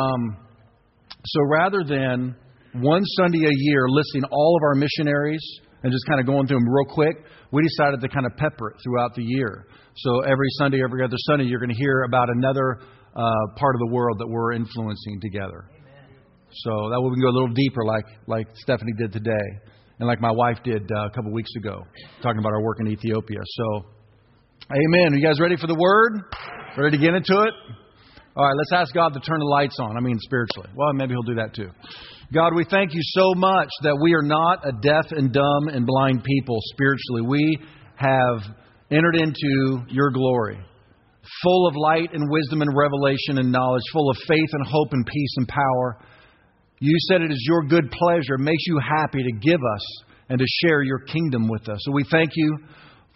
Um, 0.00 0.36
so 1.24 1.40
rather 1.50 1.82
than 1.82 2.36
one 2.74 3.02
Sunday 3.04 3.44
a 3.46 3.52
year 3.52 3.88
listing 3.88 4.22
all 4.30 4.56
of 4.56 4.62
our 4.62 4.76
missionaries 4.76 5.42
and 5.82 5.90
just 5.90 6.06
kind 6.06 6.20
of 6.20 6.26
going 6.26 6.46
through 6.46 6.58
them 6.58 6.68
real 6.68 6.94
quick, 6.94 7.16
we 7.50 7.62
decided 7.62 8.00
to 8.00 8.08
kind 8.08 8.24
of 8.24 8.36
pepper 8.36 8.70
it 8.70 8.76
throughout 8.84 9.16
the 9.16 9.24
year. 9.24 9.66
So 9.96 10.20
every 10.20 10.46
Sunday, 10.58 10.82
every 10.84 11.02
other 11.02 11.16
Sunday, 11.26 11.46
you're 11.46 11.58
going 11.58 11.74
to 11.74 11.80
hear 11.80 12.04
about 12.04 12.28
another 12.30 12.78
uh, 13.16 13.22
part 13.56 13.74
of 13.74 13.80
the 13.80 13.92
world 13.92 14.18
that 14.20 14.28
we're 14.28 14.52
influencing 14.52 15.20
together. 15.20 15.68
So 16.52 16.70
that 16.90 17.00
way 17.00 17.10
we 17.10 17.16
can 17.16 17.22
go 17.22 17.30
a 17.30 17.36
little 17.36 17.54
deeper, 17.54 17.84
like 17.84 18.04
like 18.28 18.46
Stephanie 18.54 18.94
did 18.96 19.12
today, 19.12 19.46
and 19.98 20.06
like 20.06 20.20
my 20.20 20.30
wife 20.30 20.58
did 20.62 20.88
uh, 20.90 21.06
a 21.06 21.10
couple 21.10 21.32
weeks 21.32 21.50
ago, 21.56 21.82
talking 22.22 22.38
about 22.38 22.52
our 22.52 22.62
work 22.62 22.78
in 22.80 22.86
Ethiopia. 22.86 23.40
So, 23.44 23.86
Amen. 24.70 25.12
Are 25.12 25.16
you 25.16 25.26
guys 25.26 25.40
ready 25.40 25.56
for 25.56 25.66
the 25.66 25.76
word? 25.78 26.22
Ready 26.78 26.96
to 26.96 27.02
get 27.02 27.14
into 27.14 27.42
it? 27.42 27.54
All 28.38 28.44
right, 28.44 28.54
let's 28.56 28.70
ask 28.72 28.94
God 28.94 29.14
to 29.14 29.18
turn 29.18 29.40
the 29.40 29.46
lights 29.46 29.74
on. 29.80 29.96
I 29.96 30.00
mean, 30.00 30.16
spiritually. 30.20 30.68
Well, 30.76 30.92
maybe 30.92 31.10
He'll 31.10 31.26
do 31.26 31.42
that 31.42 31.54
too. 31.54 31.70
God, 32.32 32.54
we 32.54 32.64
thank 32.70 32.94
you 32.94 33.00
so 33.02 33.34
much 33.34 33.68
that 33.82 33.98
we 34.00 34.14
are 34.14 34.22
not 34.22 34.62
a 34.62 34.70
deaf 34.80 35.10
and 35.10 35.32
dumb 35.32 35.66
and 35.66 35.84
blind 35.84 36.22
people 36.22 36.60
spiritually. 36.70 37.22
We 37.26 37.58
have 37.96 38.46
entered 38.92 39.16
into 39.16 39.82
your 39.88 40.12
glory, 40.12 40.56
full 41.42 41.66
of 41.66 41.74
light 41.74 42.14
and 42.14 42.30
wisdom 42.30 42.62
and 42.62 42.70
revelation 42.78 43.38
and 43.38 43.50
knowledge, 43.50 43.82
full 43.92 44.08
of 44.08 44.16
faith 44.28 44.50
and 44.52 44.64
hope 44.68 44.92
and 44.92 45.04
peace 45.04 45.34
and 45.38 45.48
power. 45.48 45.98
You 46.78 46.94
said 47.08 47.22
it 47.22 47.32
is 47.32 47.44
your 47.44 47.64
good 47.64 47.90
pleasure, 47.90 48.34
it 48.34 48.46
makes 48.46 48.62
you 48.68 48.78
happy 48.78 49.24
to 49.24 49.32
give 49.32 49.58
us 49.74 50.04
and 50.28 50.38
to 50.38 50.46
share 50.62 50.82
your 50.82 51.00
kingdom 51.00 51.48
with 51.48 51.68
us. 51.68 51.80
So 51.82 51.90
we 51.90 52.04
thank 52.08 52.30
you 52.36 52.56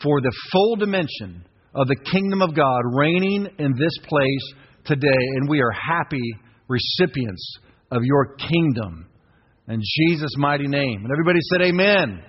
for 0.03 0.21
the 0.21 0.35
full 0.51 0.75
dimension 0.75 1.45
of 1.77 1.87
the 1.87 1.97
kingdom 2.11 2.43
of 2.43 2.57
God 2.57 2.81
reigning 2.93 3.47
in 3.61 3.73
this 3.79 3.97
place 4.09 4.55
today, 4.85 5.23
and 5.37 5.49
we 5.49 5.61
are 5.61 5.71
happy 5.71 6.35
recipients 6.69 7.59
of 7.91 8.03
your 8.05 8.37
kingdom. 8.37 9.07
In 9.69 9.81
Jesus' 9.81 10.35
mighty 10.37 10.67
name. 10.67 11.03
And 11.05 11.13
everybody 11.13 11.39
said, 11.51 11.63
Amen. 11.63 11.97
Amen. 11.99 12.25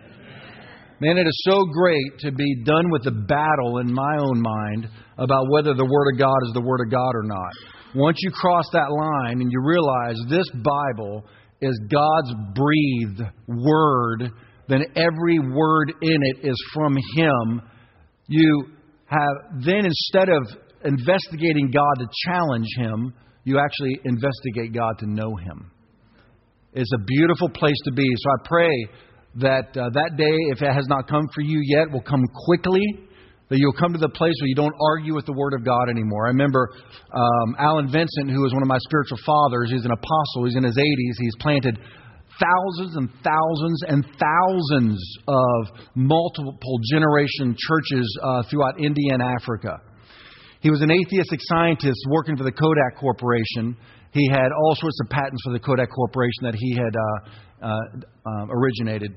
Man, 1.00 1.18
it 1.18 1.28
is 1.28 1.44
so 1.50 1.66
great 1.66 2.20
to 2.20 2.32
be 2.32 2.64
done 2.64 2.90
with 2.92 3.04
the 3.04 3.12
battle 3.12 3.80
in 3.80 3.92
my 3.92 4.18
own 4.20 4.42
mind 4.42 4.88
about 5.18 5.50
whether 5.50 5.74
the 5.74 5.86
Word 5.86 6.14
of 6.14 6.20
God 6.20 6.38
is 6.48 6.54
the 6.54 6.62
Word 6.62 6.82
of 6.86 6.92
God 6.92 7.12
or 7.14 7.24
not. 7.24 7.52
Once 7.96 8.18
you 8.22 8.32
cross 8.32 8.66
that 8.74 8.92
line 8.92 9.42
and 9.42 9.52
you 9.52 9.62
realize 9.62 10.18
this 10.30 10.50
Bible 10.64 11.26
is 11.62 11.80
God's 11.90 12.34
breathed 12.56 13.22
Word, 13.48 14.32
then 14.68 14.86
every 14.96 15.40
word 15.40 15.94
in 16.02 16.18
it 16.22 16.48
is 16.48 16.56
from 16.74 16.96
Him. 17.16 17.62
You 18.28 18.68
have 19.06 19.64
then, 19.64 19.86
instead 19.86 20.30
of 20.30 20.63
investigating 20.86 21.72
God 21.72 21.94
to 22.00 22.08
challenge 22.26 22.68
Him, 22.78 23.14
you 23.44 23.60
actually 23.60 24.00
investigate 24.06 24.74
God 24.74 24.98
to 25.00 25.06
know 25.06 25.36
Him. 25.36 25.72
It's 26.74 26.92
a 26.94 27.04
beautiful 27.06 27.50
place 27.50 27.78
to 27.86 27.92
be. 27.92 28.06
So 28.18 28.30
I 28.30 28.48
pray 28.48 28.88
that 29.36 29.78
uh, 29.78 29.90
that 29.94 30.18
day, 30.18 30.38
if 30.52 30.62
it 30.62 30.74
has 30.74 30.88
not 30.88 31.08
come 31.08 31.28
for 31.34 31.42
you 31.42 31.62
yet, 31.64 31.92
will 31.92 32.02
come 32.02 32.24
quickly. 32.46 32.84
That 33.50 33.60
you'll 33.60 33.78
come 33.78 33.94
to 33.94 34.00
the 34.00 34.10
place 34.10 34.34
where 34.42 34.48
you 34.48 34.56
don't 34.56 34.74
argue 34.90 35.14
with 35.14 35.26
the 35.26 35.34
Word 35.34 35.54
of 35.54 35.66
God 35.66 35.90
anymore. 35.90 36.26
I 36.26 36.30
remember 36.30 36.70
um, 37.14 37.56
Alan 37.60 37.92
Vincent, 37.92 38.32
who 38.32 38.42
was 38.42 38.54
one 38.54 38.64
of 38.64 38.68
my 38.68 38.80
spiritual 38.80 39.20
fathers. 39.26 39.70
He's 39.70 39.86
an 39.86 39.92
apostle. 39.92 40.46
He's 40.46 40.56
in 40.56 40.64
his 40.64 40.78
80s. 40.78 41.16
He's 41.20 41.36
planted 41.40 41.78
thousands 42.40 42.96
and 42.96 43.10
thousands 43.22 43.80
and 43.88 44.06
thousands 44.18 44.98
of 45.28 45.78
multiple 45.94 46.80
generation 46.90 47.56
churches 47.58 48.20
uh, 48.24 48.44
throughout 48.50 48.80
India 48.80 49.14
and 49.14 49.22
Africa. 49.22 49.82
He 50.64 50.72
was 50.72 50.80
an 50.80 50.90
atheistic 50.90 51.40
scientist 51.44 52.00
working 52.08 52.38
for 52.38 52.46
the 52.46 52.52
Kodak 52.56 52.96
Corporation. 52.98 53.76
He 54.12 54.30
had 54.32 54.48
all 54.56 54.76
sorts 54.80 54.98
of 55.04 55.10
patents 55.10 55.44
for 55.44 55.52
the 55.52 55.60
Kodak 55.60 55.90
Corporation 55.92 56.48
that 56.48 56.56
he 56.56 56.72
had 56.72 56.96
uh, 56.96 57.68
uh, 57.68 57.80
uh, 58.24 58.46
originated. 58.48 59.12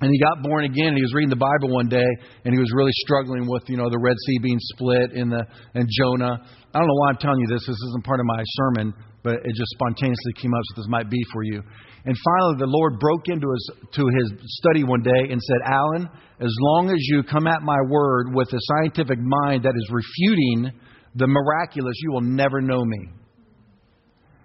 And 0.00 0.08
he 0.10 0.18
got 0.18 0.42
born 0.42 0.64
again, 0.64 0.88
and 0.88 0.96
he 0.96 1.02
was 1.02 1.12
reading 1.12 1.28
the 1.28 1.36
Bible 1.36 1.68
one 1.68 1.88
day, 1.88 2.08
and 2.44 2.54
he 2.54 2.60
was 2.60 2.72
really 2.72 2.92
struggling 3.04 3.46
with, 3.46 3.64
you 3.68 3.76
know, 3.76 3.90
the 3.90 4.00
Red 4.00 4.16
Sea 4.16 4.38
being 4.40 4.58
split 4.72 5.12
and 5.12 5.30
the 5.30 5.44
and 5.74 5.88
Jonah. 5.92 6.40
I 6.40 6.78
don't 6.78 6.88
know 6.88 7.00
why 7.04 7.10
I'm 7.10 7.20
telling 7.20 7.40
you 7.40 7.48
this. 7.48 7.66
This 7.66 7.76
isn't 7.76 8.04
part 8.04 8.20
of 8.20 8.26
my 8.26 8.42
sermon, 8.44 8.94
but 9.22 9.34
it 9.44 9.52
just 9.56 9.72
spontaneously 9.76 10.32
came 10.40 10.54
up, 10.54 10.60
so 10.72 10.80
this 10.80 10.88
might 10.88 11.10
be 11.10 11.20
for 11.32 11.42
you. 11.44 11.62
And 12.06 12.14
finally, 12.14 12.54
the 12.58 12.70
Lord 12.70 13.00
broke 13.00 13.26
into 13.26 13.50
his, 13.50 13.70
to 13.94 14.06
his 14.06 14.32
study 14.62 14.84
one 14.84 15.02
day 15.02 15.26
and 15.28 15.42
said, 15.42 15.58
Alan, 15.66 16.08
as 16.40 16.54
long 16.60 16.90
as 16.90 16.98
you 17.00 17.24
come 17.24 17.48
at 17.48 17.62
my 17.62 17.78
word 17.88 18.32
with 18.32 18.46
a 18.52 18.60
scientific 18.60 19.18
mind 19.18 19.64
that 19.64 19.74
is 19.74 19.90
refuting 19.90 20.70
the 21.16 21.26
miraculous, 21.26 21.94
you 22.02 22.12
will 22.12 22.20
never 22.22 22.60
know 22.60 22.84
me. 22.84 23.08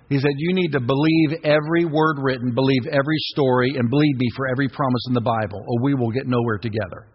He 0.09 0.19
said, 0.19 0.31
You 0.37 0.55
need 0.55 0.71
to 0.71 0.79
believe 0.79 1.39
every 1.43 1.85
word 1.85 2.17
written, 2.19 2.55
believe 2.55 2.87
every 2.87 3.17
story, 3.31 3.75
and 3.77 3.89
believe 3.89 4.17
me 4.17 4.29
for 4.35 4.47
every 4.47 4.67
promise 4.67 5.05
in 5.07 5.13
the 5.13 5.21
Bible, 5.21 5.63
or 5.67 5.83
we 5.83 5.93
will 5.93 6.11
get 6.11 6.25
nowhere 6.25 6.57
together. 6.57 7.07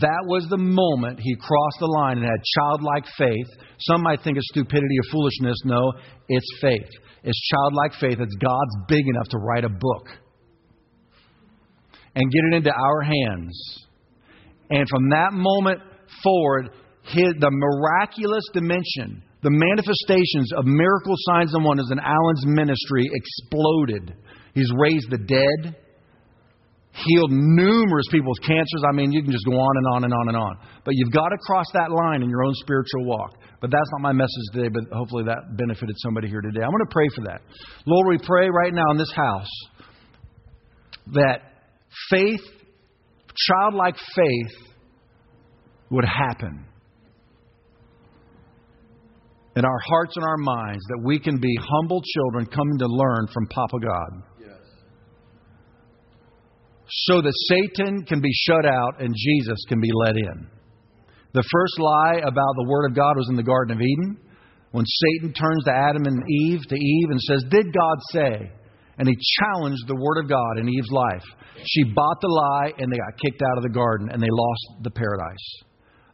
That 0.00 0.24
was 0.26 0.46
the 0.48 0.58
moment 0.58 1.20
he 1.20 1.36
crossed 1.36 1.78
the 1.78 1.86
line 1.86 2.18
and 2.18 2.26
had 2.26 2.42
childlike 2.58 3.04
faith. 3.16 3.46
Some 3.78 4.02
might 4.02 4.22
think 4.22 4.38
it's 4.38 4.48
stupidity 4.48 4.96
or 4.98 5.10
foolishness. 5.12 5.56
No, 5.64 5.92
it's 6.28 6.46
faith. 6.60 6.88
It's 7.24 7.48
childlike 7.50 7.92
faith. 8.00 8.18
It's 8.20 8.36
God's 8.36 8.86
big 8.88 9.06
enough 9.06 9.28
to 9.30 9.38
write 9.38 9.64
a 9.64 9.68
book 9.68 10.08
and 12.14 12.30
get 12.30 12.42
it 12.50 12.56
into 12.56 12.72
our 12.72 13.02
hands. 13.02 13.86
And 14.70 14.88
from 14.88 15.10
that 15.10 15.32
moment 15.32 15.80
forward, 16.22 16.70
his, 17.02 17.34
the 17.38 17.50
miraculous 17.50 18.44
dimension, 18.52 19.22
the 19.42 19.50
manifestations 19.50 20.52
of 20.56 20.64
miracle 20.64 21.14
signs 21.18 21.54
and 21.54 21.64
wonders 21.64 21.90
in 21.90 21.98
Alan's 21.98 22.46
ministry 22.46 23.08
exploded. 23.12 24.14
He's 24.54 24.70
raised 24.76 25.10
the 25.10 25.18
dead 25.18 25.76
healed 26.92 27.32
numerous 27.32 28.06
people 28.10 28.28
with 28.30 28.46
cancers. 28.46 28.82
I 28.88 28.92
mean, 28.92 29.12
you 29.12 29.22
can 29.22 29.32
just 29.32 29.46
go 29.46 29.56
on 29.56 29.76
and 29.76 29.86
on 29.94 30.04
and 30.04 30.12
on 30.12 30.28
and 30.28 30.36
on. 30.36 30.56
But 30.84 30.94
you've 30.94 31.12
got 31.12 31.28
to 31.28 31.38
cross 31.46 31.66
that 31.72 31.90
line 31.90 32.22
in 32.22 32.28
your 32.28 32.44
own 32.44 32.54
spiritual 32.54 33.04
walk. 33.04 33.34
But 33.60 33.70
that's 33.70 33.90
not 33.92 34.00
my 34.00 34.12
message 34.12 34.44
today, 34.52 34.68
but 34.68 34.84
hopefully 34.94 35.24
that 35.24 35.56
benefited 35.56 35.96
somebody 35.98 36.28
here 36.28 36.40
today. 36.40 36.60
I'm 36.62 36.70
going 36.70 36.84
to 36.86 36.92
pray 36.92 37.08
for 37.14 37.24
that. 37.24 37.40
Lord, 37.86 38.08
we 38.08 38.18
pray 38.18 38.48
right 38.50 38.72
now 38.74 38.90
in 38.90 38.98
this 38.98 39.12
house 39.14 39.50
that 41.14 41.40
faith, 42.10 42.42
childlike 43.34 43.96
faith, 44.14 44.68
would 45.90 46.04
happen 46.04 46.64
in 49.54 49.64
our 49.64 49.78
hearts 49.86 50.16
and 50.16 50.24
our 50.24 50.38
minds, 50.38 50.82
that 50.88 51.02
we 51.04 51.18
can 51.18 51.38
be 51.38 51.54
humble 51.60 52.02
children 52.02 52.46
coming 52.46 52.78
to 52.78 52.86
learn 52.86 53.26
from 53.32 53.46
Papa 53.48 53.78
God 53.80 54.22
so 56.88 57.20
that 57.20 57.32
Satan 57.48 58.04
can 58.04 58.20
be 58.20 58.32
shut 58.32 58.66
out 58.66 59.00
and 59.00 59.14
Jesus 59.14 59.64
can 59.68 59.80
be 59.80 59.90
let 59.92 60.16
in. 60.16 60.46
The 61.34 61.44
first 61.50 61.78
lie 61.78 62.20
about 62.20 62.54
the 62.56 62.68
Word 62.68 62.90
of 62.90 62.96
God 62.96 63.16
was 63.16 63.28
in 63.30 63.36
the 63.36 63.42
Garden 63.42 63.76
of 63.76 63.80
Eden 63.80 64.18
when 64.72 64.84
Satan 64.86 65.32
turns 65.32 65.64
to 65.64 65.72
Adam 65.72 66.04
and 66.04 66.22
Eve, 66.28 66.60
to 66.68 66.76
Eve, 66.76 67.10
and 67.10 67.20
says, 67.20 67.44
Did 67.50 67.72
God 67.72 67.98
say? 68.10 68.50
And 68.98 69.08
he 69.08 69.16
challenged 69.40 69.86
the 69.86 69.96
Word 69.96 70.22
of 70.22 70.28
God 70.28 70.58
in 70.58 70.68
Eve's 70.68 70.90
life. 70.90 71.24
She 71.64 71.84
bought 71.94 72.20
the 72.20 72.28
lie 72.28 72.72
and 72.78 72.92
they 72.92 72.96
got 72.96 73.18
kicked 73.24 73.42
out 73.42 73.56
of 73.56 73.62
the 73.62 73.72
garden 73.72 74.10
and 74.10 74.22
they 74.22 74.28
lost 74.30 74.82
the 74.82 74.90
paradise. 74.90 75.62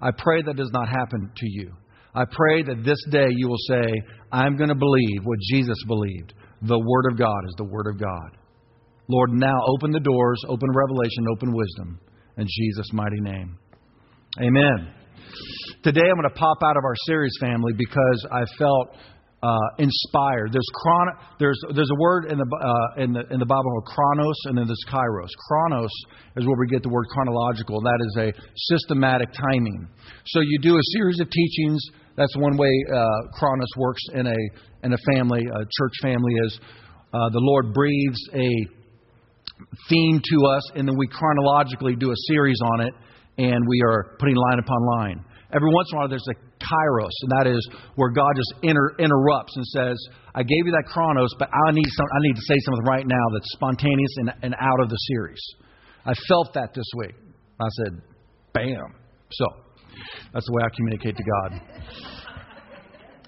I 0.00 0.10
pray 0.16 0.42
that 0.42 0.56
does 0.56 0.70
not 0.72 0.88
happen 0.88 1.30
to 1.34 1.46
you. 1.48 1.72
I 2.14 2.24
pray 2.30 2.62
that 2.62 2.84
this 2.84 3.02
day 3.10 3.28
you 3.30 3.48
will 3.48 3.62
say, 3.68 3.92
I'm 4.30 4.56
going 4.56 4.70
to 4.70 4.74
believe 4.74 5.24
what 5.24 5.38
Jesus 5.50 5.78
believed. 5.86 6.34
The 6.62 6.78
Word 6.78 7.12
of 7.12 7.18
God 7.18 7.40
is 7.48 7.54
the 7.56 7.64
Word 7.64 7.86
of 7.88 8.00
God. 8.00 8.37
Lord, 9.08 9.30
now 9.32 9.56
open 9.66 9.90
the 9.90 10.00
doors, 10.00 10.38
open 10.48 10.68
revelation, 10.68 11.24
open 11.32 11.54
wisdom. 11.54 11.98
In 12.36 12.46
Jesus' 12.46 12.92
mighty 12.92 13.20
name. 13.20 13.56
Amen. 14.38 14.92
Today 15.82 16.04
I'm 16.04 16.20
going 16.20 16.28
to 16.28 16.38
pop 16.38 16.58
out 16.62 16.76
of 16.76 16.84
our 16.84 16.94
series 17.06 17.32
family 17.40 17.72
because 17.72 18.26
I 18.30 18.44
felt 18.58 18.96
uh, 19.42 19.56
inspired. 19.78 20.52
There's, 20.52 20.68
there's, 21.38 21.58
there's 21.74 21.88
a 21.90 22.00
word 22.00 22.26
in 22.26 22.36
the, 22.36 22.44
uh, 22.44 23.02
in, 23.02 23.12
the, 23.14 23.24
in 23.32 23.40
the 23.40 23.46
Bible 23.46 23.64
called 23.80 23.86
chronos, 23.86 24.36
and 24.44 24.58
then 24.58 24.66
there's 24.66 24.84
kairos. 24.92 25.32
Chronos 25.48 25.90
is 26.36 26.44
where 26.44 26.56
we 26.60 26.66
get 26.66 26.82
the 26.82 26.90
word 26.90 27.06
chronological. 27.08 27.80
That 27.80 28.04
is 28.04 28.28
a 28.28 28.32
systematic 28.76 29.32
timing. 29.32 29.88
So 30.26 30.40
you 30.40 30.58
do 30.60 30.76
a 30.76 30.84
series 30.92 31.18
of 31.20 31.30
teachings. 31.30 31.80
That's 32.16 32.36
one 32.36 32.58
way 32.58 32.72
uh, 32.92 33.08
chronos 33.32 33.72
works 33.78 34.02
in 34.12 34.26
a, 34.26 34.36
in 34.84 34.92
a 34.92 34.98
family, 35.14 35.40
a 35.40 35.60
church 35.64 35.94
family, 36.02 36.34
is 36.44 36.60
uh, 37.14 37.30
the 37.30 37.40
Lord 37.40 37.72
breathes 37.72 38.20
a 38.34 38.77
theme 39.88 40.20
to 40.22 40.46
us, 40.46 40.62
and 40.74 40.86
then 40.88 40.96
we 40.96 41.06
chronologically 41.06 41.96
do 41.96 42.10
a 42.10 42.18
series 42.28 42.58
on 42.74 42.80
it, 42.80 42.94
and 43.38 43.64
we 43.68 43.82
are 43.86 44.16
putting 44.18 44.36
line 44.36 44.58
upon 44.58 44.78
line. 44.98 45.24
Every 45.54 45.70
once 45.72 45.88
in 45.90 45.96
a 45.96 46.00
while, 46.00 46.08
there's 46.08 46.28
a 46.28 46.36
kairos, 46.60 47.14
and 47.22 47.30
that 47.38 47.46
is 47.46 47.66
where 47.94 48.10
God 48.10 48.32
just 48.36 48.52
inter- 48.62 48.94
interrupts 48.98 49.56
and 49.56 49.64
says, 49.66 49.96
I 50.34 50.42
gave 50.42 50.66
you 50.66 50.72
that 50.72 50.84
chronos, 50.92 51.30
but 51.38 51.48
I 51.48 51.72
need, 51.72 51.88
some, 51.88 52.06
I 52.12 52.20
need 52.20 52.34
to 52.34 52.42
say 52.42 52.56
something 52.66 52.84
right 52.84 53.06
now 53.06 53.24
that's 53.32 53.48
spontaneous 53.52 54.14
and, 54.16 54.32
and 54.42 54.54
out 54.60 54.80
of 54.82 54.90
the 54.90 54.98
series. 55.14 55.40
I 56.04 56.12
felt 56.28 56.52
that 56.54 56.74
this 56.74 56.84
week. 56.96 57.14
I 57.60 57.66
said, 57.82 58.02
bam. 58.52 58.94
So, 59.30 59.46
that's 60.32 60.46
the 60.46 60.52
way 60.52 60.62
I 60.64 60.76
communicate 60.76 61.16
to 61.16 61.24
God. 61.24 61.60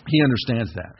He 0.06 0.22
understands 0.22 0.72
that. 0.74 0.94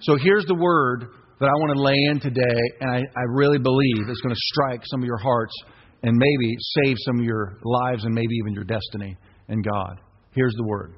So 0.00 0.16
here's 0.16 0.46
the 0.46 0.54
word 0.54 1.08
that 1.40 1.48
I 1.48 1.52
want 1.52 1.74
to 1.74 1.82
lay 1.82 1.96
in 2.10 2.20
today, 2.20 2.60
and 2.80 2.90
I, 2.90 2.98
I 2.98 3.22
really 3.30 3.58
believe 3.58 4.08
it's 4.08 4.20
going 4.20 4.34
to 4.34 4.40
strike 4.52 4.82
some 4.84 5.00
of 5.00 5.06
your 5.06 5.18
hearts 5.18 5.54
and 6.02 6.16
maybe 6.16 6.56
save 6.84 6.96
some 7.06 7.18
of 7.18 7.24
your 7.24 7.58
lives 7.64 8.04
and 8.04 8.14
maybe 8.14 8.34
even 8.42 8.52
your 8.52 8.64
destiny 8.64 9.16
in 9.48 9.62
God. 9.62 10.00
Here's 10.32 10.54
the 10.54 10.64
word 10.64 10.94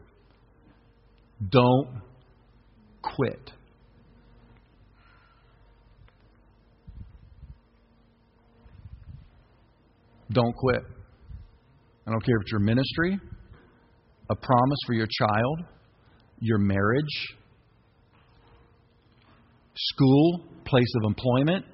don't 1.49 2.03
quit. 3.03 3.51
Don't 10.33 10.55
quit. 10.57 10.83
I 12.07 12.11
don't 12.11 12.25
care 12.25 12.37
if 12.37 12.43
it's 12.43 12.51
your 12.51 12.61
ministry, 12.61 13.19
a 14.31 14.35
promise 14.35 14.79
for 14.87 14.95
your 14.95 15.07
child, 15.07 15.61
your 16.41 16.59
marriage, 16.59 17.37
school, 19.91 20.45
place 20.65 20.93
of 20.97 21.05
employment, 21.07 21.65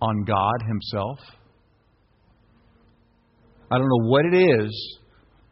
on 0.00 0.24
God 0.24 0.62
Himself. 0.66 1.18
I 3.70 3.78
don't 3.78 3.88
know 3.88 4.08
what 4.08 4.24
it 4.26 4.36
is 4.36 4.98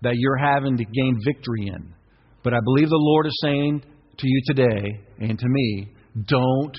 that 0.02 0.14
you're 0.16 0.36
having 0.36 0.76
to 0.76 0.84
gain 0.84 1.18
victory 1.24 1.68
in, 1.68 1.94
but 2.42 2.52
I 2.52 2.58
believe 2.64 2.88
the 2.88 2.96
Lord 2.96 3.26
is 3.26 3.38
saying 3.42 3.82
to 4.18 4.28
you 4.28 4.42
today 4.46 5.00
and 5.20 5.38
to 5.38 5.48
me 5.48 5.88
don't 6.26 6.76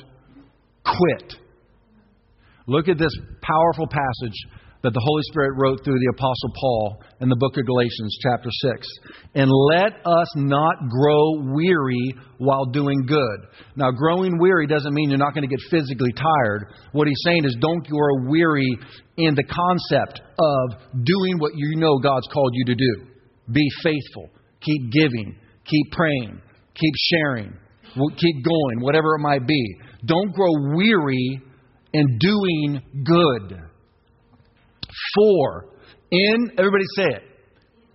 quit. 0.83 1.33
Look 2.67 2.87
at 2.87 2.97
this 2.97 3.13
powerful 3.41 3.87
passage 3.87 4.37
that 4.83 4.93
the 4.93 5.03
Holy 5.03 5.21
Spirit 5.29 5.53
wrote 5.57 5.83
through 5.83 5.99
the 5.99 6.13
Apostle 6.13 6.51
Paul 6.59 7.03
in 7.19 7.29
the 7.29 7.35
book 7.35 7.55
of 7.57 7.65
Galatians, 7.65 8.17
chapter 8.23 8.49
6. 8.49 8.87
And 9.35 9.49
let 9.69 9.93
us 10.05 10.27
not 10.35 10.75
grow 10.89 11.53
weary 11.53 12.15
while 12.39 12.65
doing 12.65 13.05
good. 13.05 13.39
Now, 13.75 13.91
growing 13.91 14.39
weary 14.39 14.65
doesn't 14.65 14.93
mean 14.93 15.09
you're 15.09 15.19
not 15.19 15.35
going 15.35 15.47
to 15.47 15.55
get 15.55 15.61
physically 15.69 16.11
tired. 16.13 16.73
What 16.93 17.07
he's 17.07 17.21
saying 17.23 17.45
is 17.45 17.55
don't 17.61 17.85
grow 17.87 18.29
weary 18.29 18.75
in 19.17 19.35
the 19.35 19.43
concept 19.43 20.21
of 20.39 21.03
doing 21.03 21.37
what 21.37 21.51
you 21.55 21.77
know 21.77 21.99
God's 21.99 22.27
called 22.33 22.51
you 22.53 22.65
to 22.65 22.75
do. 22.75 23.05
Be 23.51 23.67
faithful, 23.83 24.29
keep 24.61 24.91
giving, 24.91 25.35
keep 25.65 25.91
praying, 25.91 26.41
keep 26.73 26.93
sharing, 27.11 27.53
keep 28.17 28.43
going, 28.43 28.81
whatever 28.81 29.15
it 29.15 29.19
might 29.19 29.45
be. 29.45 29.75
Don't 30.05 30.33
grow 30.33 30.51
weary 30.75 31.39
in 31.93 32.17
doing 32.19 32.81
good. 33.03 33.70
For, 35.15 35.65
in, 36.11 36.51
everybody 36.57 36.83
say 36.95 37.05
it, 37.05 37.23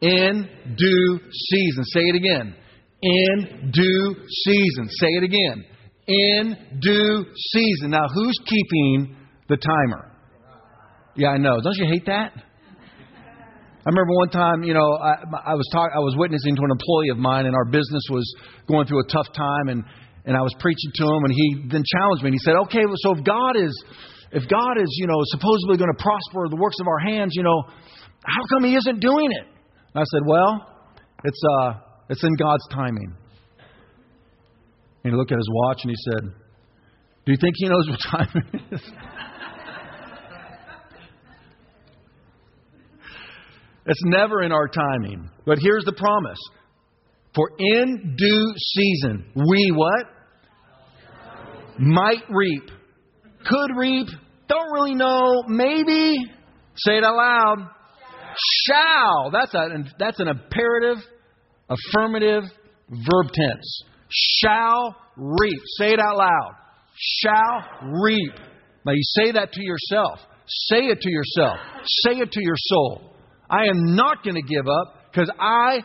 in 0.00 0.48
due 0.76 1.20
season. 1.32 1.84
Say 1.84 2.00
it 2.00 2.16
again. 2.16 2.54
In 3.02 3.70
due 3.72 4.14
season. 4.44 4.88
Say 4.90 5.08
it 5.08 5.24
again. 5.24 5.64
In 6.08 6.56
due 6.80 7.24
season. 7.52 7.90
Now, 7.90 8.06
who's 8.14 8.38
keeping 8.46 9.16
the 9.48 9.56
timer? 9.56 10.12
Yeah, 11.16 11.28
I 11.28 11.38
know. 11.38 11.60
Don't 11.62 11.76
you 11.76 11.86
hate 11.86 12.06
that? 12.06 12.32
I 12.34 13.88
remember 13.88 14.14
one 14.14 14.28
time, 14.30 14.64
you 14.64 14.74
know, 14.74 14.98
I, 14.98 15.14
I 15.46 15.54
was 15.54 15.68
talk, 15.72 15.90
I 15.94 16.00
was 16.00 16.16
witnessing 16.18 16.56
to 16.56 16.62
an 16.62 16.70
employee 16.72 17.10
of 17.10 17.18
mine, 17.18 17.46
and 17.46 17.54
our 17.54 17.64
business 17.64 18.02
was 18.10 18.26
going 18.66 18.86
through 18.86 19.00
a 19.00 19.06
tough 19.06 19.32
time, 19.32 19.68
and 19.68 19.84
and 20.26 20.36
I 20.36 20.42
was 20.42 20.52
preaching 20.58 20.90
to 20.96 21.04
him, 21.06 21.22
and 21.22 21.32
he 21.32 21.68
then 21.70 21.84
challenged 21.86 22.24
me, 22.24 22.30
and 22.30 22.34
he 22.34 22.42
said, 22.42 22.56
"Okay, 22.66 22.82
so 22.82 23.14
if 23.14 23.22
God 23.22 23.54
is 23.54 23.70
if 24.32 24.48
God 24.48 24.78
is, 24.78 24.88
you 24.98 25.06
know, 25.06 25.20
supposedly 25.26 25.76
going 25.76 25.92
to 25.94 26.02
prosper 26.02 26.48
the 26.48 26.56
works 26.56 26.76
of 26.80 26.88
our 26.88 26.98
hands, 26.98 27.32
you 27.34 27.42
know, 27.42 27.62
how 28.24 28.42
come 28.50 28.64
He 28.64 28.74
isn't 28.74 29.00
doing 29.00 29.30
it? 29.30 29.46
And 29.94 30.02
I 30.02 30.04
said, 30.04 30.22
well, 30.26 30.76
it's, 31.24 31.40
uh, 31.60 31.74
it's 32.08 32.22
in 32.22 32.34
God's 32.36 32.66
timing. 32.72 33.14
And 35.06 35.12
he 35.12 35.16
looked 35.16 35.32
at 35.32 35.38
his 35.38 35.48
watch 35.52 35.78
and 35.82 35.90
he 35.90 35.96
said, 36.10 36.22
Do 37.24 37.32
you 37.32 37.38
think 37.40 37.54
He 37.58 37.68
knows 37.68 37.88
what 37.88 38.00
time 38.10 38.28
it 38.34 38.60
is? 38.74 38.80
it's 43.86 44.02
never 44.04 44.42
in 44.42 44.50
our 44.50 44.66
timing. 44.66 45.30
But 45.44 45.58
here's 45.60 45.84
the 45.84 45.92
promise. 45.92 46.40
For 47.36 47.50
in 47.56 48.16
due 48.18 48.54
season, 48.56 49.30
we 49.36 49.70
what? 49.72 50.06
Might 51.78 52.24
reap 52.28 52.70
could 53.48 53.76
reap, 53.76 54.08
don't 54.48 54.72
really 54.72 54.94
know, 54.94 55.44
maybe. 55.48 56.14
Say 56.76 56.98
it 56.98 57.04
out 57.04 57.16
loud. 57.16 57.70
Shall. 58.66 59.30
That's, 59.30 59.54
a, 59.54 59.68
that's 59.98 60.20
an 60.20 60.28
imperative, 60.28 61.02
affirmative 61.68 62.44
verb 62.90 63.32
tense. 63.32 63.82
Shall 64.08 64.96
reap. 65.16 65.60
Say 65.78 65.92
it 65.92 66.00
out 66.00 66.16
loud. 66.16 66.54
Shall 67.22 67.90
reap. 68.02 68.32
Now 68.84 68.92
you 68.92 69.02
say 69.02 69.32
that 69.32 69.52
to 69.52 69.64
yourself. 69.64 70.20
Say 70.46 70.86
it 70.86 71.00
to 71.00 71.10
yourself. 71.10 71.58
Say 72.04 72.18
it 72.18 72.30
to 72.30 72.42
your 72.42 72.54
soul. 72.56 73.12
I 73.50 73.64
am 73.64 73.96
not 73.96 74.22
going 74.22 74.36
to 74.36 74.42
give 74.42 74.66
up 74.68 75.10
because 75.10 75.30
I 75.40 75.80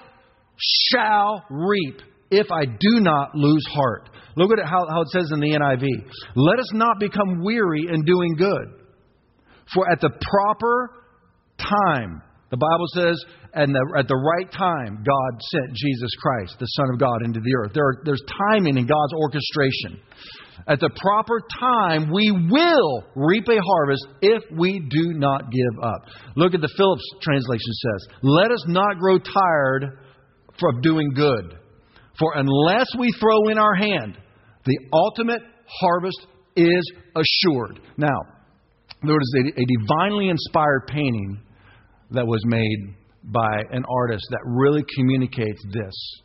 shall 0.60 1.44
reap 1.50 2.02
if 2.30 2.48
I 2.52 2.66
do 2.66 3.00
not 3.00 3.36
lose 3.36 3.66
heart. 3.74 4.10
Look 4.36 4.52
at 4.52 4.66
how, 4.66 4.86
how 4.90 5.02
it 5.02 5.10
says 5.10 5.30
in 5.34 5.40
the 5.40 5.52
NIV. 5.52 5.86
Let 6.36 6.60
us 6.60 6.74
not 6.74 7.00
become 7.00 7.44
weary 7.44 7.88
in 7.92 8.04
doing 8.04 8.36
good. 8.38 8.82
For 9.74 9.90
at 9.92 10.02
the 10.02 10.10
proper 10.10 10.92
time, 11.58 12.22
the 12.50 12.58
Bible 12.58 12.86
says, 12.94 13.24
and 13.54 13.74
the, 13.74 13.96
at 13.98 14.08
the 14.08 14.16
right 14.16 14.52
time, 14.52 15.04
God 15.04 15.42
sent 15.52 15.76
Jesus 15.76 16.12
Christ, 16.22 16.56
the 16.60 16.66
Son 16.66 16.88
of 16.94 17.00
God, 17.00 17.24
into 17.24 17.40
the 17.40 17.56
earth. 17.56 17.72
There 17.74 17.86
are, 17.86 18.02
there's 18.04 18.24
timing 18.50 18.78
in 18.78 18.88
God's 18.88 19.14
orchestration. 19.14 20.00
At 20.68 20.80
the 20.80 20.92
proper 20.96 21.42
time, 21.60 22.12
we 22.12 22.32
will 22.32 23.04
reap 23.16 23.48
a 23.50 23.60
harvest 23.60 24.06
if 24.22 24.44
we 24.58 24.80
do 24.80 25.14
not 25.14 25.50
give 25.52 25.84
up. 25.84 26.06
Look 26.36 26.54
at 26.54 26.62
the 26.62 26.72
Phillips 26.78 27.04
translation 27.22 27.74
says, 27.74 28.08
Let 28.22 28.52
us 28.52 28.64
not 28.68 29.00
grow 29.00 29.18
tired 29.18 30.00
of 30.62 30.82
doing 30.84 31.10
good. 31.16 31.58
For 32.22 32.34
unless 32.36 32.86
we 33.00 33.12
throw 33.20 33.50
in 33.50 33.58
our 33.58 33.74
hand, 33.74 34.16
the 34.64 34.78
ultimate 34.94 35.42
harvest 35.66 36.28
is 36.56 36.94
assured. 37.16 37.80
Now, 37.98 38.20
there 39.02 39.16
was 39.16 39.34
a, 39.38 39.60
a 39.60 39.66
divinely 39.66 40.30
inspired 40.30 40.86
painting 40.88 41.42
that 42.12 42.28
was 42.28 42.44
made 42.46 42.94
by 43.24 43.64
an 43.72 43.84
artist 43.90 44.24
that 44.30 44.40
really 44.46 44.84
communicates 44.96 45.66
this, 45.74 46.22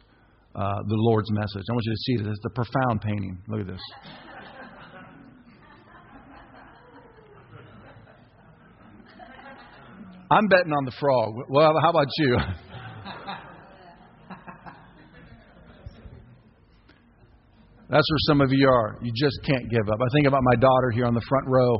uh, 0.55 0.75
the 0.87 0.97
Lord's 0.97 1.31
message. 1.33 1.63
I 1.67 1.73
want 1.73 1.85
you 1.87 1.93
to 1.93 1.99
see 1.99 2.17
this. 2.19 2.37
It's 2.37 2.45
a 2.45 2.51
profound 2.51 3.01
painting. 3.01 3.39
Look 3.49 3.61
at 3.61 3.67
this. 3.67 3.81
I'm 10.31 10.47
betting 10.49 10.73
on 10.73 10.85
the 10.85 10.93
frog. 11.01 11.35
Well, 11.49 11.73
how 11.83 11.89
about 11.89 12.09
you? 12.19 12.37
That's 17.89 18.07
where 18.11 18.19
some 18.27 18.41
of 18.41 18.49
you 18.51 18.69
are. 18.69 18.99
You 19.01 19.13
just 19.15 19.39
can't 19.45 19.71
give 19.71 19.89
up. 19.89 20.01
I 20.01 20.09
think 20.13 20.27
about 20.27 20.43
my 20.43 20.57
daughter 20.57 20.91
here 20.93 21.07
on 21.07 21.15
the 21.15 21.23
front 21.29 21.47
row, 21.47 21.77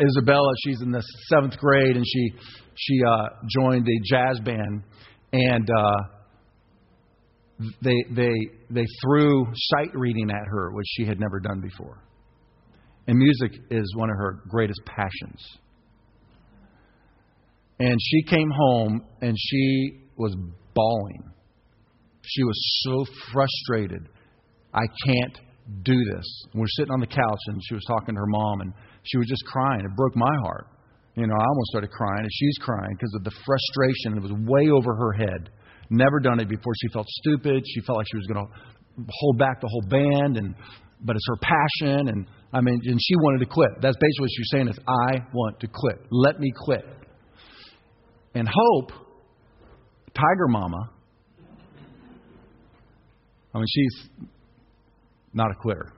Isabella. 0.00 0.50
She's 0.64 0.80
in 0.80 0.90
the 0.90 1.02
seventh 1.28 1.58
grade, 1.58 1.96
and 1.96 2.04
she 2.06 2.30
she 2.74 3.00
uh, 3.06 3.28
joined 3.48 3.86
a 3.86 4.00
jazz 4.04 4.40
band, 4.40 4.82
and 5.34 5.68
uh, 5.70 5.96
they 7.82 7.96
they 8.14 8.32
they 8.70 8.86
threw 9.04 9.46
sight 9.54 9.90
reading 9.94 10.30
at 10.30 10.46
her, 10.46 10.72
which 10.72 10.86
she 10.96 11.04
had 11.04 11.20
never 11.20 11.38
done 11.38 11.60
before. 11.60 12.02
And 13.06 13.18
music 13.18 13.52
is 13.70 13.94
one 13.96 14.10
of 14.10 14.16
her 14.16 14.40
greatest 14.48 14.80
passions. 14.86 15.40
And 17.80 17.98
she 18.00 18.22
came 18.22 18.50
home 18.50 19.02
and 19.20 19.36
she 19.36 20.02
was 20.16 20.36
bawling. 20.72 21.24
She 22.24 22.44
was 22.44 22.82
so 22.84 23.04
frustrated 23.32 24.08
I 24.74 24.84
can't 25.06 25.38
do 25.82 25.94
this. 26.14 26.26
And 26.52 26.60
we're 26.60 26.72
sitting 26.76 26.92
on 26.92 27.00
the 27.00 27.06
couch, 27.06 27.42
and 27.48 27.60
she 27.68 27.74
was 27.74 27.84
talking 27.86 28.14
to 28.14 28.20
her 28.20 28.26
mom, 28.26 28.60
and 28.62 28.72
she 29.04 29.18
was 29.18 29.26
just 29.26 29.44
crying. 29.44 29.80
It 29.84 29.96
broke 29.96 30.16
my 30.16 30.34
heart. 30.42 30.68
You 31.14 31.26
know, 31.26 31.34
I 31.34 31.44
almost 31.44 31.68
started 31.70 31.90
crying, 31.90 32.20
and 32.22 32.30
she's 32.32 32.56
crying 32.58 32.96
because 32.96 33.14
of 33.16 33.24
the 33.24 33.32
frustration. 33.44 34.16
It 34.16 34.22
was 34.22 34.32
way 34.48 34.70
over 34.70 34.94
her 34.96 35.12
head. 35.12 35.50
Never 35.90 36.20
done 36.20 36.40
it 36.40 36.48
before. 36.48 36.72
She 36.80 36.88
felt 36.88 37.06
stupid. 37.08 37.64
She 37.66 37.80
felt 37.82 37.98
like 37.98 38.06
she 38.10 38.16
was 38.16 38.26
going 38.26 38.46
to 38.46 38.52
hold 39.10 39.38
back 39.38 39.60
the 39.60 39.68
whole 39.68 39.84
band, 39.88 40.36
and 40.38 40.54
but 41.04 41.16
it's 41.16 41.26
her 41.28 41.36
passion, 41.36 42.08
and 42.08 42.26
I 42.52 42.60
mean, 42.60 42.80
and 42.84 42.98
she 43.00 43.16
wanted 43.16 43.40
to 43.40 43.46
quit. 43.46 43.70
That's 43.80 43.96
basically 43.96 44.24
what 44.24 44.30
she 44.30 44.40
was 44.40 44.50
saying 44.52 44.68
is, 44.68 44.78
I 44.86 45.26
want 45.34 45.60
to 45.60 45.66
quit. 45.66 46.06
Let 46.10 46.38
me 46.38 46.52
quit. 46.64 46.84
And 48.34 48.48
Hope, 48.48 48.92
Tiger 50.14 50.48
Mama, 50.48 50.90
I 53.54 53.58
mean, 53.58 53.66
she's 53.68 54.08
not 55.34 55.50
a 55.50 55.54
quitter. 55.54 55.92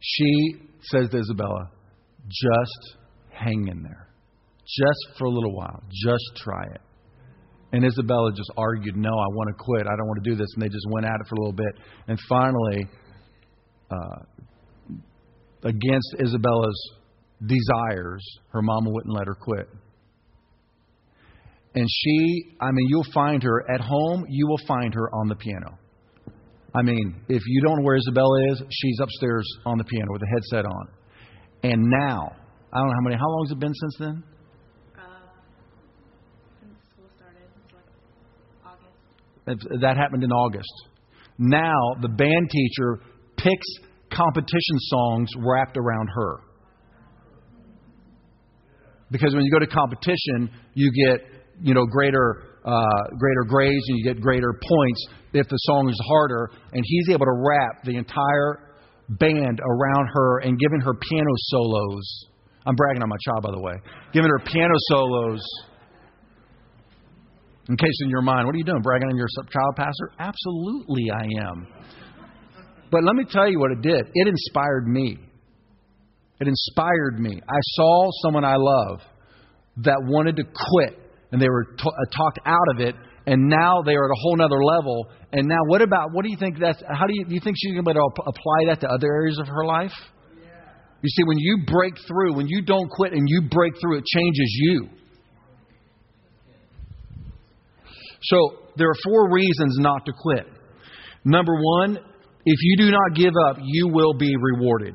She 0.00 0.56
says 0.82 1.08
to 1.10 1.18
Isabella, 1.18 1.70
just 2.28 2.96
hang 3.30 3.68
in 3.68 3.82
there. 3.82 4.08
Just 4.66 5.18
for 5.18 5.26
a 5.26 5.30
little 5.30 5.54
while. 5.54 5.82
Just 6.04 6.24
try 6.42 6.64
it. 6.74 6.80
And 7.72 7.84
Isabella 7.84 8.30
just 8.32 8.50
argued, 8.56 8.96
No, 8.96 9.10
I 9.10 9.28
want 9.30 9.48
to 9.48 9.54
quit. 9.58 9.82
I 9.86 9.96
don't 9.96 10.06
want 10.06 10.22
to 10.24 10.30
do 10.30 10.36
this. 10.36 10.46
And 10.54 10.62
they 10.62 10.68
just 10.68 10.86
went 10.90 11.06
at 11.06 11.14
it 11.14 11.26
for 11.28 11.34
a 11.36 11.38
little 11.38 11.52
bit. 11.52 11.74
And 12.08 12.18
finally, 12.28 12.88
uh, 13.90 14.46
against 15.62 16.16
Isabella's 16.24 16.90
desires, 17.44 18.24
her 18.52 18.62
mama 18.62 18.90
wouldn't 18.90 19.14
let 19.14 19.26
her 19.26 19.34
quit. 19.34 19.68
And 21.74 21.86
she, 21.88 22.56
I 22.60 22.70
mean, 22.72 22.86
you'll 22.88 23.12
find 23.12 23.42
her 23.42 23.70
at 23.70 23.80
home, 23.80 24.24
you 24.28 24.46
will 24.48 24.60
find 24.66 24.94
her 24.94 25.10
on 25.12 25.28
the 25.28 25.36
piano. 25.36 25.78
I 26.76 26.82
mean, 26.82 27.14
if 27.28 27.42
you 27.46 27.62
don't 27.62 27.78
know 27.78 27.84
where 27.84 27.96
Isabella 27.96 28.52
is, 28.52 28.62
she's 28.70 28.98
upstairs 29.00 29.46
on 29.64 29.78
the 29.78 29.84
piano 29.84 30.12
with 30.12 30.22
a 30.22 30.26
headset 30.26 30.66
on. 30.66 30.88
And 31.62 31.82
now, 31.82 32.36
I 32.70 32.78
don't 32.78 32.88
know 32.88 32.94
how 32.94 33.04
many, 33.04 33.16
how 33.16 33.28
long 33.28 33.46
has 33.46 33.52
it 33.52 33.58
been 33.58 33.72
since 33.74 33.96
then? 33.98 34.22
Uh, 34.94 35.02
since 36.60 36.74
school 36.92 37.08
started, 37.16 37.48
it's 37.64 37.72
like 37.72 37.88
August. 38.62 39.80
That 39.80 39.96
happened 39.96 40.22
in 40.22 40.30
August. 40.30 40.68
Now, 41.38 41.80
the 42.02 42.08
band 42.08 42.50
teacher 42.50 43.00
picks 43.38 43.66
competition 44.12 44.78
songs 44.80 45.30
wrapped 45.38 45.78
around 45.78 46.08
her. 46.14 46.40
Because 49.10 49.34
when 49.34 49.44
you 49.44 49.50
go 49.50 49.60
to 49.60 49.66
competition, 49.66 50.50
you 50.74 50.92
get 50.92 51.20
you 51.62 51.72
know 51.72 51.86
greater 51.86 52.42
uh, 52.64 53.16
greater 53.18 53.44
grades 53.46 53.84
and 53.88 53.98
you 53.98 54.04
get 54.04 54.20
greater 54.20 54.52
points 54.52 55.06
if 55.36 55.48
the 55.48 55.56
song 55.56 55.88
is 55.88 56.00
harder. 56.06 56.50
And 56.72 56.82
he's 56.84 57.08
able 57.10 57.26
to 57.26 57.44
wrap 57.44 57.84
the 57.84 57.96
entire 57.96 58.60
band 59.08 59.60
around 59.60 60.08
her 60.12 60.38
and 60.40 60.58
giving 60.58 60.80
her 60.80 60.94
piano 60.94 61.30
solos. 61.48 62.26
I'm 62.66 62.74
bragging 62.74 63.02
on 63.02 63.08
my 63.08 63.16
child, 63.24 63.42
by 63.42 63.50
the 63.52 63.60
way. 63.60 63.74
Giving 64.12 64.30
her 64.30 64.44
piano 64.44 64.74
solos. 64.90 65.40
In 67.68 67.76
case 67.76 67.98
in 68.02 68.10
your 68.10 68.22
mind, 68.22 68.46
what 68.46 68.54
are 68.54 68.58
you 68.58 68.64
doing? 68.64 68.82
Bragging 68.82 69.08
on 69.08 69.16
your 69.16 69.28
child 69.50 69.74
pastor? 69.76 70.10
Absolutely, 70.18 71.10
I 71.10 71.48
am. 71.48 71.66
But 72.90 73.02
let 73.04 73.16
me 73.16 73.24
tell 73.28 73.50
you 73.50 73.58
what 73.58 73.72
it 73.72 73.82
did. 73.82 74.02
It 74.14 74.28
inspired 74.28 74.86
me. 74.86 75.18
It 76.40 76.48
inspired 76.48 77.18
me. 77.18 77.40
I 77.48 77.58
saw 77.60 78.10
someone 78.22 78.44
I 78.44 78.56
love 78.56 79.00
that 79.78 79.96
wanted 80.06 80.36
to 80.36 80.44
quit 80.44 81.06
and 81.32 81.40
they 81.40 81.48
were 81.48 81.64
t- 81.64 81.84
uh, 81.86 82.16
talked 82.16 82.38
out 82.46 82.68
of 82.74 82.80
it 82.80 82.94
and 83.26 83.48
now 83.48 83.82
they 83.82 83.94
are 83.94 84.04
at 84.04 84.10
a 84.10 84.20
whole 84.20 84.36
nother 84.36 84.62
level 84.62 85.08
and 85.32 85.46
now 85.46 85.60
what 85.66 85.82
about 85.82 86.12
what 86.12 86.24
do 86.24 86.30
you 86.30 86.36
think 86.36 86.58
that's 86.58 86.82
how 86.88 87.06
do 87.06 87.12
you, 87.14 87.24
do 87.24 87.34
you 87.34 87.40
think 87.42 87.56
she's 87.58 87.72
going 87.72 87.84
to 87.84 87.90
be 87.90 87.90
able 87.90 88.10
to 88.10 88.22
apply 88.22 88.60
that 88.68 88.80
to 88.80 88.88
other 88.88 89.12
areas 89.12 89.38
of 89.38 89.46
her 89.46 89.64
life 89.64 89.94
you 91.02 91.10
see 91.10 91.24
when 91.24 91.38
you 91.38 91.58
break 91.66 91.94
through 92.06 92.34
when 92.34 92.46
you 92.46 92.62
don't 92.62 92.88
quit 92.90 93.12
and 93.12 93.22
you 93.28 93.42
break 93.50 93.72
through 93.80 93.98
it 93.98 94.04
changes 94.04 94.56
you 94.60 94.88
so 98.22 98.36
there 98.76 98.88
are 98.88 98.98
four 99.04 99.32
reasons 99.32 99.76
not 99.78 100.04
to 100.06 100.12
quit 100.18 100.46
number 101.24 101.52
one 101.54 101.98
if 102.48 102.58
you 102.60 102.76
do 102.78 102.90
not 102.90 103.14
give 103.14 103.34
up 103.48 103.58
you 103.62 103.88
will 103.88 104.14
be 104.14 104.34
rewarded 104.36 104.94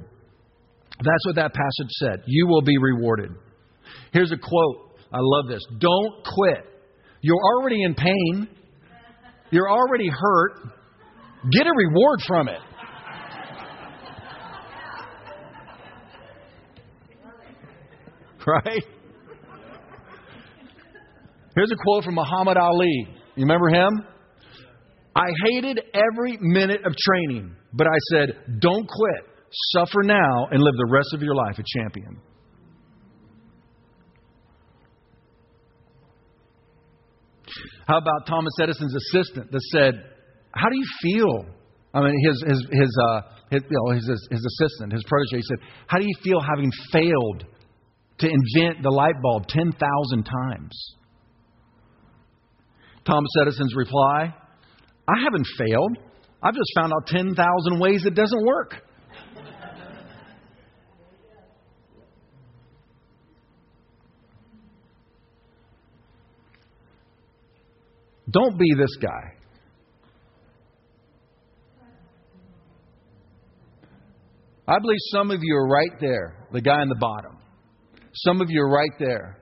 that's 1.04 1.26
what 1.26 1.36
that 1.36 1.54
passage 1.54 1.92
said. 2.00 2.24
You 2.28 2.48
will 2.48 2.62
be 2.62 2.78
rewarded. 2.78 3.32
Here's 4.14 4.32
a 4.32 4.38
quote. 4.38 5.00
I 5.12 5.18
love 5.20 5.48
this. 5.48 5.62
Don't 5.80 6.24
quit. 6.24 6.66
You're 7.22 7.44
already 7.56 7.84
in 7.84 7.94
pain. 7.94 8.48
You're 9.51 9.70
already 9.70 10.10
hurt. 10.10 10.54
Get 11.51 11.68
a 11.68 11.72
reward 11.75 12.20
from 12.28 12.48
it. 12.50 12.60
Right? 18.48 18.84
Here's 21.56 21.72
a 21.72 21.75
quote 21.75 22.04
from 22.04 22.16
Muhammad 22.16 22.58
Ali. 22.58 23.08
You 23.36 23.46
remember 23.46 23.70
him? 23.70 23.90
I 25.16 25.28
hated 25.46 25.80
every 25.94 26.38
minute 26.40 26.82
of 26.84 26.96
training, 26.96 27.56
but 27.74 27.86
I 27.86 27.98
said, 28.12 28.60
don't 28.60 28.88
quit. 28.88 29.25
Suffer 29.74 30.04
now 30.04 30.48
and 30.50 30.60
live 30.60 30.74
the 30.75 30.90
rest 30.90 31.10
of 31.13 31.22
your 31.22 31.36
life 31.36 31.60
a 31.60 31.63
champion. 31.80 32.20
How 37.92 37.98
about 37.98 38.26
Thomas 38.26 38.54
Edison's 38.62 38.96
assistant 38.96 39.52
that 39.52 39.62
said, 39.74 40.02
"How 40.56 40.70
do 40.70 40.78
you 40.78 40.86
feel?" 41.02 41.46
I 41.94 42.00
mean, 42.02 42.16
his 42.26 42.42
his 42.48 42.68
his 42.72 43.00
uh, 43.10 43.22
his, 43.50 43.64
you 43.70 43.78
know, 43.84 43.92
his, 43.92 44.06
his 44.06 44.46
assistant, 44.46 44.94
his 44.94 45.04
protege, 45.04 45.36
he 45.36 45.42
said, 45.42 45.58
"How 45.88 45.98
do 45.98 46.06
you 46.06 46.16
feel 46.24 46.40
having 46.40 46.72
failed 46.94 47.44
to 48.20 48.28
invent 48.28 48.82
the 48.82 48.90
light 48.90 49.16
bulb 49.22 49.48
ten 49.48 49.74
thousand 49.74 50.24
times?" 50.24 50.96
Thomas 53.04 53.32
Edison's 53.42 53.76
reply, 53.76 54.34
"I 55.10 55.22
haven't 55.22 55.48
failed. 55.58 55.98
I've 56.42 56.56
just 56.56 56.72
found 56.78 56.94
out 56.94 57.08
ten 57.08 57.36
thousand 57.36 57.82
ways 57.82 58.06
it 58.06 58.16
doesn't 58.16 58.46
work." 58.46 58.88
Don't 68.32 68.58
be 68.58 68.74
this 68.78 68.96
guy. 69.02 69.34
I 74.68 74.80
believe 74.80 75.00
some 75.12 75.32
of 75.32 75.40
you 75.42 75.56
are 75.56 75.68
right 75.68 76.00
there, 76.00 76.48
the 76.54 76.62
guy 76.62 76.82
in 76.82 76.88
the 76.88 76.96
bottom. 76.96 77.38
Some 78.14 78.42
of 78.42 78.50
you 78.50 78.62
are 78.62 78.70
right 78.70 78.92
there. 79.00 79.38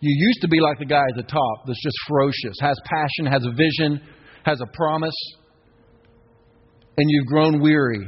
You 0.00 0.26
used 0.26 0.42
to 0.42 0.48
be 0.48 0.60
like 0.60 0.78
the 0.78 0.84
guy 0.84 1.04
at 1.08 1.16
the 1.16 1.22
top 1.22 1.66
that's 1.66 1.82
just 1.82 1.96
ferocious, 2.06 2.56
has 2.60 2.76
passion, 2.84 3.32
has 3.32 3.44
a 3.46 3.52
vision, 3.52 4.02
has 4.44 4.60
a 4.60 4.66
promise, 4.74 5.14
and 6.98 7.06
you've 7.08 7.26
grown 7.26 7.60
weary, 7.62 8.06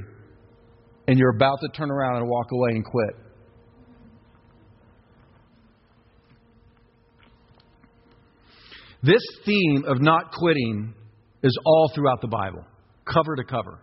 and 1.08 1.18
you're 1.18 1.34
about 1.36 1.58
to 1.62 1.68
turn 1.68 1.90
around 1.90 2.16
and 2.16 2.28
walk 2.28 2.48
away 2.52 2.70
and 2.72 2.84
quit. 2.84 3.25
This 9.06 9.22
theme 9.44 9.84
of 9.86 10.00
not 10.00 10.32
quitting 10.32 10.92
is 11.44 11.56
all 11.64 11.90
throughout 11.94 12.20
the 12.20 12.28
Bible, 12.28 12.64
cover 13.04 13.36
to 13.36 13.44
cover. 13.44 13.78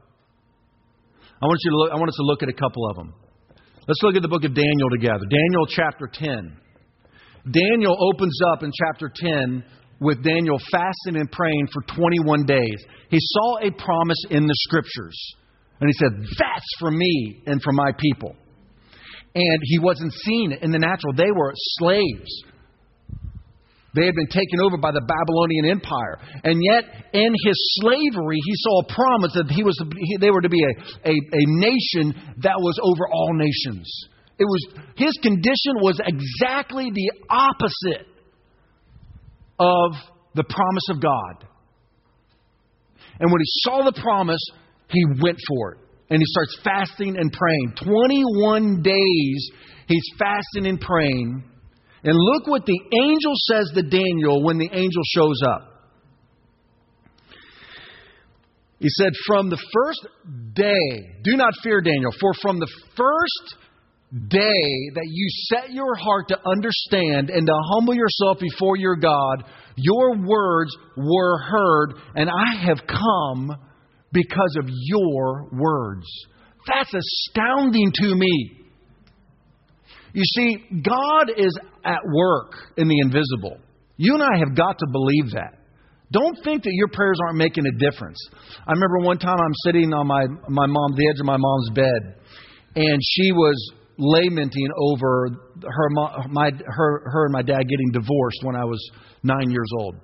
I 1.42 1.46
want, 1.46 1.60
you 1.64 1.72
to 1.72 1.78
look, 1.78 1.92
I 1.92 1.96
want 1.96 2.10
us 2.10 2.16
to 2.18 2.24
look 2.24 2.44
at 2.44 2.50
a 2.50 2.54
couple 2.54 2.90
of 2.90 2.98
them. 2.98 3.14
Let's 3.88 4.04
look 4.04 4.16
at 4.18 4.22
the 4.22 4.28
book 4.28 4.44
of 4.44 4.54
Daniel 4.54 4.90
together. 4.92 5.24
Daniel 5.30 5.66
chapter 5.68 6.10
10. 6.12 6.58
Daniel 7.52 7.96
opens 8.12 8.38
up 8.52 8.64
in 8.64 8.72
chapter 8.76 9.12
10 9.14 9.64
with 10.02 10.24
Daniel 10.24 10.58
fasting 10.72 11.16
and 11.16 11.32
praying 11.32 11.68
for 11.72 11.84
21 11.96 12.46
days. 12.46 12.84
He 13.10 13.20
saw 13.20 13.60
a 13.60 13.72
promise 13.72 14.26
in 14.30 14.46
the 14.46 14.56
scriptures, 14.68 15.18
and 15.80 15.90
he 15.90 15.94
said, 15.94 16.12
That's 16.38 16.72
for 16.80 16.92
me 16.92 17.44
and 17.46 17.62
for 17.62 17.72
my 17.72 17.92
people. 17.98 18.36
And 19.36 19.60
he 19.64 19.80
wasn't 19.80 20.12
seeing 20.12 20.52
it 20.52 20.64
in 20.64 20.72
the 20.72 20.80
natural. 20.80 21.14
They 21.16 21.32
were 21.32 21.54
slaves. 21.56 22.44
They 23.96 24.06
had 24.06 24.16
been 24.16 24.28
taken 24.28 24.60
over 24.60 24.78
by 24.78 24.92
the 24.92 25.06
Babylonian 25.06 25.70
Empire. 25.70 26.18
And 26.44 26.62
yet, 26.64 26.84
in 27.14 27.32
his 27.46 27.58
slavery, 27.82 28.40
he 28.44 28.54
saw 28.56 28.82
a 28.82 28.94
promise 28.94 29.34
that 29.36 29.52
he 29.52 29.64
was, 29.64 29.78
he, 29.98 30.18
they 30.18 30.32
were 30.32 30.42
to 30.42 30.50
be 30.50 30.64
a, 30.64 31.10
a, 31.10 31.14
a 31.14 31.44
nation 31.62 32.14
that 32.42 32.58
was 32.58 32.80
over 32.82 33.08
all 33.12 33.34
nations. 33.34 33.88
It 34.40 34.46
was, 34.46 34.66
his 34.96 35.14
condition 35.22 35.78
was 35.78 36.00
exactly 36.04 36.90
the 36.92 37.12
opposite 37.30 38.08
of 39.60 39.92
the 40.34 40.44
promise 40.44 40.90
of 40.90 41.00
God. 41.00 41.48
And 43.20 43.32
when 43.32 43.40
he 43.40 43.48
saw 43.62 43.84
the 43.84 44.02
promise, 44.02 44.42
he 44.90 45.06
went 45.22 45.38
for 45.48 45.74
it. 45.74 45.80
And 46.10 46.20
he 46.20 46.26
starts 46.26 46.58
fasting 46.64 47.16
and 47.18 47.32
praying. 47.32 47.74
21 47.86 48.82
days 48.82 49.52
he's 49.88 50.04
fasting 50.18 50.66
and 50.66 50.80
praying. 50.80 51.44
And 52.04 52.18
look 52.18 52.48
what 52.48 52.66
the 52.66 52.80
angel 53.02 53.34
says 53.36 53.72
to 53.76 53.82
Daniel 53.82 54.44
when 54.44 54.58
the 54.58 54.70
angel 54.72 55.04
shows 55.16 55.40
up. 55.48 55.74
He 58.80 58.90
said, 58.90 59.14
From 59.26 59.50
the 59.50 59.62
first 59.74 60.06
day, 60.54 61.16
do 61.24 61.38
not 61.38 61.54
fear, 61.64 61.80
Daniel, 61.80 62.12
for 62.20 62.34
from 62.42 62.60
the 62.60 62.72
first 62.98 63.56
day 64.28 64.90
that 64.94 65.08
you 65.08 65.28
set 65.48 65.72
your 65.72 65.96
heart 65.96 66.28
to 66.28 66.38
understand 66.46 67.30
and 67.30 67.48
to 67.48 67.54
humble 67.72 67.96
yourself 67.96 68.40
before 68.40 68.76
your 68.76 68.98
God, 68.98 69.46
your 69.78 70.18
words 70.18 70.76
were 70.98 71.40
heard, 71.40 71.94
and 72.16 72.30
I 72.30 72.66
have 72.68 72.80
come 72.86 73.56
because 74.12 74.58
of 74.60 74.66
your 74.68 75.50
words. 75.54 76.06
That's 76.68 76.94
astounding 76.94 77.92
to 78.02 78.16
me. 78.16 78.63
You 80.14 80.24
see, 80.24 80.58
God 80.82 81.32
is 81.38 81.58
at 81.84 82.00
work 82.06 82.54
in 82.78 82.88
the 82.88 82.98
invisible. 83.04 83.60
You 83.98 84.14
and 84.14 84.24
I 84.24 84.38
have 84.40 84.56
got 84.56 84.78
to 84.80 84.88
believe 84.92 85.32
that. 85.34 85.60
Don't 86.12 86.38
think 86.44 86.64
that 86.64 86.74
your 86.74 86.90
prayers 86.90 87.18
aren't 87.26 87.38
making 87.38 87.66
a 87.66 87.72
difference. 87.80 88.18
I 88.68 88.72
remember 88.72 89.00
one 89.00 89.18
time 89.18 89.38
I'm 89.40 89.56
sitting 89.66 89.92
on 89.94 90.06
my 90.06 90.26
my 90.48 90.68
mom 90.68 90.94
the 90.96 91.10
edge 91.10 91.20
of 91.20 91.26
my 91.26 91.38
mom's 91.38 91.70
bed, 91.72 92.16
and 92.76 93.00
she 93.02 93.32
was 93.32 93.74
lamenting 93.98 94.68
over 94.78 95.30
her 95.64 95.90
my 96.30 96.52
her 96.66 97.10
her 97.10 97.26
and 97.26 97.34
my 97.34 97.42
dad 97.42 97.64
getting 97.68 97.92
divorced 97.92 98.44
when 98.44 98.56
I 98.56 98.64
was 98.64 98.80
nine 99.24 99.50
years 99.50 99.70
old. 99.80 99.96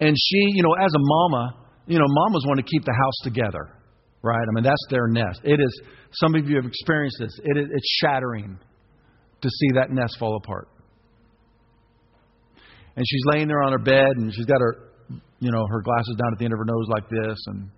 And 0.00 0.14
she, 0.14 0.38
you 0.54 0.62
know, 0.62 0.74
as 0.74 0.92
a 0.94 1.00
mama, 1.00 1.54
you 1.86 1.98
know, 1.98 2.06
mamas 2.06 2.44
want 2.46 2.58
to 2.58 2.66
keep 2.70 2.84
the 2.84 2.92
house 2.92 3.18
together, 3.24 3.74
right? 4.22 4.36
I 4.36 4.52
mean, 4.54 4.64
that's 4.64 4.86
their 4.90 5.08
nest. 5.08 5.40
It 5.44 5.60
is, 5.60 5.82
some 6.12 6.34
of 6.34 6.48
you 6.48 6.56
have 6.56 6.64
experienced 6.64 7.18
this. 7.20 7.38
It 7.44 7.56
is, 7.58 7.66
it's 7.70 7.98
shattering 8.00 8.58
to 9.40 9.48
see 9.48 9.68
that 9.74 9.90
nest 9.90 10.16
fall 10.18 10.36
apart. 10.36 10.68
And 12.96 13.06
she's 13.06 13.22
laying 13.32 13.46
there 13.46 13.62
on 13.62 13.72
her 13.72 13.78
bed, 13.78 14.10
and 14.16 14.34
she's 14.34 14.46
got 14.46 14.60
her, 14.60 14.90
you 15.38 15.52
know, 15.52 15.66
her 15.70 15.82
glasses 15.82 16.16
down 16.18 16.32
at 16.32 16.38
the 16.38 16.44
end 16.44 16.52
of 16.52 16.58
her 16.58 16.64
nose 16.64 16.86
like 16.88 17.08
this, 17.08 17.38
and 17.46 17.70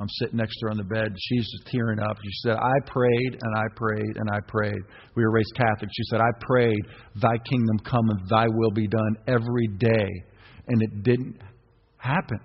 I'm 0.00 0.08
sitting 0.08 0.36
next 0.36 0.58
to 0.58 0.66
her 0.66 0.70
on 0.70 0.76
the 0.76 0.84
bed. 0.84 1.14
She's 1.18 1.48
just 1.50 1.66
tearing 1.66 2.00
up. 2.00 2.16
She 2.22 2.30
said, 2.42 2.56
I 2.56 2.74
prayed 2.86 3.38
and 3.40 3.56
I 3.56 3.64
prayed 3.76 4.16
and 4.16 4.28
I 4.32 4.40
prayed. 4.48 4.80
We 5.14 5.22
were 5.22 5.30
raised 5.30 5.52
Catholic. 5.56 5.88
She 5.92 6.02
said, 6.10 6.20
I 6.20 6.30
prayed, 6.40 6.80
Thy 7.16 7.36
kingdom 7.48 7.78
come 7.78 8.08
and 8.10 8.28
Thy 8.28 8.46
will 8.48 8.72
be 8.72 8.88
done 8.88 9.16
every 9.28 9.68
day. 9.78 10.08
And 10.66 10.82
it 10.82 11.04
didn't 11.04 11.38
happen. 11.96 12.40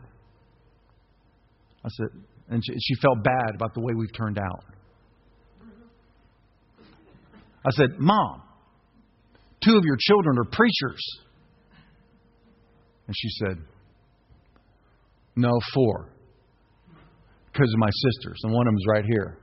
I 1.83 1.89
said, 1.89 2.07
and 2.49 2.63
she, 2.63 2.73
she 2.73 2.95
felt 3.01 3.23
bad 3.23 3.55
about 3.55 3.73
the 3.73 3.81
way 3.81 3.93
we've 3.97 4.13
turned 4.13 4.37
out. 4.37 4.63
I 7.65 7.71
said, 7.71 7.99
Mom, 7.99 8.41
two 9.63 9.77
of 9.77 9.83
your 9.83 9.97
children 9.99 10.37
are 10.39 10.45
preachers. 10.45 11.01
And 13.07 13.15
she 13.17 13.29
said, 13.39 13.57
No, 15.35 15.59
four 15.73 16.09
because 17.51 17.73
of 17.73 17.79
my 17.79 17.89
sisters, 17.89 18.39
and 18.43 18.53
one 18.53 18.67
of 18.67 18.71
them 18.71 18.77
is 18.77 18.87
right 18.87 19.05
here. 19.05 19.37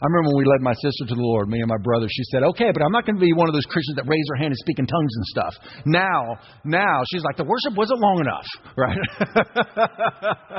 I 0.00 0.06
remember 0.06 0.34
when 0.34 0.44
we 0.44 0.50
led 0.50 0.62
my 0.62 0.74
sister 0.74 1.06
to 1.10 1.14
the 1.14 1.20
Lord, 1.20 1.48
me 1.48 1.58
and 1.58 1.68
my 1.68 1.78
brother, 1.82 2.06
she 2.08 2.22
said, 2.30 2.42
Okay, 2.42 2.70
but 2.72 2.82
I'm 2.82 2.92
not 2.92 3.04
going 3.04 3.16
to 3.16 3.20
be 3.20 3.32
one 3.32 3.48
of 3.48 3.54
those 3.54 3.66
Christians 3.66 3.96
that 3.96 4.06
raise 4.06 4.24
their 4.30 4.38
hand 4.38 4.54
and 4.54 4.58
speak 4.58 4.78
in 4.78 4.86
tongues 4.86 5.14
and 5.14 5.24
stuff. 5.26 5.54
Now, 5.86 6.38
now, 6.64 7.02
she's 7.10 7.22
like, 7.22 7.36
The 7.36 7.44
worship 7.44 7.76
wasn't 7.76 8.00
long 8.00 8.22
enough, 8.22 8.46
right? 8.76 8.98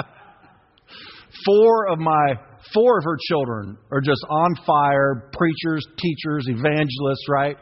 four 1.46 1.88
of 1.90 2.00
my 2.00 2.36
four 2.74 2.98
of 2.98 3.04
her 3.04 3.18
children 3.28 3.78
are 3.92 4.02
just 4.02 4.22
on 4.30 4.56
fire, 4.66 5.30
preachers, 5.34 5.86
teachers, 5.98 6.46
evangelists, 6.48 7.26
right? 7.30 7.58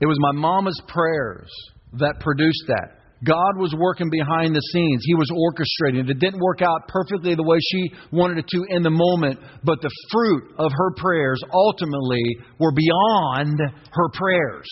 It 0.00 0.06
was 0.06 0.16
my 0.18 0.32
mama's 0.32 0.80
prayers 0.88 1.50
that 1.98 2.20
produced 2.20 2.64
that. 2.68 3.00
God 3.22 3.58
was 3.58 3.74
working 3.78 4.08
behind 4.08 4.54
the 4.54 4.62
scenes. 4.72 5.02
He 5.04 5.14
was 5.14 5.28
orchestrating. 5.28 6.08
It 6.08 6.18
didn't 6.18 6.40
work 6.40 6.62
out 6.62 6.88
perfectly 6.88 7.34
the 7.34 7.42
way 7.42 7.58
she 7.70 7.92
wanted 8.10 8.38
it 8.38 8.48
to 8.48 8.64
in 8.70 8.82
the 8.82 8.90
moment, 8.90 9.38
but 9.62 9.82
the 9.82 9.90
fruit 10.10 10.54
of 10.58 10.72
her 10.72 10.94
prayers 10.96 11.38
ultimately 11.52 12.22
were 12.58 12.72
beyond 12.72 13.60
her 13.92 14.08
prayers. 14.14 14.66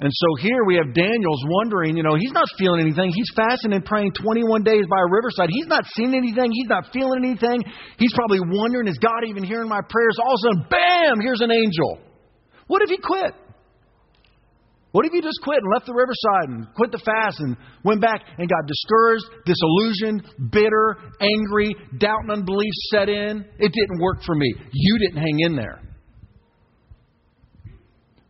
And 0.00 0.10
so 0.10 0.28
here 0.40 0.64
we 0.66 0.76
have 0.76 0.94
Daniel's 0.94 1.44
wondering, 1.46 1.96
you 1.96 2.02
know, 2.02 2.16
he's 2.18 2.32
not 2.32 2.46
feeling 2.58 2.80
anything. 2.80 3.12
He's 3.14 3.30
fasting 3.36 3.72
and 3.72 3.84
praying 3.84 4.12
21 4.12 4.64
days 4.64 4.86
by 4.88 4.98
a 4.98 5.10
riverside. 5.10 5.48
He's 5.52 5.66
not 5.66 5.84
seeing 5.94 6.14
anything. 6.14 6.50
He's 6.50 6.68
not 6.68 6.88
feeling 6.92 7.22
anything. 7.22 7.62
He's 7.98 8.12
probably 8.14 8.40
wondering, 8.40 8.88
is 8.88 8.98
God 8.98 9.28
even 9.28 9.44
hearing 9.44 9.68
my 9.68 9.80
prayers? 9.88 10.16
All 10.18 10.34
of 10.34 10.38
a 10.38 10.42
sudden, 10.48 10.66
bam, 10.70 11.20
here's 11.20 11.40
an 11.40 11.52
angel. 11.52 12.00
What 12.66 12.82
if 12.82 12.88
he 12.88 12.96
quit? 12.96 13.34
What 14.92 15.06
if 15.06 15.12
you 15.12 15.22
just 15.22 15.40
quit 15.42 15.58
and 15.58 15.72
left 15.72 15.86
the 15.86 15.94
riverside 15.94 16.48
and 16.48 16.74
quit 16.74 16.92
the 16.92 17.00
fast 17.04 17.40
and 17.40 17.56
went 17.82 18.00
back 18.00 18.20
and 18.38 18.48
got 18.48 18.66
discouraged, 18.66 19.24
disillusioned, 19.46 20.50
bitter, 20.52 20.96
angry, 21.20 21.74
doubt 21.98 22.20
and 22.22 22.32
unbelief 22.32 22.72
set 22.90 23.08
in? 23.08 23.44
It 23.58 23.72
didn't 23.72 24.00
work 24.00 24.22
for 24.24 24.34
me. 24.34 24.52
You 24.72 24.98
didn't 24.98 25.22
hang 25.22 25.40
in 25.40 25.56
there. 25.56 25.80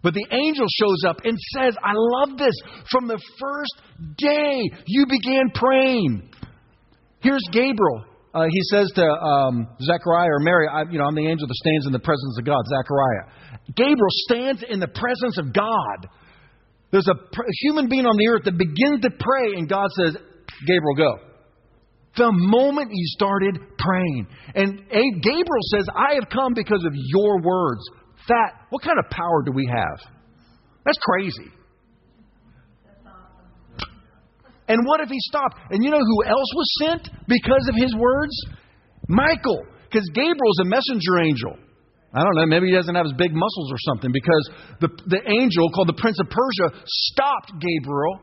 But 0.02 0.14
the 0.14 0.26
angel 0.30 0.66
shows 0.80 1.04
up 1.06 1.21
and 1.25 1.38
says, 1.54 1.76
I 1.82 1.92
love 1.94 2.37
this. 2.38 2.54
From 2.90 3.06
the 3.06 3.21
first 3.38 4.16
day 4.18 4.62
you 4.87 5.06
began 5.06 5.50
praying. 5.54 6.30
Here's 7.21 7.44
Gabriel. 7.52 8.04
Uh, 8.35 8.47
he 8.49 8.61
says 8.71 8.90
to 8.97 9.04
um, 9.04 9.68
Zechariah 9.81 10.31
or 10.31 10.40
Mary, 10.40 10.66
I, 10.66 10.85
you 10.90 10.98
know, 10.98 11.05
I'm 11.05 11.14
the 11.14 11.29
angel 11.29 11.46
that 11.46 11.55
stands 11.55 11.87
in 11.87 11.92
the 11.92 12.00
presence 12.00 12.37
of 12.38 12.44
God, 12.46 12.62
Zechariah. 12.66 13.61
Gabriel 13.77 14.14
stands 14.27 14.64
in 14.68 14.81
the 14.81 14.88
presence 14.88 15.38
of 15.38 15.53
God. 15.53 16.09
There's 16.90 17.09
a, 17.09 17.12
a 17.12 17.55
human 17.61 17.88
being 17.88 18.07
on 18.07 18.16
the 18.16 18.29
earth 18.29 18.44
that 18.44 18.57
begins 18.57 19.03
to 19.03 19.11
pray, 19.11 19.55
and 19.57 19.68
God 19.68 19.88
says, 19.96 20.16
Gabriel, 20.66 20.96
go. 20.96 21.12
The 22.16 22.33
moment 22.33 22.90
he 22.90 23.05
started 23.16 23.57
praying. 23.79 24.27
And 24.55 24.81
Gabriel 24.88 25.64
says, 25.72 25.87
I 25.94 26.14
have 26.14 26.29
come 26.29 26.53
because 26.55 26.85
of 26.85 26.92
your 26.94 27.40
words. 27.40 27.81
That, 28.28 28.66
what 28.70 28.82
kind 28.82 28.98
of 28.98 29.11
power 29.11 29.42
do 29.44 29.52
we 29.52 29.66
have? 29.66 29.98
That's 30.85 30.98
crazy. 31.02 31.50
And 34.68 34.87
what 34.87 35.00
if 35.00 35.08
he 35.08 35.18
stopped? 35.20 35.58
And 35.70 35.85
you 35.85 35.90
know 35.90 35.98
who 35.98 36.24
else 36.24 36.50
was 36.54 36.68
sent 36.80 37.08
because 37.26 37.68
of 37.68 37.74
his 37.74 37.94
words? 37.94 38.32
Michael, 39.08 39.66
because 39.90 40.08
Gabriel's 40.14 40.61
a 40.62 40.64
messenger 40.64 41.18
angel. 41.20 41.58
I 42.14 42.22
don't 42.22 42.35
know, 42.37 42.46
maybe 42.46 42.68
he 42.68 42.74
doesn't 42.74 42.94
have 42.94 43.06
his 43.06 43.14
big 43.16 43.32
muscles 43.32 43.72
or 43.72 43.80
something 43.88 44.12
because 44.12 44.50
the, 44.80 44.88
the 45.06 45.20
angel 45.28 45.68
called 45.72 45.88
the 45.88 45.96
Prince 45.96 46.20
of 46.20 46.28
Persia 46.28 46.85
stopped 46.87 47.52
Gabriel. 47.58 48.20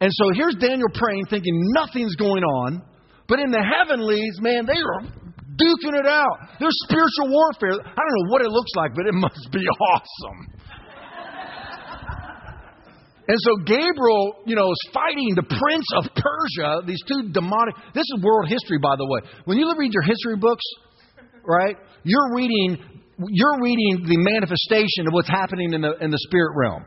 And 0.00 0.10
so 0.12 0.30
here's 0.34 0.54
Daniel 0.56 0.88
praying, 0.94 1.26
thinking 1.26 1.54
nothing's 1.74 2.14
going 2.16 2.42
on. 2.42 2.82
But 3.28 3.40
in 3.40 3.50
the 3.50 3.62
heavenlies, 3.62 4.38
man, 4.40 4.66
they 4.66 4.78
are 4.78 5.02
duking 5.62 5.94
it 5.94 6.06
out. 6.06 6.58
There's 6.58 6.74
spiritual 6.90 7.30
warfare. 7.30 7.78
I 7.78 8.00
don't 8.02 8.14
know 8.18 8.30
what 8.34 8.42
it 8.42 8.50
looks 8.50 8.72
like, 8.74 8.92
but 8.94 9.06
it 9.06 9.14
must 9.26 9.48
be 9.52 9.62
awesome. 9.62 10.40
And 13.28 13.38
so 13.38 13.56
Gabriel, 13.64 14.42
you 14.46 14.56
know, 14.56 14.66
is 14.66 14.90
fighting 14.92 15.30
the 15.36 15.46
prince 15.46 15.86
of 15.94 16.10
Persia, 16.10 16.82
these 16.84 17.00
two 17.06 17.30
demonic. 17.30 17.76
This 17.94 18.02
is 18.02 18.22
world 18.22 18.48
history, 18.48 18.78
by 18.82 18.96
the 18.98 19.06
way. 19.06 19.20
When 19.44 19.58
you 19.58 19.72
read 19.78 19.94
your 19.94 20.02
history 20.02 20.36
books, 20.36 20.64
right, 21.46 21.76
you're 22.02 22.34
reading 22.34 22.76
you're 23.28 23.60
reading 23.62 24.04
the 24.08 24.16
manifestation 24.18 25.06
of 25.06 25.12
what's 25.12 25.28
happening 25.28 25.74
in 25.74 25.82
the, 25.82 25.92
in 26.00 26.10
the 26.10 26.18
spirit 26.26 26.52
realm. 26.56 26.84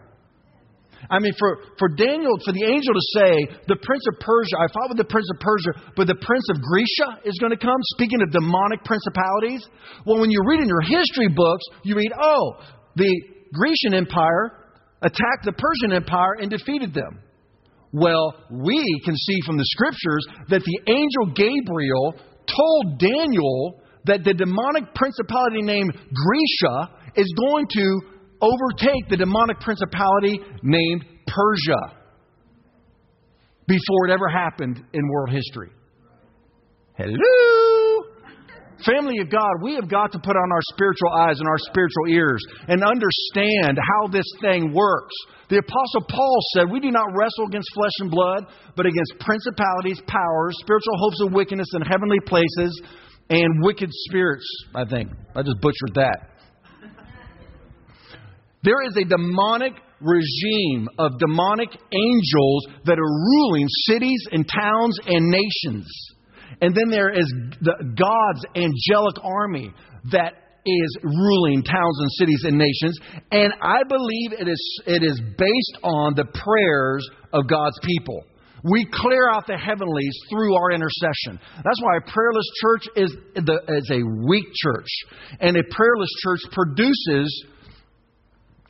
I 1.10 1.20
mean, 1.20 1.34
for, 1.38 1.60
for 1.78 1.90
Daniel, 1.90 2.34
for 2.44 2.54
the 2.54 2.66
angel 2.66 2.94
to 2.94 3.06
say, 3.14 3.32
the 3.68 3.78
prince 3.78 4.06
of 4.14 4.20
Persia, 4.20 4.56
I 4.58 4.68
fought 4.74 4.90
with 4.90 4.98
the 4.98 5.10
prince 5.10 5.28
of 5.34 5.40
Persia, 5.40 5.94
but 5.96 6.08
the 6.08 6.20
prince 6.20 6.46
of 6.50 6.62
Grecia 6.62 7.22
is 7.26 7.38
going 7.40 7.52
to 7.52 7.62
come, 7.62 7.78
speaking 7.98 8.22
of 8.22 8.32
demonic 8.32 8.84
principalities. 8.84 9.66
Well, 10.06 10.20
when 10.20 10.32
you 10.32 10.42
read 10.46 10.62
in 10.62 10.68
your 10.68 10.82
history 10.82 11.30
books, 11.30 11.64
you 11.84 11.96
read, 11.96 12.12
oh, 12.18 12.58
the 12.96 13.12
Grecian 13.54 13.94
Empire 13.94 14.66
attacked 15.02 15.46
the 15.46 15.54
Persian 15.54 15.94
Empire 15.94 16.42
and 16.42 16.50
defeated 16.50 16.94
them. 16.94 17.20
Well, 17.92 18.36
we 18.52 18.84
can 19.06 19.16
see 19.16 19.40
from 19.46 19.58
the 19.58 19.66
scriptures 19.66 20.26
that 20.50 20.64
the 20.64 20.80
angel 20.92 21.32
Gabriel 21.36 22.16
told 22.46 23.00
Daniel 23.00 23.82
that 24.06 24.24
the 24.24 24.34
demonic 24.34 24.94
principality 24.94 25.62
named 25.62 25.94
Grecia 25.94 26.92
is 27.16 27.32
going 27.38 27.68
to 27.72 28.02
overtake 28.46 29.10
the 29.10 29.18
demonic 29.18 29.60
principality 29.60 30.40
named 30.62 31.06
Persia 31.28 31.98
before 33.68 34.08
it 34.08 34.12
ever 34.12 34.30
happened 34.30 34.84
in 34.94 35.08
world 35.10 35.32
history. 35.32 35.72
Hello! 36.98 37.86
Family 38.86 39.20
of 39.20 39.30
God, 39.32 39.64
we 39.64 39.76
have 39.76 39.90
got 39.90 40.12
to 40.12 40.20
put 40.20 40.36
on 40.36 40.52
our 40.52 40.62
spiritual 40.74 41.10
eyes 41.14 41.40
and 41.40 41.48
our 41.48 41.58
spiritual 41.58 42.08
ears 42.10 42.44
and 42.68 42.84
understand 42.84 43.80
how 43.80 44.08
this 44.08 44.28
thing 44.42 44.74
works. 44.74 45.16
The 45.50 45.58
Apostle 45.58 46.06
Paul 46.10 46.38
said, 46.54 46.70
We 46.70 46.80
do 46.80 46.92
not 46.92 47.08
wrestle 47.16 47.48
against 47.48 47.70
flesh 47.74 47.96
and 48.00 48.12
blood, 48.12 48.46
but 48.76 48.86
against 48.86 49.20
principalities, 49.20 50.02
powers, 50.08 50.56
spiritual 50.60 50.98
hopes 50.98 51.22
of 51.22 51.32
wickedness 51.32 51.68
in 51.74 51.82
heavenly 51.82 52.20
places 52.28 52.82
and 53.30 53.64
wicked 53.64 53.90
spirits, 53.92 54.46
I 54.76 54.86
think. 54.86 55.10
I 55.36 55.42
just 55.42 55.62
butchered 55.62 55.96
that. 55.96 56.35
There 58.66 58.82
is 58.84 58.98
a 58.98 59.06
demonic 59.06 59.74
regime 60.02 60.90
of 61.00 61.18
demonic 61.20 61.70
angels 61.70 62.68
that 62.86 62.98
are 62.98 63.14
ruling 63.32 63.68
cities 63.88 64.28
and 64.32 64.46
towns 64.48 65.00
and 65.06 65.30
nations. 65.30 65.88
And 66.62 66.76
then 66.76 66.90
there 66.90 67.12
is 67.12 67.32
the, 67.62 67.76
God's 67.96 68.46
angelic 68.56 69.24
army 69.24 69.72
that 70.12 70.34
is 70.66 70.98
ruling 71.04 71.62
towns 71.64 72.00
and 72.00 72.12
cities 72.18 72.44
and 72.46 72.58
nations. 72.58 72.98
And 73.32 73.54
I 73.62 73.84
believe 73.88 74.34
it 74.34 74.48
is, 74.48 74.82
it 74.88 75.04
is 75.04 75.22
based 75.38 75.84
on 75.84 76.16
the 76.16 76.26
prayers 76.26 77.08
of 77.34 77.48
God's 77.48 77.78
people. 77.84 78.24
We 78.64 78.88
clear 78.92 79.30
out 79.30 79.46
the 79.46 79.58
heavenlies 79.58 80.18
through 80.28 80.56
our 80.56 80.72
intercession. 80.72 81.38
That's 81.56 81.82
why 81.82 81.98
a 81.98 82.12
prayerless 82.12 82.50
church 82.62 82.88
is, 82.96 83.16
the, 83.36 83.62
is 83.78 83.90
a 83.92 84.02
weak 84.28 84.46
church. 84.56 84.90
And 85.40 85.56
a 85.56 85.62
prayerless 85.70 86.10
church 86.24 86.40
produces, 86.52 87.46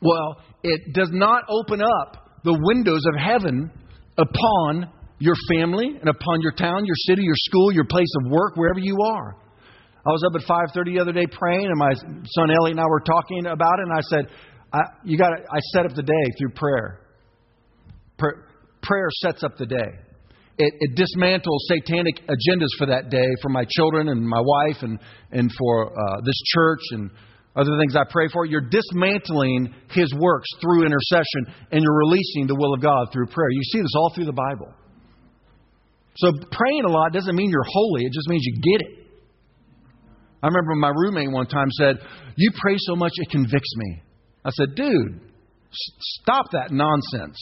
well, 0.00 0.42
it 0.62 0.92
does 0.92 1.10
not 1.12 1.44
open 1.48 1.80
up 1.80 2.40
the 2.44 2.58
windows 2.62 3.02
of 3.06 3.14
heaven 3.18 3.70
upon 4.18 4.90
your 5.18 5.34
family 5.54 5.88
and 5.88 6.08
upon 6.08 6.40
your 6.42 6.52
town, 6.52 6.84
your 6.84 6.96
city, 7.06 7.22
your 7.22 7.36
school, 7.36 7.72
your 7.72 7.86
place 7.86 8.12
of 8.22 8.30
work, 8.30 8.56
wherever 8.56 8.78
you 8.78 8.96
are. 9.02 9.36
I 10.06 10.10
was 10.10 10.22
up 10.24 10.40
at 10.40 10.46
5:30 10.46 10.94
the 10.94 11.00
other 11.00 11.12
day 11.12 11.26
praying, 11.26 11.66
and 11.66 11.76
my 11.76 11.92
son 11.94 12.50
Ellie 12.50 12.70
and 12.70 12.80
I 12.80 12.86
were 12.86 13.00
talking 13.00 13.46
about 13.46 13.80
it, 13.80 13.88
and 13.88 13.92
I 13.92 14.00
said, 14.02 14.26
I, 14.72 14.80
you 15.04 15.18
got 15.18 15.32
I 15.32 15.58
set 15.72 15.86
up 15.86 15.94
the 15.94 16.02
day 16.02 16.24
through 16.38 16.50
prayer. 16.50 17.00
Pr- 18.18 18.40
prayer 18.82 19.08
sets 19.20 19.42
up 19.42 19.56
the 19.58 19.66
day. 19.66 19.90
It, 20.58 20.72
it, 20.80 20.96
dismantles 20.96 21.58
satanic 21.68 22.16
agendas 22.28 22.72
for 22.78 22.86
that 22.86 23.10
day 23.10 23.26
for 23.42 23.50
my 23.50 23.66
children 23.68 24.08
and 24.08 24.26
my 24.26 24.40
wife 24.40 24.82
and, 24.82 24.98
and 25.30 25.50
for 25.52 25.92
uh, 25.92 26.20
this 26.24 26.40
church 26.54 26.80
and 26.92 27.10
other 27.56 27.72
things 27.80 27.96
I 27.96 28.04
pray 28.08 28.28
for. 28.32 28.44
You're 28.44 28.68
dismantling 28.68 29.74
His 29.90 30.12
works 30.14 30.48
through 30.60 30.84
intercession 30.84 31.66
and 31.72 31.82
you're 31.82 31.98
releasing 31.98 32.46
the 32.46 32.54
will 32.54 32.74
of 32.74 32.80
God 32.80 33.08
through 33.12 33.26
prayer. 33.26 33.50
You 33.50 33.62
see 33.72 33.80
this 33.80 33.94
all 33.96 34.12
through 34.14 34.26
the 34.26 34.36
Bible. 34.36 34.72
So 36.16 36.32
praying 36.50 36.84
a 36.84 36.90
lot 36.90 37.12
doesn't 37.12 37.34
mean 37.34 37.50
you're 37.50 37.66
holy, 37.66 38.04
it 38.04 38.12
just 38.12 38.28
means 38.28 38.42
you 38.44 38.60
get 38.60 38.88
it. 38.88 39.06
I 40.42 40.48
remember 40.48 40.74
my 40.76 40.92
roommate 40.94 41.30
one 41.32 41.46
time 41.46 41.68
said, 41.72 41.96
You 42.36 42.50
pray 42.60 42.76
so 42.78 42.94
much 42.94 43.12
it 43.16 43.30
convicts 43.30 43.76
me. 43.76 44.02
I 44.44 44.50
said, 44.50 44.74
Dude, 44.74 45.20
stop 45.72 46.46
that 46.52 46.70
nonsense. 46.70 47.36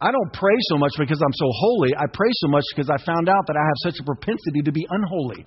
I 0.00 0.12
don't 0.12 0.32
pray 0.32 0.56
so 0.68 0.78
much 0.78 0.92
because 0.98 1.20
I'm 1.20 1.32
so 1.32 1.48
holy. 1.50 1.94
I 1.96 2.04
pray 2.12 2.28
so 2.32 2.48
much 2.48 2.64
because 2.74 2.90
I 2.90 3.02
found 3.04 3.28
out 3.28 3.46
that 3.46 3.56
I 3.56 3.64
have 3.64 3.92
such 3.92 4.00
a 4.00 4.04
propensity 4.04 4.62
to 4.64 4.72
be 4.72 4.86
unholy. 4.88 5.44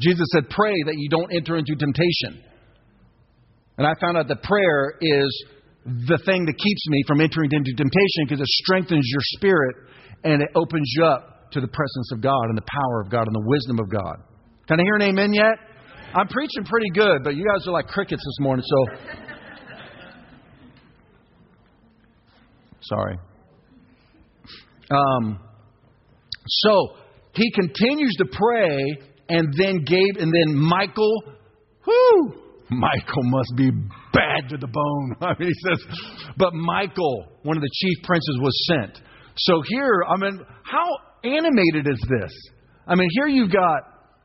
Jesus 0.00 0.26
said, 0.32 0.48
Pray 0.50 0.74
that 0.86 0.94
you 0.96 1.08
don't 1.08 1.32
enter 1.34 1.56
into 1.56 1.74
temptation. 1.76 2.44
And 3.78 3.86
I 3.86 3.94
found 4.00 4.16
out 4.16 4.28
that 4.28 4.42
prayer 4.42 4.94
is 5.00 5.44
the 5.84 6.18
thing 6.26 6.44
that 6.44 6.56
keeps 6.58 6.88
me 6.88 7.02
from 7.06 7.20
entering 7.20 7.50
into 7.52 7.72
temptation 7.76 8.28
because 8.28 8.40
it 8.40 8.48
strengthens 8.64 9.06
your 9.08 9.22
spirit 9.36 9.76
and 10.24 10.42
it 10.42 10.48
opens 10.54 10.92
you 10.96 11.04
up 11.04 11.50
to 11.52 11.60
the 11.60 11.68
presence 11.68 12.12
of 12.12 12.20
God 12.20 12.44
and 12.48 12.56
the 12.56 12.66
power 12.66 13.00
of 13.00 13.10
God 13.10 13.26
and 13.26 13.34
the 13.34 13.46
wisdom 13.46 13.78
of 13.78 13.90
God. 13.90 14.16
Can 14.68 14.78
I 14.78 14.82
hear 14.82 14.96
an 14.96 15.02
amen 15.02 15.32
yet? 15.32 15.56
I'm 16.14 16.28
preaching 16.28 16.64
pretty 16.64 16.90
good, 16.90 17.24
but 17.24 17.36
you 17.36 17.44
guys 17.44 17.66
are 17.66 17.72
like 17.72 17.86
crickets 17.86 18.22
this 18.24 18.36
morning, 18.40 18.64
so. 18.66 18.96
Sorry. 22.82 23.18
Um, 24.90 25.38
so 26.46 26.96
he 27.34 27.50
continues 27.52 28.14
to 28.18 28.24
pray, 28.26 28.98
and 29.30 29.54
then 29.56 29.84
gave, 29.84 30.18
and 30.18 30.32
then 30.34 30.58
Michael, 30.58 31.22
whoo, 31.86 32.34
Michael 32.70 33.24
must 33.24 33.52
be 33.56 33.70
bad 34.12 34.48
to 34.50 34.56
the 34.56 34.66
bone. 34.66 35.16
I 35.20 35.38
mean, 35.38 35.48
he 35.48 35.68
says, 35.68 35.86
but 36.36 36.52
Michael, 36.52 37.26
one 37.42 37.56
of 37.56 37.62
the 37.62 37.70
chief 37.72 38.04
princes, 38.04 38.38
was 38.40 38.66
sent. 38.66 39.00
So 39.36 39.62
here, 39.66 40.02
I 40.08 40.16
mean, 40.16 40.40
how 40.62 40.86
animated 41.24 41.88
is 41.88 42.00
this? 42.00 42.32
I 42.86 42.96
mean, 42.96 43.08
here 43.12 43.28
you've 43.28 43.52
got 43.52 43.82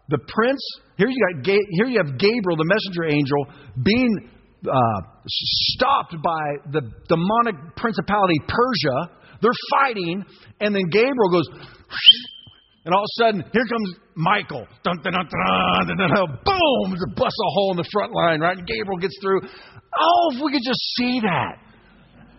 the 0.10 0.18
prince. 0.18 0.62
Here 0.98 1.08
you 1.08 1.28
got 1.34 1.46
here 1.46 1.86
you 1.86 2.02
have 2.04 2.18
Gabriel, 2.18 2.58
the 2.58 2.66
messenger 2.66 3.06
angel, 3.06 3.48
being 3.84 4.30
uh, 4.66 5.02
stopped 5.28 6.16
by 6.24 6.72
the 6.72 6.82
demonic 7.08 7.76
principality 7.76 8.40
Persia. 8.48 9.12
They're 9.42 9.52
fighting, 9.72 10.26
and 10.62 10.74
then 10.74 10.90
Gabriel 10.90 11.30
goes, 11.32 11.48
and 12.86 12.94
all 12.94 13.02
of 13.02 13.10
a 13.10 13.16
sudden, 13.18 13.44
here 13.52 13.66
comes 13.66 13.96
Michael. 14.16 14.68
Dun, 14.84 15.02
dun, 15.04 15.14
dun, 15.14 15.28
boom! 16.46 16.94
It 16.94 17.16
busts 17.16 17.40
a 17.40 17.52
hole 17.58 17.72
in 17.72 17.78
the 17.78 17.90
front 17.92 18.14
line, 18.14 18.40
right? 18.40 18.58
And 18.58 18.68
Gabriel 18.68 19.00
gets 19.00 19.18
through. 19.22 19.42
Oh, 19.42 20.32
if 20.34 20.44
we 20.44 20.52
could 20.52 20.64
just 20.64 20.82
see 20.98 21.20
that. 21.22 21.58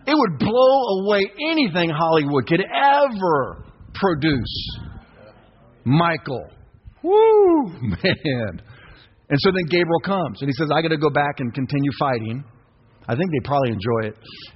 It 0.07 0.15
would 0.15 0.39
blow 0.39 1.03
away 1.03 1.29
anything 1.51 1.89
Hollywood 1.89 2.47
could 2.47 2.63
ever 2.63 3.65
produce. 3.93 4.79
Michael. 5.83 6.47
Woo, 7.03 7.67
man. 7.81 8.61
And 9.29 9.39
so 9.39 9.51
then 9.51 9.65
Gabriel 9.69 9.99
comes 10.05 10.41
and 10.41 10.47
he 10.47 10.53
says, 10.53 10.69
I 10.73 10.81
got 10.81 10.89
to 10.89 10.97
go 10.97 11.09
back 11.09 11.39
and 11.39 11.53
continue 11.53 11.91
fighting. 11.99 12.45
I 13.09 13.15
think 13.15 13.31
they 13.31 13.43
probably 13.43 13.71
enjoy 13.71 14.11
it. 14.11 14.15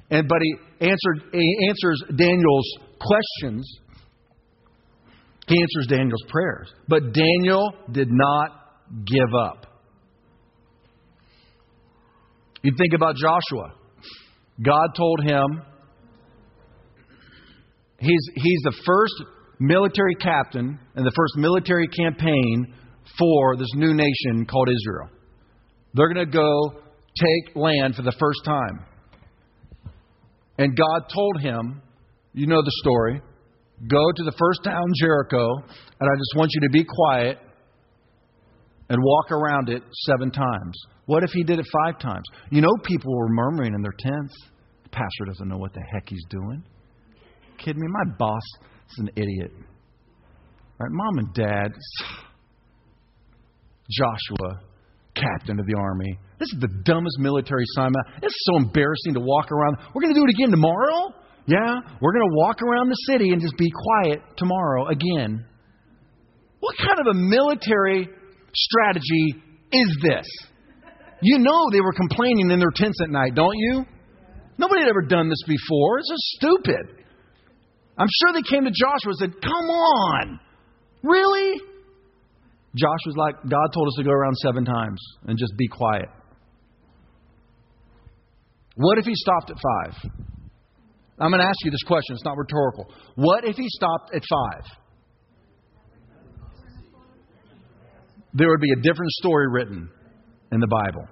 And 0.10 0.28
but 0.28 0.40
he 0.42 0.56
answered 0.80 1.32
he 1.34 1.68
answers 1.70 2.04
Daniel's 2.16 2.78
questions 3.00 3.80
he 5.48 5.60
answers 5.60 5.88
Daniel's 5.90 6.24
prayers. 6.30 6.72
But 6.88 7.14
Daniel 7.14 7.74
did 7.92 8.08
not 8.12 8.50
give 9.06 9.34
up. 9.38 9.66
You 12.64 12.72
think 12.78 12.94
about 12.94 13.16
Joshua. 13.16 13.74
God 14.64 14.90
told 14.96 15.22
him 15.24 15.64
he's, 17.98 18.30
he's 18.36 18.62
the 18.64 18.82
first 18.86 19.14
military 19.60 20.16
captain 20.16 20.80
and 20.96 21.06
the 21.06 21.12
first 21.16 21.38
military 21.38 21.88
campaign 21.88 22.74
for 23.18 23.58
this 23.58 23.70
new 23.76 23.94
nation 23.94 24.46
called 24.46 24.70
Israel. 24.70 25.10
They're 25.94 26.14
going 26.14 26.26
to 26.26 26.32
go 26.32 26.82
take 27.20 27.56
land 27.56 27.96
for 27.96 28.04
the 28.04 28.14
first 28.20 28.40
time. 28.46 28.86
And 30.58 30.78
God 30.78 31.10
told 31.14 31.42
him, 31.42 31.82
you 32.34 32.48
know 32.48 32.62
the 32.62 32.72
story, 32.84 33.22
Go 33.88 34.12
to 34.16 34.24
the 34.24 34.34
first 34.38 34.64
town, 34.64 34.86
Jericho, 35.00 35.48
and 35.58 36.10
I 36.10 36.16
just 36.16 36.34
want 36.36 36.52
you 36.54 36.62
to 36.62 36.70
be 36.70 36.84
quiet 36.84 37.40
and 38.90 39.00
walk 39.02 39.32
around 39.32 39.70
it 39.70 39.82
seven 40.06 40.30
times. 40.30 40.78
What 41.06 41.24
if 41.24 41.32
he 41.32 41.44
did 41.44 41.60
it 41.60 41.66
five 41.72 42.00
times? 42.00 42.24
You 42.52 42.62
know, 42.62 42.72
people 42.84 43.16
were 43.16 43.30
murmuring 43.30 43.74
in 43.74 43.82
their 43.82 43.96
tents. 43.98 44.36
The 44.84 44.90
pastor 44.90 45.26
doesn't 45.26 45.48
know 45.48 45.58
what 45.58 45.74
the 45.74 45.82
heck 45.92 46.10
he's 46.10 46.24
doing. 46.30 46.64
Kidding 47.58 47.82
me? 47.82 47.88
My 47.90 48.16
boss 48.20 48.42
is 48.92 49.00
an 49.00 49.10
idiot. 49.16 49.52
Right? 50.78 50.92
Mom 50.92 51.18
and 51.18 51.34
dad, 51.34 51.72
Joshua, 53.92 54.62
captain 55.16 55.60
of 55.60 55.66
the 55.66 55.76
army. 55.76 56.20
This 56.40 56.50
is 56.54 56.60
the 56.60 56.82
dumbest 56.84 57.20
military 57.20 57.64
assignment. 57.74 58.06
It's 58.22 58.36
so 58.40 58.58
embarrassing 58.58 59.14
to 59.16 59.20
walk 59.20 59.52
around. 59.52 59.78
We're 59.94 60.02
going 60.02 60.14
to 60.14 60.20
do 60.20 60.26
it 60.26 60.34
again 60.38 60.52
tomorrow? 60.52 61.14
Yeah, 61.48 61.80
we're 62.00 62.14
going 62.14 62.30
to 62.30 62.36
walk 62.36 62.62
around 62.62 62.90
the 62.90 62.96
city 63.10 63.30
and 63.32 63.42
just 63.42 63.58
be 63.58 63.70
quiet 63.72 64.22
tomorrow 64.38 64.88
again. 64.88 65.46
What 66.60 66.76
kind 66.78 67.00
of 67.00 67.08
a 67.08 67.14
military 67.14 68.08
strategy 68.54 69.36
is 69.72 69.98
this? 70.04 70.28
You 71.22 71.40
know 71.40 71.70
they 71.72 71.82
were 71.82 71.94
complaining 71.94 72.52
in 72.52 72.60
their 72.60 72.72
tents 72.74 73.00
at 73.02 73.10
night, 73.10 73.36
don't 73.36 73.58
you? 73.58 73.86
Nobody 74.58 74.82
had 74.82 74.90
ever 74.90 75.02
done 75.02 75.30
this 75.30 75.42
before. 75.48 76.00
It's 76.00 76.10
just 76.10 76.24
stupid. 76.38 77.04
I'm 77.98 78.08
sure 78.08 78.34
they 78.34 78.48
came 78.48 78.64
to 78.66 78.72
Joshua 78.72 79.10
and 79.10 79.18
said, 79.18 79.42
Come 79.42 79.70
on. 79.70 80.40
Really? 81.04 81.60
Joshua's 82.76 83.18
like, 83.18 83.36
God 83.44 83.68
told 83.74 83.88
us 83.88 83.96
to 83.98 84.04
go 84.04 84.12
around 84.12 84.36
seven 84.38 84.64
times 84.64 85.02
and 85.26 85.38
just 85.38 85.54
be 85.58 85.68
quiet. 85.68 86.08
What 88.76 88.98
if 88.98 89.06
he 89.06 89.14
stopped 89.16 89.52
at 89.52 89.58
five? 89.58 90.12
I'm 91.22 91.30
going 91.30 91.40
to 91.40 91.48
ask 91.48 91.58
you 91.64 91.70
this 91.70 91.84
question. 91.86 92.16
It's 92.16 92.26
not 92.26 92.36
rhetorical. 92.36 92.92
What 93.14 93.46
if 93.46 93.56
he 93.56 93.68
stopped 93.70 94.16
at 94.16 94.24
five? 94.28 94.64
There 98.34 98.50
would 98.50 98.60
be 98.60 98.72
a 98.72 98.82
different 98.82 99.12
story 99.12 99.48
written 99.52 99.90
in 100.52 100.60
the 100.60 100.68
Bible. 100.68 101.08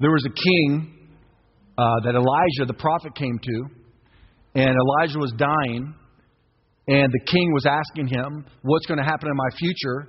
There 0.00 0.10
was 0.10 0.24
a 0.24 0.30
king 0.30 1.10
uh, 1.76 2.00
that 2.04 2.14
Elijah, 2.14 2.66
the 2.66 2.78
prophet, 2.78 3.14
came 3.14 3.38
to, 3.38 3.64
and 4.54 4.70
Elijah 4.70 5.18
was 5.18 5.32
dying, 5.36 5.94
and 6.88 7.12
the 7.12 7.20
king 7.26 7.52
was 7.52 7.66
asking 7.66 8.06
him, 8.06 8.46
What's 8.62 8.86
going 8.86 8.98
to 8.98 9.04
happen 9.04 9.28
in 9.28 9.36
my 9.36 9.56
future? 9.58 10.08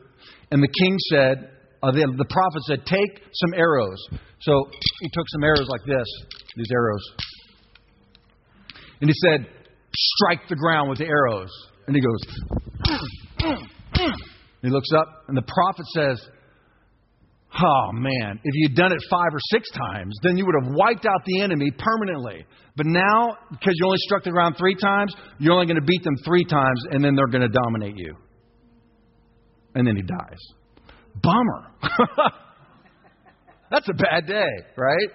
And 0.51 0.63
the 0.63 0.69
king 0.79 0.95
said, 1.09 1.49
uh, 1.83 1.91
the, 1.91 2.07
the 2.17 2.25
prophet 2.29 2.63
said, 2.63 2.85
Take 2.85 3.21
some 3.33 3.53
arrows. 3.53 3.99
So 4.39 4.69
he 5.01 5.09
took 5.11 5.25
some 5.29 5.43
arrows 5.43 5.67
like 5.67 5.81
this, 5.85 6.07
these 6.55 6.71
arrows. 6.73 7.11
And 9.01 9.09
he 9.09 9.15
said, 9.27 9.45
Strike 9.93 10.47
the 10.47 10.55
ground 10.55 10.89
with 10.89 10.99
the 10.99 11.05
arrows. 11.05 11.51
And 11.85 11.95
he 11.95 12.01
goes, 12.01 12.21
he 14.61 14.69
looks 14.69 14.87
up, 14.95 15.25
and 15.27 15.35
the 15.35 15.43
prophet 15.43 15.85
says, 15.93 16.29
Oh 17.61 17.91
man, 17.91 18.39
if 18.43 18.53
you'd 18.55 18.75
done 18.75 18.93
it 18.93 18.99
five 19.09 19.31
or 19.31 19.39
six 19.51 19.69
times, 19.71 20.15
then 20.23 20.37
you 20.37 20.45
would 20.45 20.55
have 20.63 20.73
wiped 20.73 21.05
out 21.05 21.21
the 21.25 21.41
enemy 21.41 21.69
permanently. 21.77 22.45
But 22.75 22.87
now, 22.87 23.37
because 23.51 23.73
you 23.75 23.85
only 23.85 23.99
struck 23.99 24.23
the 24.23 24.31
ground 24.31 24.55
three 24.57 24.75
times, 24.75 25.13
you're 25.37 25.53
only 25.53 25.67
going 25.67 25.79
to 25.79 25.85
beat 25.85 26.03
them 26.03 26.15
three 26.25 26.45
times, 26.45 26.81
and 26.89 27.03
then 27.03 27.13
they're 27.15 27.27
going 27.27 27.47
to 27.47 27.53
dominate 27.63 27.97
you. 27.97 28.15
And 29.75 29.85
then 29.85 29.95
he 29.97 30.01
dies. 30.01 30.39
Bummer. 31.21 31.67
That's 33.71 33.87
a 33.89 33.93
bad 33.93 34.27
day, 34.27 34.49
right? 34.77 35.09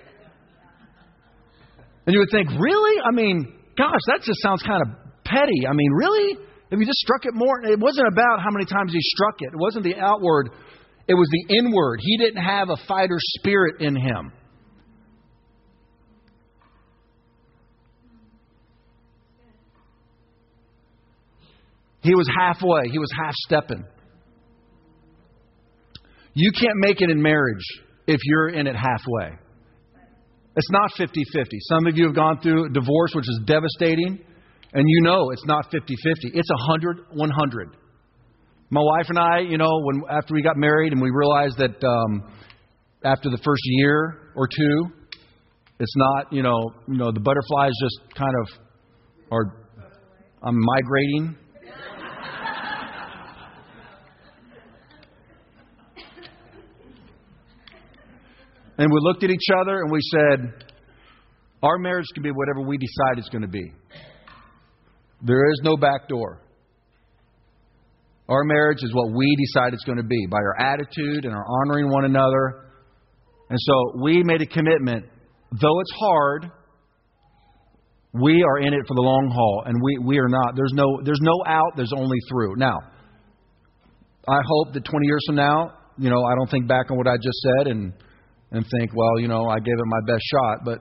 And 2.06 2.14
you 2.14 2.20
would 2.20 2.30
think, 2.32 2.48
really? 2.58 3.00
I 3.04 3.12
mean, 3.12 3.54
gosh, 3.76 4.00
that 4.06 4.22
just 4.22 4.40
sounds 4.42 4.62
kind 4.62 4.82
of 4.82 4.88
petty. 5.24 5.66
I 5.68 5.72
mean, 5.74 5.92
really? 5.92 6.38
If 6.70 6.78
you 6.78 6.86
just 6.86 6.98
struck 6.98 7.24
it 7.24 7.34
more, 7.34 7.62
it 7.64 7.78
wasn't 7.78 8.08
about 8.08 8.40
how 8.40 8.50
many 8.50 8.64
times 8.64 8.92
he 8.92 8.98
struck 9.00 9.36
it. 9.40 9.52
It 9.52 9.58
wasn't 9.58 9.84
the 9.84 9.96
outward, 9.96 10.50
it 11.06 11.14
was 11.14 11.28
the 11.30 11.56
inward. 11.56 12.00
He 12.02 12.18
didn't 12.18 12.42
have 12.42 12.68
a 12.68 12.76
fighter 12.86 13.16
spirit 13.18 13.80
in 13.80 13.96
him. 13.96 14.32
He 22.00 22.14
was 22.14 22.28
halfway, 22.38 22.88
he 22.90 22.98
was 22.98 23.10
half 23.22 23.34
stepping. 23.34 23.84
You 26.40 26.52
can't 26.52 26.76
make 26.76 27.00
it 27.00 27.10
in 27.10 27.20
marriage 27.20 27.64
if 28.06 28.20
you're 28.22 28.50
in 28.50 28.68
it 28.68 28.76
halfway. 28.76 29.36
It's 30.54 30.70
not 30.70 30.92
50 30.96 31.20
50. 31.32 31.58
Some 31.62 31.86
of 31.88 31.96
you 31.96 32.06
have 32.06 32.14
gone 32.14 32.38
through 32.40 32.66
a 32.66 32.68
divorce, 32.68 33.10
which 33.12 33.24
is 33.28 33.40
devastating, 33.44 34.20
and 34.72 34.84
you 34.86 35.02
know 35.02 35.30
it's 35.30 35.44
not 35.46 35.64
50 35.72 35.96
50. 36.00 36.30
It's 36.34 36.48
100 36.48 37.06
100. 37.10 37.76
My 38.70 38.80
wife 38.80 39.06
and 39.08 39.18
I, 39.18 39.40
you 39.40 39.58
know, 39.58 39.80
when 39.82 40.02
after 40.08 40.32
we 40.32 40.42
got 40.42 40.56
married 40.56 40.92
and 40.92 41.02
we 41.02 41.10
realized 41.10 41.58
that 41.58 41.84
um, 41.84 42.30
after 43.04 43.30
the 43.30 43.38
first 43.38 43.62
year 43.64 44.30
or 44.36 44.46
two, 44.46 44.86
it's 45.80 45.94
not, 45.96 46.32
you 46.32 46.44
know, 46.44 46.72
you 46.86 46.98
know, 46.98 47.10
the 47.10 47.20
butterflies 47.20 47.72
just 47.82 48.14
kind 48.14 48.34
of 48.42 48.60
are 49.32 49.68
I'm 50.44 50.56
migrating. 50.56 51.36
And 58.78 58.92
we 58.92 58.98
looked 59.02 59.24
at 59.24 59.30
each 59.30 59.48
other 59.60 59.82
and 59.82 59.90
we 59.90 60.00
said, 60.00 60.64
Our 61.62 61.78
marriage 61.78 62.06
can 62.14 62.22
be 62.22 62.30
whatever 62.30 62.62
we 62.62 62.78
decide 62.78 63.18
it's 63.18 63.28
going 63.28 63.42
to 63.42 63.48
be. 63.48 63.72
There 65.22 65.50
is 65.50 65.60
no 65.64 65.76
back 65.76 66.08
door. 66.08 66.40
Our 68.28 68.44
marriage 68.44 68.78
is 68.82 68.94
what 68.94 69.12
we 69.12 69.36
decide 69.46 69.74
it's 69.74 69.84
going 69.84 69.98
to 69.98 70.04
be 70.04 70.26
by 70.30 70.36
our 70.36 70.60
attitude 70.60 71.24
and 71.24 71.34
our 71.34 71.44
honoring 71.62 71.90
one 71.90 72.04
another. 72.04 72.66
And 73.48 73.58
so 73.58 74.02
we 74.02 74.22
made 74.22 74.42
a 74.42 74.46
commitment, 74.46 75.06
though 75.50 75.80
it's 75.80 75.92
hard, 75.98 76.50
we 78.12 78.42
are 78.42 78.58
in 78.58 78.74
it 78.74 78.80
for 78.86 78.94
the 78.94 79.00
long 79.00 79.30
haul, 79.34 79.62
and 79.66 79.80
we, 79.82 79.98
we 79.98 80.18
are 80.18 80.28
not. 80.28 80.54
There's 80.56 80.72
no, 80.74 81.00
there's 81.04 81.20
no 81.22 81.42
out, 81.46 81.72
there's 81.76 81.92
only 81.96 82.18
through. 82.28 82.56
Now, 82.56 82.78
I 84.28 84.38
hope 84.44 84.74
that 84.74 84.84
20 84.84 85.06
years 85.06 85.22
from 85.26 85.36
now, 85.36 85.72
you 85.96 86.10
know, 86.10 86.22
I 86.22 86.34
don't 86.34 86.50
think 86.50 86.68
back 86.68 86.90
on 86.90 86.98
what 86.98 87.06
I 87.06 87.16
just 87.16 87.38
said 87.38 87.66
and, 87.68 87.92
and 88.50 88.64
think, 88.78 88.94
well, 88.94 89.20
you 89.20 89.28
know, 89.28 89.46
I 89.48 89.58
gave 89.58 89.74
it 89.74 89.86
my 89.86 90.00
best 90.06 90.24
shot. 90.30 90.64
But, 90.64 90.80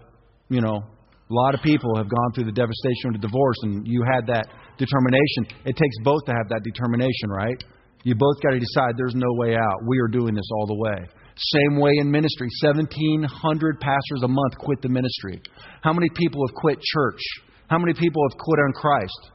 you 0.49 0.61
know, 0.61 0.77
a 0.77 1.33
lot 1.33 1.53
of 1.53 1.61
people 1.61 1.95
have 1.95 2.09
gone 2.09 2.31
through 2.33 2.45
the 2.45 2.55
devastation 2.55 3.11
of 3.11 3.21
the 3.21 3.27
divorce, 3.27 3.57
and 3.63 3.87
you 3.87 4.03
had 4.03 4.27
that 4.27 4.47
determination. 4.77 5.59
It 5.65 5.75
takes 5.75 5.97
both 6.03 6.23
to 6.25 6.31
have 6.31 6.47
that 6.49 6.63
determination, 6.63 7.29
right? 7.29 7.59
You 8.03 8.15
both 8.15 8.39
got 8.41 8.51
to 8.51 8.59
decide 8.59 8.95
there's 8.95 9.15
no 9.15 9.27
way 9.35 9.55
out. 9.55 9.83
We 9.87 9.99
are 9.99 10.07
doing 10.07 10.33
this 10.33 10.47
all 10.55 10.67
the 10.67 10.79
way. 10.79 11.09
Same 11.35 11.79
way 11.79 11.91
in 11.99 12.09
ministry. 12.09 12.47
1,700 12.63 13.79
pastors 13.79 14.21
a 14.23 14.27
month 14.27 14.57
quit 14.57 14.81
the 14.81 14.89
ministry. 14.89 15.41
How 15.81 15.93
many 15.93 16.07
people 16.15 16.41
have 16.47 16.55
quit 16.55 16.79
church? 16.81 17.19
How 17.67 17.77
many 17.77 17.93
people 17.93 18.23
have 18.29 18.37
quit 18.39 18.59
on 18.59 18.71
Christ? 18.73 19.31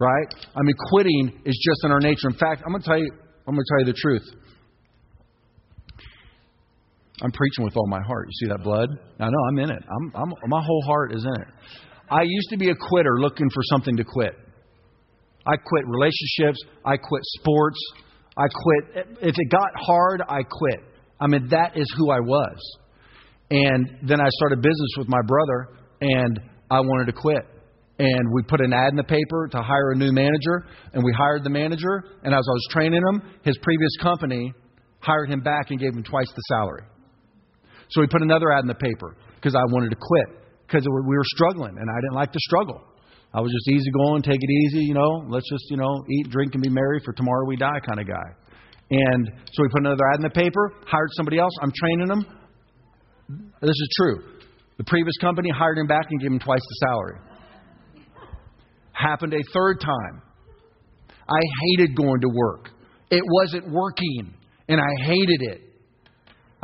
Right? 0.00 0.26
I 0.56 0.62
mean, 0.62 0.74
quitting 0.88 1.40
is 1.44 1.56
just 1.62 1.84
in 1.84 1.92
our 1.92 2.00
nature. 2.00 2.28
In 2.28 2.38
fact, 2.38 2.62
I'm 2.64 2.72
going 2.72 2.82
to 2.82 2.88
tell 2.88 2.98
you, 2.98 3.10
I'm 3.46 3.54
going 3.54 3.64
to 3.64 3.70
tell 3.70 3.86
you 3.86 3.92
the 3.92 3.98
truth. 4.00 4.24
I'm 7.22 7.32
preaching 7.32 7.64
with 7.64 7.76
all 7.76 7.86
my 7.88 8.00
heart. 8.06 8.26
You 8.28 8.46
see 8.46 8.52
that 8.52 8.62
blood? 8.62 8.90
I 9.18 9.24
know 9.24 9.38
I'm 9.48 9.58
in 9.58 9.70
it. 9.70 9.82
I'm, 9.88 10.12
I'm, 10.14 10.32
my 10.48 10.62
whole 10.62 10.82
heart 10.86 11.14
is 11.14 11.24
in 11.24 11.42
it. 11.42 11.48
I 12.10 12.22
used 12.22 12.50
to 12.50 12.56
be 12.56 12.70
a 12.70 12.74
quitter 12.74 13.18
looking 13.18 13.48
for 13.50 13.62
something 13.70 13.96
to 13.96 14.04
quit. 14.04 14.34
I 15.46 15.56
quit 15.56 15.84
relationships. 15.86 16.62
I 16.84 16.96
quit 16.96 17.22
sports. 17.38 17.78
I 18.36 18.46
quit. 18.52 19.06
If 19.22 19.34
it 19.38 19.50
got 19.50 19.70
hard, 19.76 20.22
I 20.28 20.42
quit. 20.42 20.80
I 21.18 21.26
mean, 21.26 21.48
that 21.50 21.76
is 21.76 21.86
who 21.96 22.10
I 22.10 22.20
was. 22.20 22.58
And 23.50 23.98
then 24.02 24.20
I 24.20 24.28
started 24.28 24.60
business 24.60 24.90
with 24.98 25.08
my 25.08 25.22
brother, 25.26 25.68
and 26.00 26.40
I 26.70 26.80
wanted 26.80 27.06
to 27.06 27.12
quit. 27.12 27.42
And 27.98 28.32
we 28.34 28.42
put 28.42 28.60
an 28.60 28.74
ad 28.74 28.90
in 28.90 28.96
the 28.96 29.04
paper 29.04 29.48
to 29.52 29.62
hire 29.62 29.92
a 29.92 29.96
new 29.96 30.12
manager, 30.12 30.66
and 30.92 31.02
we 31.02 31.12
hired 31.16 31.44
the 31.44 31.50
manager. 31.50 32.04
And 32.22 32.34
as 32.34 32.44
I 32.46 32.52
was 32.52 32.66
training 32.70 33.00
him, 33.00 33.22
his 33.42 33.56
previous 33.62 33.96
company 34.02 34.52
hired 34.98 35.30
him 35.30 35.40
back 35.40 35.70
and 35.70 35.80
gave 35.80 35.94
him 35.94 36.02
twice 36.02 36.30
the 36.34 36.42
salary. 36.48 36.82
So 37.90 38.00
we 38.00 38.06
put 38.06 38.22
another 38.22 38.52
ad 38.52 38.62
in 38.62 38.68
the 38.68 38.74
paper 38.74 39.16
because 39.36 39.54
I 39.54 39.62
wanted 39.72 39.90
to 39.90 39.96
quit 40.00 40.42
because 40.66 40.84
we 40.86 41.16
were 41.16 41.30
struggling, 41.34 41.76
and 41.78 41.88
I 41.90 42.00
didn't 42.02 42.14
like 42.14 42.32
to 42.32 42.40
struggle. 42.40 42.82
I 43.32 43.40
was 43.40 43.52
just 43.52 43.68
easy 43.68 43.90
going, 43.90 44.22
take 44.22 44.40
it 44.40 44.50
easy, 44.50 44.84
you 44.84 44.94
know, 44.94 45.24
let's 45.28 45.48
just, 45.48 45.64
you 45.70 45.76
know, 45.76 46.04
eat, 46.10 46.30
drink, 46.30 46.54
and 46.54 46.62
be 46.62 46.70
merry 46.70 47.00
for 47.04 47.12
tomorrow 47.12 47.44
we 47.46 47.56
die 47.56 47.80
kind 47.86 48.00
of 48.00 48.06
guy. 48.06 48.28
And 48.90 49.30
so 49.52 49.62
we 49.62 49.68
put 49.68 49.82
another 49.82 50.02
ad 50.12 50.16
in 50.16 50.22
the 50.22 50.30
paper, 50.30 50.72
hired 50.86 51.10
somebody 51.12 51.38
else. 51.38 51.52
I'm 51.60 51.72
training 51.72 52.08
them. 52.08 52.26
This 53.60 53.70
is 53.70 53.88
true. 53.96 54.22
The 54.78 54.84
previous 54.84 55.16
company 55.20 55.50
hired 55.50 55.78
him 55.78 55.86
back 55.86 56.06
and 56.10 56.20
gave 56.20 56.30
him 56.30 56.38
twice 56.38 56.60
the 56.60 56.86
salary. 56.86 57.18
Happened 58.92 59.34
a 59.34 59.42
third 59.52 59.80
time. 59.80 60.22
I 61.28 61.40
hated 61.68 61.96
going 61.96 62.20
to 62.20 62.28
work. 62.28 62.70
It 63.10 63.22
wasn't 63.26 63.72
working, 63.72 64.34
and 64.68 64.80
I 64.80 65.04
hated 65.04 65.42
it. 65.42 65.60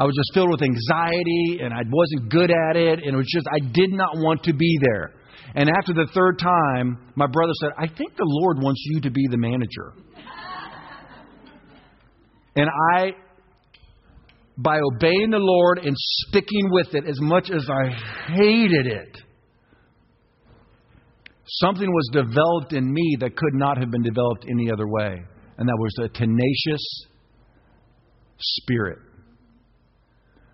I 0.03 0.05
was 0.05 0.17
just 0.17 0.35
filled 0.35 0.51
with 0.51 0.62
anxiety, 0.62 1.61
and 1.62 1.73
I 1.73 1.83
wasn't 1.88 2.29
good 2.29 2.51
at 2.51 2.75
it, 2.75 2.99
and 3.05 3.15
it 3.15 3.17
was 3.17 3.31
just, 3.33 3.47
I 3.47 3.61
did 3.73 3.93
not 3.93 4.09
want 4.17 4.43
to 4.43 4.53
be 4.53 4.77
there. 4.83 5.12
And 5.55 5.71
after 5.71 5.93
the 5.93 6.09
third 6.12 6.41
time, 6.41 7.12
my 7.15 7.29
brother 7.29 7.53
said, 7.61 7.71
I 7.79 7.87
think 7.87 8.17
the 8.17 8.27
Lord 8.27 8.57
wants 8.61 8.83
you 8.85 9.01
to 9.03 9.11
be 9.12 9.23
the 9.31 9.37
manager. 9.37 9.93
And 12.57 12.69
I, 12.97 13.12
by 14.59 14.81
obeying 14.93 15.31
the 15.31 15.38
Lord 15.38 15.79
and 15.79 15.95
sticking 15.97 16.69
with 16.73 16.97
it 16.97 17.05
as 17.09 17.21
much 17.21 17.53
as 17.53 17.65
I 17.71 17.91
hated 18.33 18.88
it, 18.88 19.19
something 21.47 21.88
was 21.88 22.11
developed 22.12 22.73
in 22.73 22.93
me 22.93 23.19
that 23.21 23.37
could 23.37 23.55
not 23.55 23.79
have 23.79 23.93
been 23.93 24.03
developed 24.03 24.47
any 24.51 24.69
other 24.69 24.88
way. 24.88 25.23
And 25.59 25.69
that 25.69 25.77
was 25.79 25.95
a 26.01 26.09
tenacious 26.09 27.07
spirit. 28.41 28.99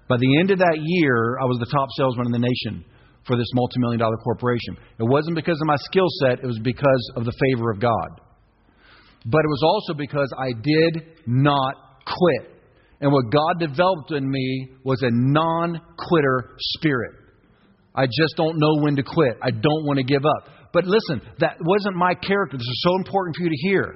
By 0.09 0.17
the 0.17 0.39
end 0.41 0.51
of 0.51 0.59
that 0.59 0.79
year, 0.81 1.39
I 1.41 1.45
was 1.45 1.59
the 1.59 1.71
top 1.71 1.89
salesman 1.97 2.27
in 2.27 2.33
the 2.33 2.39
nation 2.39 2.85
for 3.27 3.37
this 3.37 3.49
multi-million 3.55 4.01
dollar 4.01 4.17
corporation. 4.17 4.77
It 4.99 5.05
wasn't 5.05 5.37
because 5.37 5.61
of 5.61 5.67
my 5.67 5.77
skill 5.77 6.09
set, 6.25 6.41
it 6.43 6.47
was 6.47 6.59
because 6.63 7.13
of 7.17 7.25
the 7.25 7.33
favor 7.47 7.71
of 7.71 7.79
God. 7.79 8.21
But 9.27 9.45
it 9.45 9.49
was 9.49 9.63
also 9.63 9.99
because 9.99 10.33
I 10.39 10.53
did 10.63 11.27
not 11.27 11.75
quit. 12.07 12.57
And 13.01 13.13
what 13.13 13.31
God 13.31 13.61
developed 13.61 14.13
in 14.13 14.29
me 14.29 14.71
was 14.83 15.03
a 15.03 15.11
non 15.13 15.81
quitter 15.97 16.57
spirit. 16.59 17.15
I 17.95 18.07
just 18.07 18.35
don't 18.37 18.59
know 18.59 18.83
when 18.83 18.97
to 18.97 19.03
quit. 19.03 19.37
I 19.43 19.51
don't 19.51 19.85
want 19.85 19.99
to 19.99 20.05
give 20.05 20.25
up. 20.25 20.49
But 20.73 20.85
listen, 20.85 21.21
that 21.41 21.57
wasn't 21.61 21.97
my 21.97 22.15
character. 22.15 22.57
This 22.57 22.67
is 22.67 22.83
so 22.83 22.97
important 22.97 23.37
for 23.37 23.43
you 23.43 23.51
to 23.51 23.69
hear. 23.69 23.95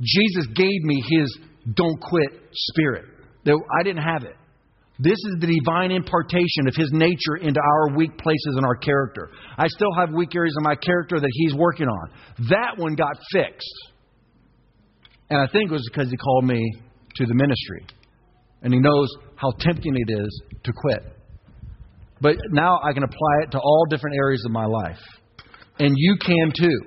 Jesus 0.00 0.46
gave 0.54 0.82
me 0.82 1.02
his 1.08 1.38
don't 1.74 2.00
quit 2.00 2.30
spirit. 2.52 3.04
I 3.46 3.82
didn't 3.82 4.02
have 4.02 4.24
it. 4.24 4.36
This 5.02 5.16
is 5.16 5.36
the 5.40 5.46
divine 5.46 5.92
impartation 5.92 6.68
of 6.68 6.74
his 6.76 6.90
nature 6.92 7.36
into 7.40 7.58
our 7.58 7.96
weak 7.96 8.18
places 8.18 8.56
in 8.58 8.64
our 8.64 8.76
character. 8.76 9.30
I 9.56 9.66
still 9.68 9.92
have 9.98 10.10
weak 10.12 10.34
areas 10.36 10.54
in 10.58 10.62
my 10.62 10.74
character 10.74 11.18
that 11.18 11.30
he's 11.32 11.54
working 11.54 11.86
on. 11.86 12.10
That 12.50 12.76
one 12.76 12.96
got 12.96 13.16
fixed. 13.32 13.72
And 15.30 15.40
I 15.40 15.50
think 15.50 15.70
it 15.70 15.72
was 15.72 15.88
because 15.90 16.10
he 16.10 16.16
called 16.18 16.44
me 16.44 16.60
to 17.16 17.24
the 17.24 17.34
ministry. 17.34 17.86
And 18.62 18.74
he 18.74 18.80
knows 18.80 19.08
how 19.36 19.52
tempting 19.58 19.94
it 19.96 20.12
is 20.12 20.42
to 20.64 20.72
quit. 20.76 21.16
But 22.20 22.36
now 22.50 22.78
I 22.84 22.92
can 22.92 23.02
apply 23.02 23.44
it 23.44 23.52
to 23.52 23.58
all 23.58 23.86
different 23.88 24.16
areas 24.16 24.44
of 24.44 24.52
my 24.52 24.66
life. 24.66 25.00
And 25.78 25.94
you 25.96 26.16
can 26.20 26.52
too. 26.54 26.78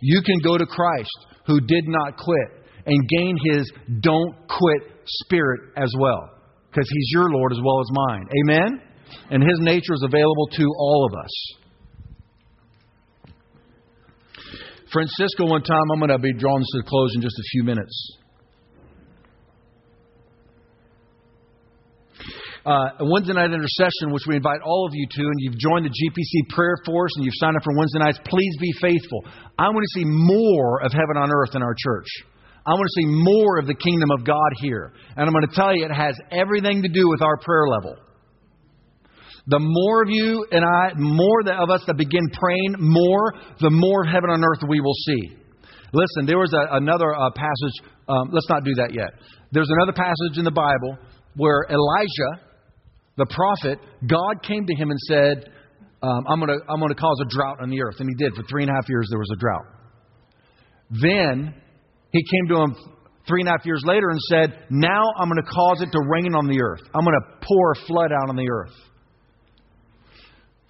You 0.00 0.20
can 0.20 0.38
go 0.44 0.58
to 0.58 0.66
Christ, 0.66 1.26
who 1.46 1.60
did 1.60 1.84
not 1.88 2.18
quit, 2.18 2.66
and 2.84 3.08
gain 3.08 3.38
his 3.52 3.72
don't 4.00 4.34
quit 4.48 4.92
spirit 5.06 5.70
as 5.78 5.90
well. 5.98 6.31
Because 6.72 6.88
he's 6.90 7.10
your 7.12 7.28
Lord 7.28 7.52
as 7.52 7.58
well 7.62 7.80
as 7.80 7.86
mine. 7.92 8.26
Amen? 8.44 8.80
And 9.30 9.42
his 9.42 9.58
nature 9.60 9.92
is 9.92 10.02
available 10.02 10.48
to 10.56 10.64
all 10.78 11.06
of 11.12 11.18
us. 11.18 11.54
Francisco, 14.90 15.46
one 15.46 15.62
time, 15.62 15.84
I'm 15.92 16.00
going 16.00 16.10
to 16.10 16.18
be 16.18 16.32
drawing 16.32 16.60
this 16.60 16.70
to 16.72 16.78
a 16.80 16.88
close 16.88 17.14
in 17.14 17.20
just 17.20 17.38
a 17.38 17.44
few 17.52 17.62
minutes. 17.62 18.18
uh, 22.64 22.90
Wednesday 23.00 23.34
night 23.34 23.50
intercession, 23.50 24.12
which 24.12 24.22
we 24.26 24.36
invite 24.36 24.60
all 24.64 24.86
of 24.86 24.94
you 24.94 25.06
to, 25.10 25.22
and 25.22 25.34
you've 25.38 25.58
joined 25.58 25.84
the 25.84 25.90
GPC 25.90 26.54
prayer 26.54 26.76
force 26.86 27.10
and 27.16 27.24
you've 27.24 27.34
signed 27.36 27.56
up 27.56 27.64
for 27.64 27.76
Wednesday 27.76 27.98
nights, 27.98 28.18
please 28.24 28.56
be 28.60 28.72
faithful. 28.80 29.24
I 29.58 29.68
want 29.68 29.82
to 29.82 30.00
see 30.00 30.04
more 30.06 30.82
of 30.82 30.92
heaven 30.92 31.16
on 31.16 31.30
earth 31.32 31.54
in 31.54 31.62
our 31.62 31.74
church. 31.76 32.06
I 32.64 32.70
want 32.70 32.86
to 32.86 33.00
see 33.00 33.06
more 33.06 33.58
of 33.58 33.66
the 33.66 33.74
kingdom 33.74 34.10
of 34.10 34.24
God 34.24 34.50
here. 34.60 34.92
And 35.16 35.26
I'm 35.26 35.32
going 35.32 35.46
to 35.46 35.54
tell 35.54 35.74
you, 35.74 35.84
it 35.84 35.94
has 35.94 36.14
everything 36.30 36.82
to 36.82 36.88
do 36.88 37.08
with 37.08 37.22
our 37.22 37.36
prayer 37.38 37.66
level. 37.66 37.96
The 39.48 39.58
more 39.58 40.02
of 40.02 40.08
you 40.10 40.46
and 40.52 40.64
I, 40.64 40.92
more 40.96 41.40
of 41.40 41.70
us 41.70 41.82
that 41.86 41.96
begin 41.96 42.22
praying 42.32 42.76
more, 42.78 43.34
the 43.60 43.70
more 43.70 44.04
heaven 44.04 44.30
on 44.30 44.44
earth 44.44 44.62
we 44.68 44.80
will 44.80 44.94
see. 45.06 45.36
Listen, 45.92 46.26
there 46.26 46.38
was 46.38 46.54
a, 46.54 46.76
another 46.76 47.12
uh, 47.12 47.30
passage. 47.34 47.90
Um, 48.08 48.30
let's 48.32 48.48
not 48.48 48.64
do 48.64 48.74
that 48.76 48.94
yet. 48.94 49.10
There's 49.50 49.68
another 49.70 49.92
passage 49.92 50.38
in 50.38 50.44
the 50.44 50.52
Bible 50.52 50.96
where 51.34 51.66
Elijah 51.68 52.46
the 53.16 53.26
prophet, 53.26 53.78
God 54.08 54.42
came 54.42 54.66
to 54.66 54.74
him 54.74 54.90
and 54.90 54.98
said, 55.00 55.52
um, 56.02 56.24
I'm 56.28 56.40
going 56.40 56.48
to 56.48 56.64
I'm 56.68 56.80
to 56.80 56.94
cause 56.94 57.20
a 57.22 57.28
drought 57.28 57.58
on 57.60 57.70
the 57.70 57.82
earth. 57.82 57.96
And 57.98 58.08
he 58.08 58.14
did. 58.14 58.34
For 58.34 58.42
three 58.48 58.62
and 58.62 58.70
a 58.70 58.74
half 58.74 58.88
years, 58.88 59.06
there 59.10 59.18
was 59.18 59.30
a 59.32 59.36
drought. 59.36 59.66
Then 60.90 61.54
he 62.12 62.22
came 62.22 62.48
to 62.48 62.62
him 62.62 62.76
three 63.26 63.40
and 63.40 63.48
a 63.48 63.52
half 63.52 63.64
years 63.64 63.82
later 63.84 64.10
and 64.10 64.20
said, 64.28 64.66
Now 64.70 65.02
I'm 65.18 65.28
going 65.28 65.42
to 65.42 65.50
cause 65.50 65.80
it 65.80 65.90
to 65.92 66.00
rain 66.08 66.34
on 66.34 66.46
the 66.46 66.60
earth. 66.62 66.82
I'm 66.94 67.04
going 67.04 67.18
to 67.18 67.46
pour 67.46 67.72
a 67.72 67.86
flood 67.86 68.12
out 68.12 68.28
on 68.28 68.36
the 68.36 68.48
earth. 68.50 68.74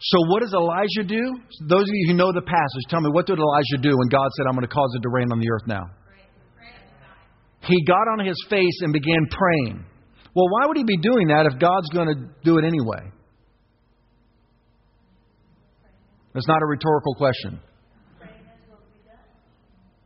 So, 0.04 0.18
what 0.30 0.42
does 0.42 0.52
Elijah 0.52 1.06
do? 1.06 1.22
Those 1.68 1.82
of 1.82 1.94
you 1.94 2.08
who 2.10 2.14
know 2.14 2.32
the 2.32 2.42
passage, 2.42 2.84
tell 2.88 3.00
me, 3.00 3.10
what 3.10 3.26
did 3.26 3.38
Elijah 3.38 3.78
do 3.80 3.96
when 3.96 4.08
God 4.08 4.28
said, 4.36 4.46
I'm 4.48 4.54
going 4.54 4.66
to 4.66 4.74
cause 4.74 4.90
it 4.96 5.02
to 5.02 5.08
rain 5.08 5.30
on 5.30 5.38
the 5.38 5.46
earth 5.50 5.66
now? 5.66 5.84
He 7.62 7.84
got 7.84 8.10
on 8.10 8.26
his 8.26 8.36
face 8.50 8.80
and 8.82 8.92
began 8.92 9.26
praying. 9.30 9.84
Well, 10.34 10.46
why 10.50 10.66
would 10.66 10.76
he 10.76 10.82
be 10.82 10.96
doing 10.96 11.28
that 11.28 11.46
if 11.46 11.60
God's 11.60 11.88
going 11.90 12.08
to 12.08 12.14
do 12.42 12.58
it 12.58 12.64
anyway? 12.64 13.12
That's 16.34 16.48
not 16.48 16.62
a 16.62 16.66
rhetorical 16.66 17.14
question. 17.14 17.60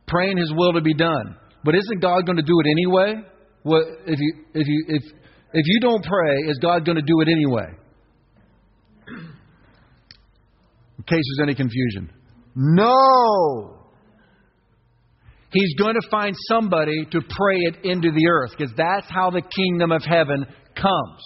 Praying 0.07 0.37
his 0.37 0.53
will 0.55 0.73
to 0.73 0.81
be 0.81 0.93
done. 0.93 1.35
But 1.63 1.75
isn't 1.75 2.01
God 2.01 2.25
going 2.25 2.37
to 2.37 2.43
do 2.43 2.59
it 2.63 2.69
anyway? 2.69 3.15
Well, 3.63 3.83
if 4.05 4.19
you 4.19 4.33
if 4.53 4.67
you 4.67 4.85
if 4.87 5.03
if 5.53 5.65
you 5.65 5.79
don't 5.81 6.03
pray, 6.03 6.35
is 6.49 6.57
God 6.61 6.85
going 6.85 6.95
to 6.95 7.01
do 7.01 7.21
it 7.21 7.29
anyway? 7.29 7.67
In 10.97 11.03
case 11.03 11.23
there's 11.37 11.43
any 11.43 11.55
confusion. 11.55 12.11
No. 12.55 13.77
He's 15.51 15.73
going 15.75 15.95
to 15.95 16.07
find 16.09 16.35
somebody 16.47 17.05
to 17.11 17.21
pray 17.21 17.55
it 17.55 17.85
into 17.85 18.11
the 18.11 18.27
earth 18.29 18.51
because 18.57 18.73
that's 18.75 19.07
how 19.09 19.29
the 19.29 19.41
kingdom 19.41 19.91
of 19.91 20.03
heaven 20.03 20.45
comes. 20.75 21.23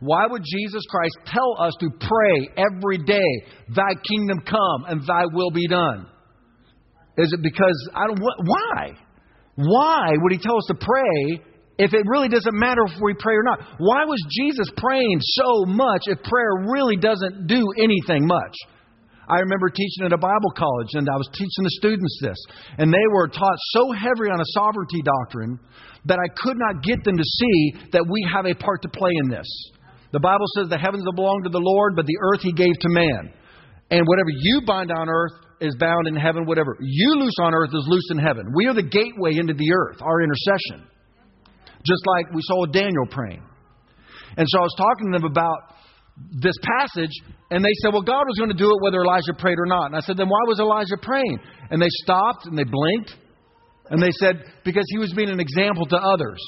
Why 0.00 0.26
would 0.26 0.42
Jesus 0.44 0.82
Christ 0.90 1.16
tell 1.26 1.56
us 1.58 1.72
to 1.80 1.88
pray 1.98 2.48
every 2.56 2.98
day, 2.98 3.46
Thy 3.74 3.94
kingdom 4.06 4.40
come 4.46 4.84
and 4.88 5.00
Thy 5.06 5.24
will 5.32 5.50
be 5.50 5.66
done? 5.66 6.06
Is 7.16 7.32
it 7.32 7.42
because 7.42 7.88
I 7.94 8.06
don't? 8.06 8.18
Why? 8.18 8.92
Why 9.56 10.10
would 10.16 10.32
He 10.32 10.38
tell 10.38 10.56
us 10.56 10.66
to 10.68 10.74
pray 10.74 11.40
if 11.78 11.94
it 11.94 12.02
really 12.06 12.28
doesn't 12.28 12.54
matter 12.54 12.82
if 12.86 13.00
we 13.02 13.14
pray 13.18 13.34
or 13.34 13.44
not? 13.44 13.60
Why 13.78 14.04
was 14.04 14.18
Jesus 14.30 14.68
praying 14.76 15.18
so 15.20 15.64
much 15.66 16.02
if 16.06 16.22
prayer 16.22 16.66
really 16.72 16.96
doesn't 16.96 17.46
do 17.46 17.62
anything 17.78 18.26
much? 18.26 18.54
I 19.28 19.38
remember 19.40 19.70
teaching 19.70 20.04
at 20.04 20.12
a 20.12 20.18
Bible 20.18 20.52
college, 20.54 20.92
and 20.92 21.08
I 21.08 21.16
was 21.16 21.28
teaching 21.32 21.64
the 21.64 21.76
students 21.80 22.18
this. 22.20 22.36
And 22.76 22.92
they 22.92 23.06
were 23.12 23.28
taught 23.28 23.58
so 23.72 23.92
heavy 23.92 24.28
on 24.28 24.40
a 24.40 24.52
sovereignty 24.52 25.00
doctrine 25.00 25.58
that 26.04 26.18
I 26.18 26.28
could 26.36 26.58
not 26.58 26.82
get 26.82 27.02
them 27.04 27.16
to 27.16 27.24
see 27.24 27.88
that 27.92 28.04
we 28.04 28.20
have 28.34 28.44
a 28.44 28.54
part 28.54 28.82
to 28.82 28.88
play 28.88 29.12
in 29.24 29.30
this. 29.30 29.48
The 30.12 30.20
Bible 30.20 30.44
says 30.56 30.68
the 30.68 30.78
heavens 30.78 31.04
belong 31.14 31.42
to 31.44 31.50
the 31.50 31.62
Lord, 31.62 31.96
but 31.96 32.06
the 32.06 32.18
earth 32.20 32.42
he 32.42 32.52
gave 32.52 32.78
to 32.80 32.88
man. 32.88 33.32
And 33.90 34.06
whatever 34.06 34.28
you 34.30 34.62
bind 34.66 34.92
on 34.92 35.08
earth 35.08 35.32
is 35.60 35.74
bound 35.78 36.06
in 36.06 36.16
heaven. 36.16 36.46
Whatever 36.46 36.76
you 36.80 37.14
loose 37.18 37.36
on 37.40 37.54
earth 37.54 37.70
is 37.72 37.84
loose 37.88 38.08
in 38.10 38.18
heaven. 38.18 38.52
We 38.54 38.66
are 38.66 38.74
the 38.74 38.82
gateway 38.82 39.36
into 39.36 39.54
the 39.54 39.72
earth, 39.72 40.02
our 40.02 40.22
intercession. 40.22 40.86
Just 41.84 42.02
like 42.06 42.32
we 42.32 42.40
saw 42.42 42.62
with 42.62 42.72
Daniel 42.72 43.06
praying. 43.10 43.42
And 44.36 44.46
so 44.48 44.58
I 44.58 44.62
was 44.62 44.74
talking 44.76 45.12
to 45.12 45.18
them 45.18 45.30
about 45.30 45.74
this 46.40 46.54
passage, 46.62 47.10
and 47.50 47.64
they 47.64 47.74
said, 47.82 47.92
Well, 47.92 48.02
God 48.02 48.24
was 48.26 48.38
going 48.38 48.50
to 48.50 48.56
do 48.56 48.70
it 48.70 48.82
whether 48.82 49.02
Elijah 49.02 49.34
prayed 49.38 49.58
or 49.58 49.66
not. 49.66 49.86
And 49.86 49.96
I 49.96 50.00
said, 50.00 50.16
Then 50.16 50.28
why 50.28 50.42
was 50.46 50.60
Elijah 50.60 50.96
praying? 51.02 51.38
And 51.70 51.82
they 51.82 51.90
stopped 52.02 52.46
and 52.46 52.56
they 52.56 52.64
blinked, 52.64 53.14
and 53.90 54.02
they 54.02 54.12
said, 54.12 54.42
Because 54.64 54.84
he 54.88 54.98
was 54.98 55.12
being 55.12 55.28
an 55.28 55.40
example 55.40 55.86
to 55.86 55.96
others. 55.96 56.40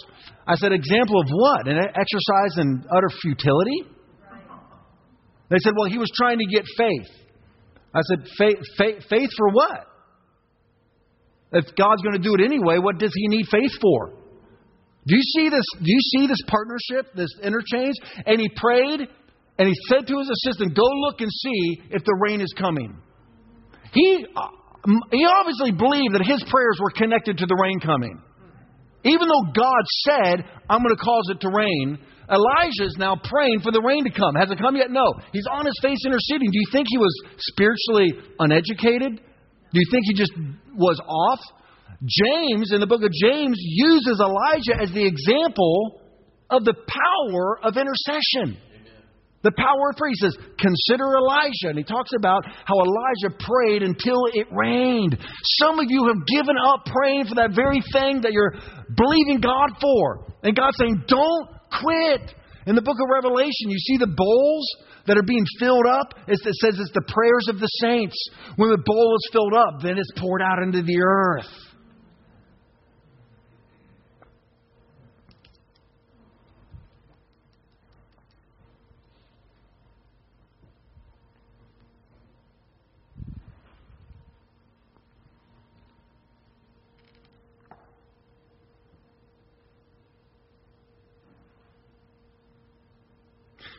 I 0.47 0.55
said, 0.55 0.73
Example 0.73 1.21
of 1.21 1.29
what? 1.31 1.69
An 1.69 1.79
exercise 1.79 2.59
in 2.59 2.85
utter 2.91 3.11
futility? 3.21 3.93
They 5.51 5.59
said, 5.59 5.75
Well, 5.77 5.91
he 5.91 5.99
was 5.99 6.11
trying 6.15 6.39
to 6.39 6.47
get 6.47 6.65
faith. 6.77 7.26
I 7.97 8.01
said, 8.03 8.29
Faith, 8.37 8.59
faith, 8.77 9.05
faith 9.09 9.31
for 9.37 9.49
what? 9.53 9.87
If 11.53 11.65
God's 11.77 12.03
going 12.03 12.21
to 12.21 12.23
do 12.23 12.35
it 12.35 12.45
anyway, 12.45 12.77
what 12.79 12.99
does 12.99 13.13
he 13.15 13.29
need 13.29 13.47
faith 13.51 13.73
for? 13.81 14.11
Do 15.07 15.17
you 15.17 15.23
see 15.23 15.49
this? 15.49 15.65
Do 15.79 15.87
you 15.87 16.01
see 16.01 16.27
this 16.27 16.43
partnership, 16.47 17.15
this 17.15 17.31
interchange? 17.43 17.95
And 18.27 18.41
he 18.41 18.51
prayed, 18.55 19.09
and 19.59 19.69
he 19.69 19.75
said 19.89 20.07
to 20.07 20.19
his 20.19 20.29
assistant, 20.29 20.77
Go 20.77 20.85
look 21.07 21.21
and 21.21 21.31
see 21.31 21.81
if 21.91 22.05
the 22.05 22.19
rain 22.29 22.41
is 22.43 22.53
coming. 22.59 23.01
He, 23.93 24.27
he 25.13 25.27
obviously 25.27 25.73
believed 25.73 26.13
that 26.15 26.27
his 26.27 26.45
prayers 26.51 26.79
were 26.83 26.91
connected 26.91 27.39
to 27.39 27.47
the 27.47 27.57
rain 27.63 27.81
coming. 27.81 28.21
Even 29.05 29.29
though 29.29 29.53
God 29.55 29.83
said, 30.05 30.45
I'm 30.69 30.83
going 30.83 30.95
to 30.95 31.03
cause 31.03 31.31
it 31.31 31.41
to 31.41 31.49
rain, 31.49 31.99
Elijah 32.31 32.85
is 32.85 32.97
now 32.99 33.17
praying 33.23 33.61
for 33.61 33.71
the 33.71 33.81
rain 33.81 34.05
to 34.05 34.11
come. 34.11 34.35
Has 34.35 34.51
it 34.51 34.59
come 34.59 34.77
yet? 34.77 34.91
No. 34.91 35.15
He's 35.33 35.47
on 35.51 35.65
his 35.67 35.79
face 35.83 35.99
interceding. 36.05 36.51
Do 36.51 36.59
you 36.59 36.67
think 36.73 36.87
he 36.91 36.99
was 36.99 37.15
spiritually 37.39 38.13
uneducated? 38.39 39.21
Do 39.73 39.77
you 39.79 39.89
think 39.91 40.05
he 40.07 40.15
just 40.15 40.33
was 40.75 41.01
off? 41.07 41.41
James, 42.03 42.73
in 42.73 42.81
the 42.81 42.87
book 42.87 43.03
of 43.03 43.11
James, 43.13 43.57
uses 43.59 44.21
Elijah 44.21 44.83
as 44.83 44.93
the 44.93 45.07
example 45.07 46.01
of 46.51 46.65
the 46.65 46.75
power 46.75 47.59
of 47.63 47.77
intercession. 47.77 48.59
The 49.43 49.53
power 49.57 49.91
of 49.91 49.97
prayer. 49.97 50.11
He 50.11 50.27
says, 50.27 50.37
Consider 50.59 51.07
Elijah. 51.17 51.71
And 51.71 51.79
he 51.79 51.85
talks 51.85 52.11
about 52.19 52.43
how 52.45 52.75
Elijah 52.83 53.31
prayed 53.39 53.83
until 53.83 54.27
it 54.35 54.49
rained. 54.51 55.17
Some 55.63 55.79
of 55.79 55.87
you 55.89 56.07
have 56.09 56.27
given 56.27 56.57
up 56.59 56.85
praying 56.87 57.27
for 57.27 57.37
that 57.37 57.55
very 57.55 57.81
thing 57.93 58.23
that 58.23 58.33
you're 58.33 58.55
believing 58.97 59.41
God 59.41 59.79
for. 59.81 60.35
And 60.43 60.57
God's 60.57 60.77
saying, 60.79 61.05
Don't 61.07 61.56
quit. 61.81 62.35
In 62.67 62.75
the 62.75 62.83
book 62.83 62.97
of 63.01 63.09
Revelation, 63.13 63.71
you 63.71 63.79
see 63.79 63.97
the 63.97 64.11
bowls 64.11 64.67
that 65.07 65.17
are 65.17 65.23
being 65.23 65.47
filled 65.59 65.87
up. 65.87 66.15
It 66.27 66.39
says 66.39 66.79
it's 66.79 66.91
the 66.93 67.07
prayers 67.07 67.47
of 67.49 67.61
the 67.61 67.69
saints. 67.81 68.17
When 68.57 68.71
the 68.71 68.83
bowl 68.85 69.17
is 69.17 69.31
filled 69.33 69.55
up, 69.55 69.83
then 69.83 69.99
it's 69.99 70.11
poured 70.17 70.43
out 70.43 70.63
into 70.63 70.83
the 70.83 70.99
earth. 71.01 71.66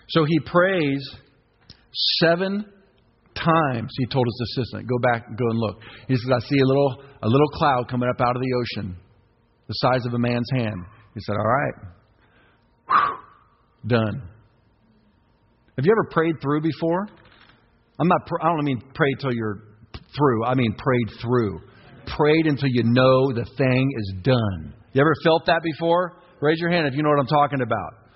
So 0.10 0.26
he 0.26 0.40
prays 0.46 1.02
seven 2.20 2.66
times. 3.36 3.92
He 3.98 4.06
told 4.08 4.26
his 4.26 4.50
assistant, 4.50 4.88
"Go 4.88 4.98
back, 5.00 5.28
go 5.38 5.46
and 5.50 5.60
look." 5.60 5.78
He 6.08 6.16
says, 6.16 6.32
"I 6.32 6.40
see 6.40 6.60
a 6.60 6.66
little 6.66 7.04
a 7.22 7.28
little 7.28 7.48
cloud 7.50 7.88
coming 7.90 8.10
up 8.10 8.22
out 8.22 8.36
of 8.36 8.42
the 8.42 8.54
ocean, 8.54 8.96
the 9.68 9.74
size 9.74 10.06
of 10.06 10.14
a 10.14 10.20
man's 10.20 10.50
hand." 10.52 10.80
He 11.14 11.22
said, 11.22 11.36
"All 11.36 11.48
right, 11.48 11.74
Whew. 12.90 13.18
done." 13.88 14.22
Have 15.78 15.86
you 15.86 15.92
ever 15.92 16.10
prayed 16.10 16.36
through 16.42 16.62
before? 16.62 17.08
I'm 18.00 18.08
not. 18.08 18.22
I 18.42 18.48
don't 18.48 18.64
mean 18.64 18.82
pray 18.94 19.14
till 19.20 19.34
you're 19.34 19.64
through. 20.16 20.46
I 20.46 20.56
mean 20.56 20.74
prayed 20.78 21.10
through. 21.22 21.62
Prayed 22.16 22.48
until 22.48 22.70
you 22.70 22.84
know 22.84 23.34
the 23.34 23.46
thing 23.58 23.92
is 23.98 24.14
done. 24.24 24.74
You 24.94 25.02
ever 25.02 25.14
felt 25.24 25.46
that 25.48 25.62
before? 25.62 26.18
Raise 26.40 26.60
your 26.60 26.72
hand 26.72 26.88
if 26.88 26.94
you 26.96 27.04
know 27.04 27.10
what 27.10 27.20
I'm 27.20 27.28
talking 27.28 27.62
about. 27.62 28.07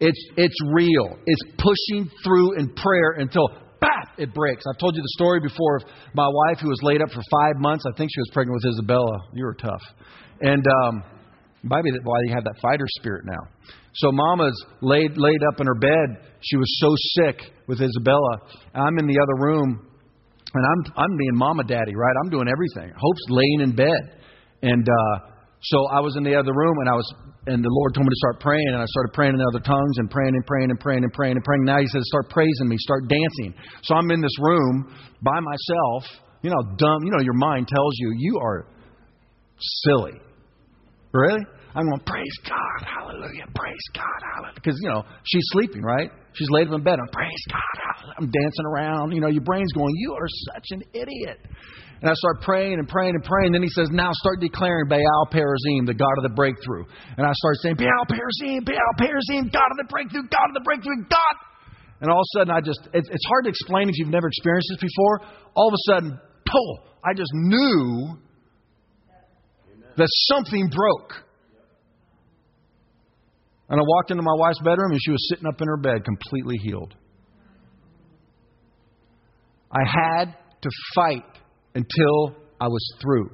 It's, 0.00 0.18
it's 0.36 0.56
real. 0.72 1.18
It's 1.26 1.42
pushing 1.58 2.10
through 2.24 2.58
in 2.58 2.72
prayer 2.74 3.12
until, 3.18 3.48
bap, 3.80 4.18
it 4.18 4.32
breaks. 4.32 4.64
I've 4.66 4.78
told 4.78 4.96
you 4.96 5.02
the 5.02 5.14
story 5.14 5.40
before 5.40 5.76
of 5.76 5.82
my 6.14 6.26
wife 6.26 6.58
who 6.60 6.68
was 6.68 6.80
laid 6.82 7.02
up 7.02 7.10
for 7.10 7.22
five 7.30 7.56
months. 7.58 7.84
I 7.86 7.96
think 7.96 8.10
she 8.12 8.20
was 8.20 8.30
pregnant 8.32 8.60
with 8.62 8.72
Isabella. 8.72 9.18
You 9.34 9.44
were 9.44 9.54
tough. 9.54 9.82
And 10.40 10.64
um, 10.84 11.02
maybe 11.62 11.90
that's 11.90 12.04
why 12.04 12.16
you 12.24 12.34
have 12.34 12.44
that 12.44 12.56
fighter 12.62 12.86
spirit 12.98 13.24
now. 13.26 13.70
So 13.94 14.10
Mama's 14.12 14.64
laid, 14.80 15.16
laid 15.16 15.40
up 15.52 15.60
in 15.60 15.66
her 15.66 15.78
bed. 15.78 16.32
She 16.40 16.56
was 16.56 16.80
so 16.80 16.94
sick 17.20 17.52
with 17.66 17.80
Isabella. 17.80 18.38
I'm 18.74 18.98
in 18.98 19.06
the 19.06 19.18
other 19.20 19.44
room, 19.44 19.86
and 20.54 20.64
I'm, 20.64 20.92
I'm 20.96 21.16
being 21.18 21.34
mama 21.34 21.64
daddy, 21.64 21.94
right? 21.94 22.14
I'm 22.24 22.30
doing 22.30 22.48
everything. 22.48 22.94
Hope's 22.96 23.26
laying 23.28 23.60
in 23.60 23.76
bed. 23.76 24.18
And 24.62 24.86
uh, 24.88 25.29
so 25.62 25.86
I 25.92 26.00
was 26.00 26.16
in 26.16 26.24
the 26.24 26.34
other 26.34 26.52
room, 26.52 26.76
and 26.80 26.88
I 26.88 26.96
was 26.96 27.08
and 27.46 27.64
the 27.64 27.72
Lord 27.72 27.94
told 27.94 28.04
me 28.04 28.10
to 28.12 28.20
start 28.20 28.40
praying, 28.40 28.68
and 28.68 28.76
I 28.76 28.86
started 28.86 29.12
praying 29.12 29.34
in 29.34 29.40
other 29.40 29.64
tongues 29.64 29.96
and 29.96 30.10
praying 30.10 30.34
and 30.34 30.44
praying 30.46 30.70
and 30.70 30.78
praying 30.78 31.04
and 31.04 31.12
praying 31.12 31.36
and 31.36 31.44
praying. 31.44 31.64
Now 31.64 31.80
He 31.80 31.88
says, 31.88 32.04
start 32.04 32.28
praising 32.28 32.68
me, 32.68 32.76
start 32.78 33.08
dancing. 33.08 33.54
So 33.82 33.94
I'm 33.94 34.10
in 34.10 34.20
this 34.20 34.36
room 34.40 34.92
by 35.22 35.40
myself. 35.40 36.04
You 36.42 36.50
know, 36.50 36.62
dumb. 36.76 37.04
You 37.04 37.12
know, 37.12 37.20
your 37.20 37.36
mind 37.36 37.68
tells 37.68 37.92
you 37.98 38.12
you 38.16 38.38
are 38.42 38.66
silly. 39.58 40.20
Really? 41.12 41.44
I'm 41.74 41.86
going, 41.86 42.02
praise 42.04 42.36
God, 42.48 42.80
hallelujah, 42.82 43.46
praise 43.54 43.86
God, 43.94 44.20
hallelujah. 44.34 44.54
Because, 44.54 44.78
you 44.82 44.88
know, 44.90 45.04
she's 45.24 45.44
sleeping, 45.52 45.82
right? 45.82 46.10
She's 46.34 46.48
laid 46.50 46.66
up 46.66 46.74
in 46.74 46.82
bed. 46.82 46.98
I'm, 46.98 47.08
praise 47.12 47.44
God, 47.48 47.76
hallelujah. 47.78 48.14
I'm 48.18 48.30
dancing 48.30 48.66
around. 48.66 49.12
You 49.12 49.20
know, 49.20 49.28
your 49.28 49.42
brain's 49.42 49.70
going, 49.72 49.94
you 49.96 50.12
are 50.14 50.26
such 50.54 50.66
an 50.70 50.82
idiot. 50.94 51.38
And 52.00 52.08
I 52.08 52.14
start 52.14 52.40
praying 52.40 52.80
and 52.80 52.88
praying 52.88 53.14
and 53.14 53.22
praying. 53.22 53.52
Then 53.52 53.62
he 53.62 53.68
says, 53.68 53.88
Now 53.92 54.10
start 54.12 54.40
declaring 54.40 54.88
Baal 54.88 55.28
Perazim, 55.28 55.84
the 55.84 55.92
God 55.92 56.16
of 56.16 56.24
the 56.24 56.34
breakthrough. 56.34 56.84
And 57.16 57.26
I 57.26 57.32
start 57.32 57.56
saying, 57.62 57.76
Baal 57.76 58.06
Perazim, 58.08 58.64
Baal 58.64 58.94
Perazim, 58.96 59.52
God 59.52 59.68
of 59.68 59.76
the 59.76 59.88
breakthrough, 59.88 60.22
God 60.22 60.48
of 60.48 60.54
the 60.54 60.64
breakthrough, 60.64 61.04
God. 61.04 61.36
And 62.00 62.10
all 62.10 62.20
of 62.20 62.24
a 62.24 62.38
sudden, 62.38 62.50
I 62.56 62.60
just, 62.60 62.80
it's, 62.94 63.08
it's 63.10 63.26
hard 63.28 63.44
to 63.44 63.50
explain 63.50 63.90
if 63.90 63.98
you've 63.98 64.08
never 64.08 64.28
experienced 64.28 64.72
this 64.72 64.88
before. 64.88 65.20
All 65.54 65.68
of 65.68 65.74
a 65.74 65.82
sudden, 65.92 66.18
pull, 66.46 66.80
I 67.04 67.12
just 67.12 67.30
knew 67.34 68.16
that 69.96 70.08
something 70.32 70.70
broke. 70.74 71.12
And 73.68 73.78
I 73.78 73.82
walked 73.86 74.10
into 74.10 74.22
my 74.22 74.34
wife's 74.34 74.60
bedroom 74.60 74.90
and 74.90 75.00
she 75.04 75.10
was 75.10 75.28
sitting 75.28 75.46
up 75.46 75.60
in 75.60 75.68
her 75.68 75.76
bed, 75.76 76.04
completely 76.04 76.56
healed. 76.56 76.94
I 79.70 79.84
had 79.86 80.34
to 80.62 80.70
fight 80.94 81.29
until 81.74 82.36
I 82.60 82.68
was 82.68 82.84
through. 83.00 83.30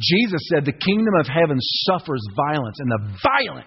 Jesus 0.00 0.40
said, 0.52 0.64
The 0.64 0.72
kingdom 0.72 1.14
of 1.20 1.26
heaven 1.26 1.58
suffers 1.60 2.22
violence, 2.34 2.76
and 2.78 2.90
the 2.90 3.18
violent 3.22 3.66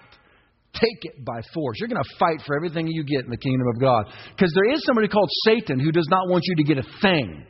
take 0.74 1.04
it 1.04 1.24
by 1.24 1.40
force. 1.54 1.76
You're 1.80 1.88
going 1.88 2.02
to 2.02 2.16
fight 2.18 2.42
for 2.46 2.56
everything 2.56 2.86
you 2.86 3.04
get 3.04 3.24
in 3.24 3.30
the 3.30 3.36
kingdom 3.36 3.66
of 3.74 3.80
God. 3.80 4.06
Because 4.36 4.52
there 4.54 4.72
is 4.72 4.82
somebody 4.84 5.08
called 5.08 5.30
Satan 5.46 5.78
who 5.78 5.90
does 5.90 6.06
not 6.10 6.28
want 6.28 6.44
you 6.46 6.56
to 6.56 6.64
get 6.64 6.78
a 6.78 6.88
thing. 7.00 7.46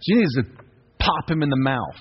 So 0.00 0.14
you 0.14 0.16
need 0.16 0.42
to 0.42 0.64
pop 0.98 1.30
him 1.30 1.42
in 1.42 1.48
the 1.48 1.56
mouth. 1.56 1.96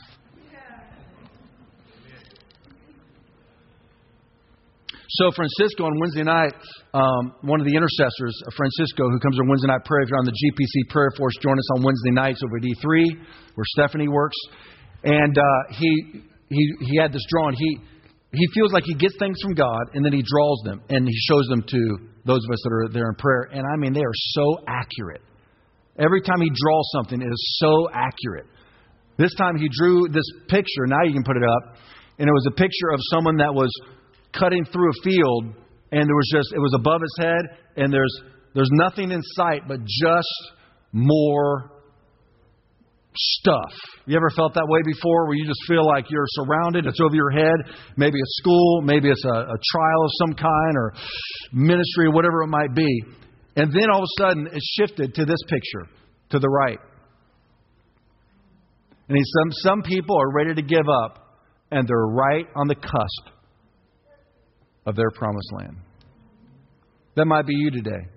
So 5.10 5.32
Francisco 5.32 5.86
on 5.86 6.00
Wednesday 6.00 6.24
night, 6.24 6.54
um, 6.94 7.36
one 7.42 7.60
of 7.62 7.66
the 7.66 7.76
intercessors, 7.76 8.34
of 8.48 8.54
Francisco, 8.58 9.06
who 9.10 9.20
comes 9.20 9.38
on 9.40 9.48
Wednesday 9.48 9.68
night 9.68 9.86
prayer. 9.86 10.02
If 10.02 10.10
you're 10.10 10.20
on 10.20 10.26
the 10.26 10.34
GPC 10.34 10.90
prayer 10.90 11.12
force, 11.18 11.34
join 11.42 11.58
us 11.58 11.70
on 11.78 11.84
Wednesday 11.84 12.12
nights 12.12 12.42
over 12.42 12.58
at 12.58 12.64
E3, 12.64 13.14
where 13.54 13.66
Stephanie 13.78 14.08
works. 14.10 14.38
And 15.04 15.38
uh, 15.38 15.62
he 15.78 16.24
he 16.50 16.64
he 16.82 16.98
had 16.98 17.14
this 17.14 17.24
drawing. 17.30 17.54
He 17.54 17.78
he 18.34 18.48
feels 18.54 18.74
like 18.74 18.84
he 18.84 18.96
gets 18.96 19.16
things 19.20 19.38
from 19.42 19.54
God, 19.54 19.94
and 19.94 20.04
then 20.04 20.12
he 20.12 20.24
draws 20.26 20.62
them 20.66 20.82
and 20.90 21.08
he 21.08 21.16
shows 21.30 21.46
them 21.48 21.62
to 21.62 21.82
those 22.26 22.44
of 22.44 22.52
us 22.52 22.60
that 22.64 22.74
are 22.74 22.90
there 22.90 23.10
in 23.10 23.16
prayer. 23.16 23.50
And 23.54 23.62
I 23.62 23.78
mean, 23.78 23.94
they 23.94 24.04
are 24.04 24.18
so 24.34 24.58
accurate. 24.68 25.22
Every 25.98 26.22
time 26.22 26.42
he 26.42 26.50
draws 26.50 26.90
something, 26.92 27.22
it 27.22 27.32
is 27.32 27.58
so 27.62 27.88
accurate. 27.94 28.48
This 29.18 29.34
time 29.36 29.56
he 29.56 29.70
drew 29.72 30.10
this 30.10 30.26
picture. 30.50 30.88
Now 30.88 31.04
you 31.06 31.14
can 31.14 31.24
put 31.24 31.38
it 31.38 31.44
up, 31.44 31.78
and 32.18 32.28
it 32.28 32.34
was 32.34 32.48
a 32.48 32.56
picture 32.56 32.90
of 32.92 33.00
someone 33.12 33.38
that 33.38 33.54
was 33.54 33.70
cutting 34.38 34.66
through 34.66 34.90
a 34.90 35.04
field, 35.04 35.46
and 35.92 36.08
there 36.08 36.16
was 36.16 36.30
just 36.32 36.54
it 36.54 36.60
was 36.60 36.74
above 36.76 37.02
his 37.02 37.16
head, 37.20 37.58
and 37.78 37.92
there's 37.92 38.14
there's 38.54 38.70
nothing 38.72 39.12
in 39.12 39.22
sight 39.22 39.64
but 39.68 39.80
just 39.84 40.54
more 40.92 41.72
stuff. 43.18 43.72
You 44.06 44.16
ever 44.16 44.30
felt 44.36 44.54
that 44.56 44.68
way 44.68 44.80
before 44.86 45.28
where 45.28 45.36
you 45.36 45.46
just 45.46 45.62
feel 45.68 45.86
like 45.86 46.06
you're 46.10 46.28
surrounded, 46.30 46.86
it's 46.86 47.00
over 47.02 47.16
your 47.16 47.32
head? 47.32 47.56
Maybe 47.98 48.18
it's 48.20 48.38
school, 48.38 48.82
maybe 48.82 49.10
it's 49.10 49.24
a, 49.26 49.30
a 49.30 49.58
trial 49.72 50.04
of 50.04 50.12
some 50.20 50.34
kind 50.36 50.76
or 50.76 50.94
ministry 51.54 52.08
or 52.08 52.12
whatever 52.12 52.44
it 52.44 52.48
might 52.48 52.74
be. 52.76 53.04
And 53.56 53.72
then 53.72 53.90
all 53.92 54.00
of 54.00 54.04
a 54.04 54.22
sudden 54.22 54.48
it 54.48 54.62
shifted 54.78 55.16
to 55.16 55.26
this 55.26 55.40
picture 55.48 55.88
to 56.32 56.40
the 56.40 56.50
right. 56.50 56.80
And 59.08 59.18
some, 59.18 59.52
some 59.52 59.82
people 59.84 60.18
are 60.20 60.34
ready 60.34 60.56
to 60.56 60.62
give 60.62 60.90
up, 61.04 61.38
and 61.72 61.88
they're 61.88 62.08
right 62.08 62.48
on 62.56 62.68
the 62.68 62.76
cusp 62.76 63.35
of 64.86 64.96
their 64.96 65.10
promised 65.12 65.52
land. 65.54 65.78
That 67.16 67.26
might 67.26 67.46
be 67.46 67.56
you 67.56 67.72
today. 67.72 68.08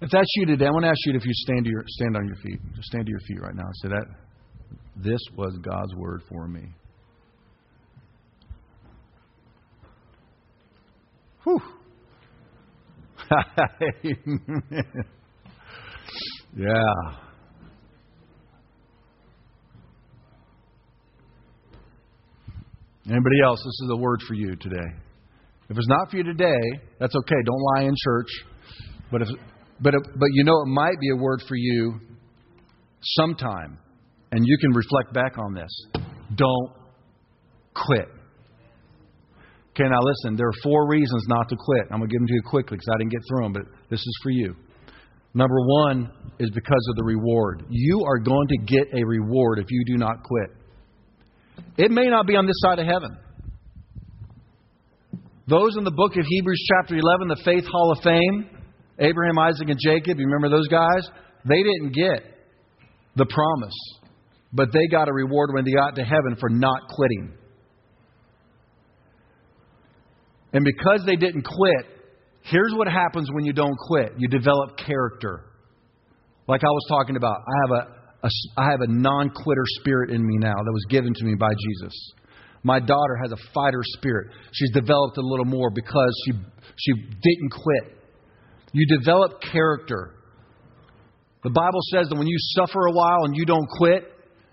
If 0.00 0.10
that's 0.12 0.28
you 0.36 0.46
today, 0.46 0.66
I 0.66 0.70
want 0.70 0.84
to 0.84 0.90
ask 0.90 0.98
you 1.06 1.16
if 1.16 1.26
you 1.26 1.32
stand 1.34 1.64
to 1.64 1.70
your 1.70 1.82
stand 1.88 2.16
on 2.16 2.24
your 2.26 2.36
feet. 2.36 2.60
Just 2.76 2.86
stand 2.88 3.06
to 3.06 3.10
your 3.10 3.20
feet 3.26 3.40
right 3.40 3.54
now 3.54 3.64
and 3.64 3.74
say 3.82 3.88
that 3.88 4.06
this 4.94 5.20
was 5.36 5.58
God's 5.60 5.94
word 5.96 6.22
for 6.28 6.46
me. 6.46 6.68
Whew. 11.42 11.60
yeah. 16.58 16.94
Anybody 23.10 23.40
else? 23.42 23.58
This 23.60 23.86
is 23.86 23.90
a 23.90 23.96
word 23.96 24.20
for 24.28 24.34
you 24.34 24.54
today. 24.56 24.76
If 25.70 25.76
it's 25.76 25.88
not 25.88 26.10
for 26.10 26.16
you 26.18 26.24
today, 26.24 26.60
that's 26.98 27.14
okay. 27.14 27.36
Don't 27.46 27.62
lie 27.74 27.82
in 27.84 27.94
church. 28.04 28.28
But 29.10 29.22
if 29.22 29.28
but, 29.80 29.94
it, 29.94 30.02
but 30.16 30.28
you 30.32 30.44
know, 30.44 30.60
it 30.62 30.66
might 30.66 30.98
be 31.00 31.10
a 31.10 31.16
word 31.16 31.40
for 31.46 31.54
you 31.54 32.00
sometime, 33.00 33.78
and 34.32 34.44
you 34.44 34.58
can 34.58 34.72
reflect 34.72 35.14
back 35.14 35.38
on 35.38 35.54
this. 35.54 35.70
Don't 36.34 36.72
quit. 37.74 38.08
Okay, 39.70 39.88
now 39.88 40.00
listen, 40.02 40.36
there 40.36 40.48
are 40.48 40.60
four 40.62 40.88
reasons 40.88 41.24
not 41.28 41.48
to 41.48 41.56
quit. 41.56 41.82
I'm 41.92 41.98
going 41.98 42.10
to 42.10 42.12
give 42.12 42.20
them 42.20 42.26
to 42.26 42.34
you 42.34 42.42
quickly 42.42 42.76
because 42.76 42.88
I 42.92 42.98
didn't 42.98 43.12
get 43.12 43.20
through 43.28 43.44
them, 43.44 43.52
but 43.52 43.62
this 43.88 44.00
is 44.00 44.18
for 44.22 44.30
you. 44.30 44.56
Number 45.34 45.60
one 45.60 46.10
is 46.38 46.50
because 46.50 46.86
of 46.90 46.96
the 46.96 47.04
reward. 47.04 47.64
You 47.68 48.04
are 48.06 48.18
going 48.18 48.48
to 48.48 48.58
get 48.58 48.88
a 48.94 49.04
reward 49.04 49.58
if 49.58 49.66
you 49.70 49.84
do 49.86 49.96
not 49.96 50.22
quit. 50.22 50.50
It 51.76 51.90
may 51.90 52.06
not 52.06 52.26
be 52.26 52.36
on 52.36 52.46
this 52.46 52.56
side 52.60 52.78
of 52.78 52.86
heaven. 52.86 53.16
Those 55.48 55.76
in 55.76 55.84
the 55.84 55.90
book 55.90 56.12
of 56.16 56.24
Hebrews, 56.26 56.62
chapter 56.68 56.94
11, 56.96 57.28
the 57.28 57.40
Faith 57.44 57.64
Hall 57.70 57.92
of 57.92 58.02
Fame, 58.02 58.50
Abraham, 58.98 59.38
Isaac, 59.38 59.68
and 59.68 59.78
Jacob, 59.82 60.18
you 60.18 60.26
remember 60.26 60.50
those 60.50 60.68
guys? 60.68 61.08
They 61.46 61.62
didn't 61.62 61.94
get 61.94 62.22
the 63.16 63.26
promise, 63.26 63.74
but 64.52 64.68
they 64.72 64.86
got 64.90 65.08
a 65.08 65.12
reward 65.12 65.50
when 65.54 65.64
they 65.64 65.72
got 65.72 65.94
to 65.96 66.04
heaven 66.04 66.36
for 66.38 66.50
not 66.50 66.82
quitting. 66.90 67.32
And 70.52 70.64
because 70.64 71.02
they 71.06 71.16
didn't 71.16 71.42
quit, 71.42 71.97
here's 72.50 72.72
what 72.74 72.88
happens 72.88 73.30
when 73.32 73.44
you 73.44 73.52
don't 73.52 73.76
quit 73.76 74.12
you 74.18 74.28
develop 74.28 74.76
character. 74.76 75.44
Like 76.46 76.64
I 76.64 76.68
was 76.68 76.86
talking 76.88 77.16
about, 77.16 77.36
I 77.36 77.52
have 77.62 77.70
a, 77.70 78.26
a 78.26 78.30
I 78.56 78.70
have 78.70 78.80
a 78.80 78.86
non-quitter 78.88 79.64
spirit 79.80 80.10
in 80.10 80.26
me 80.26 80.38
now 80.38 80.54
that 80.54 80.72
was 80.72 80.86
given 80.88 81.12
to 81.14 81.24
me 81.24 81.34
by 81.38 81.50
Jesus. 81.50 81.94
My 82.62 82.80
daughter 82.80 83.16
has 83.22 83.32
a 83.32 83.36
fighter 83.54 83.82
spirit. 83.82 84.32
She's 84.52 84.70
developed 84.72 85.18
a 85.18 85.22
little 85.22 85.44
more 85.44 85.70
because 85.70 86.22
she 86.24 86.32
she 86.76 86.92
didn't 86.94 87.50
quit. 87.50 87.98
You 88.72 88.86
develop 88.98 89.40
character. 89.40 90.14
The 91.44 91.50
Bible 91.50 91.80
says 91.92 92.08
that 92.08 92.16
when 92.16 92.26
you 92.26 92.36
suffer 92.38 92.86
a 92.86 92.92
while 92.92 93.24
and 93.24 93.36
you 93.36 93.44
don't 93.44 93.68
quit, 93.68 94.02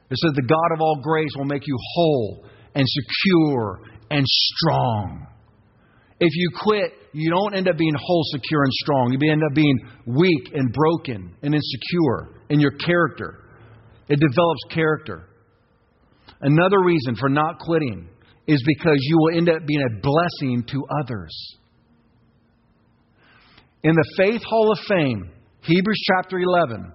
it 0.10 0.18
says 0.18 0.34
the 0.36 0.48
God 0.48 0.70
of 0.74 0.82
all 0.82 1.02
grace 1.02 1.32
will 1.36 1.46
make 1.46 1.66
you 1.66 1.78
whole 1.96 2.46
and 2.76 2.86
secure 2.88 3.82
and 4.12 4.24
strong. 4.26 5.28
If 6.20 6.32
you 6.34 6.50
quit, 6.62 6.94
you 7.14 7.30
don't 7.30 7.56
end 7.56 7.68
up 7.68 7.78
being 7.78 7.94
whole, 7.98 8.24
secure, 8.32 8.64
and 8.64 8.74
strong. 8.74 9.12
You 9.12 9.32
end 9.32 9.42
up 9.44 9.54
being 9.54 9.78
weak 10.06 10.52
and 10.54 10.72
broken 10.72 11.36
and 11.42 11.54
insecure 11.54 12.42
in 12.50 12.60
your 12.60 12.72
character. 12.72 13.44
It 14.08 14.20
develops 14.20 14.62
character. 14.70 15.28
Another 16.42 16.82
reason 16.84 17.16
for 17.16 17.30
not 17.30 17.60
quitting 17.60 18.08
is 18.48 18.64
because 18.66 18.98
you 19.00 19.18
will 19.18 19.38
end 19.38 19.50
up 19.50 19.66
being 19.66 19.82
a 19.82 20.02
blessing 20.02 20.64
to 20.72 20.86
others. 21.02 21.36
In 23.84 23.94
the 23.94 24.14
Faith 24.18 24.42
Hall 24.44 24.72
of 24.72 24.80
Fame, 24.88 25.32
Hebrews 25.62 26.02
chapter 26.08 26.40
11, 26.40 26.92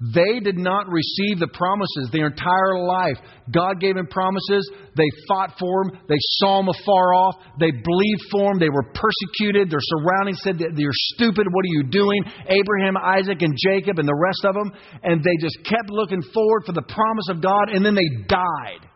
they 0.00 0.38
did 0.38 0.56
not 0.56 0.86
receive 0.86 1.42
the 1.42 1.50
promises 1.50 2.08
their 2.12 2.28
entire 2.28 2.78
life. 2.78 3.18
God 3.50 3.80
gave 3.80 3.96
them 3.96 4.06
promises. 4.06 4.62
They 4.94 5.10
fought 5.26 5.58
for 5.58 5.84
them. 5.84 5.98
They 6.08 6.22
saw 6.38 6.62
them 6.62 6.70
afar 6.70 7.14
off. 7.14 7.34
They 7.58 7.72
believed 7.72 8.22
for 8.30 8.52
them. 8.52 8.60
They 8.60 8.70
were 8.70 8.94
persecuted. 8.94 9.70
Their 9.70 9.82
surroundings 9.82 10.38
said 10.44 10.58
that 10.58 10.78
you're 10.78 10.92
stupid. 11.18 11.50
What 11.50 11.64
are 11.66 11.74
you 11.74 11.90
doing? 11.90 12.22
Abraham, 12.46 12.96
Isaac, 12.96 13.42
and 13.42 13.58
Jacob, 13.58 13.98
and 13.98 14.06
the 14.06 14.14
rest 14.14 14.46
of 14.46 14.54
them. 14.54 14.70
And 15.02 15.18
they 15.18 15.34
just 15.42 15.58
kept 15.66 15.90
looking 15.90 16.22
forward 16.32 16.62
for 16.64 16.72
the 16.72 16.86
promise 16.86 17.26
of 17.30 17.42
God, 17.42 17.74
and 17.74 17.84
then 17.84 17.96
they 17.96 18.22
died. 18.28 18.86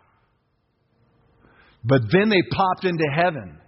But 1.82 2.02
then 2.12 2.28
they 2.28 2.42
popped 2.48 2.84
into 2.84 3.06
heaven. 3.10 3.58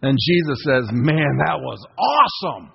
And 0.00 0.16
Jesus 0.20 0.62
says, 0.62 0.84
Man, 0.92 1.42
that 1.42 1.58
was 1.58 1.84
awesome. 1.98 2.70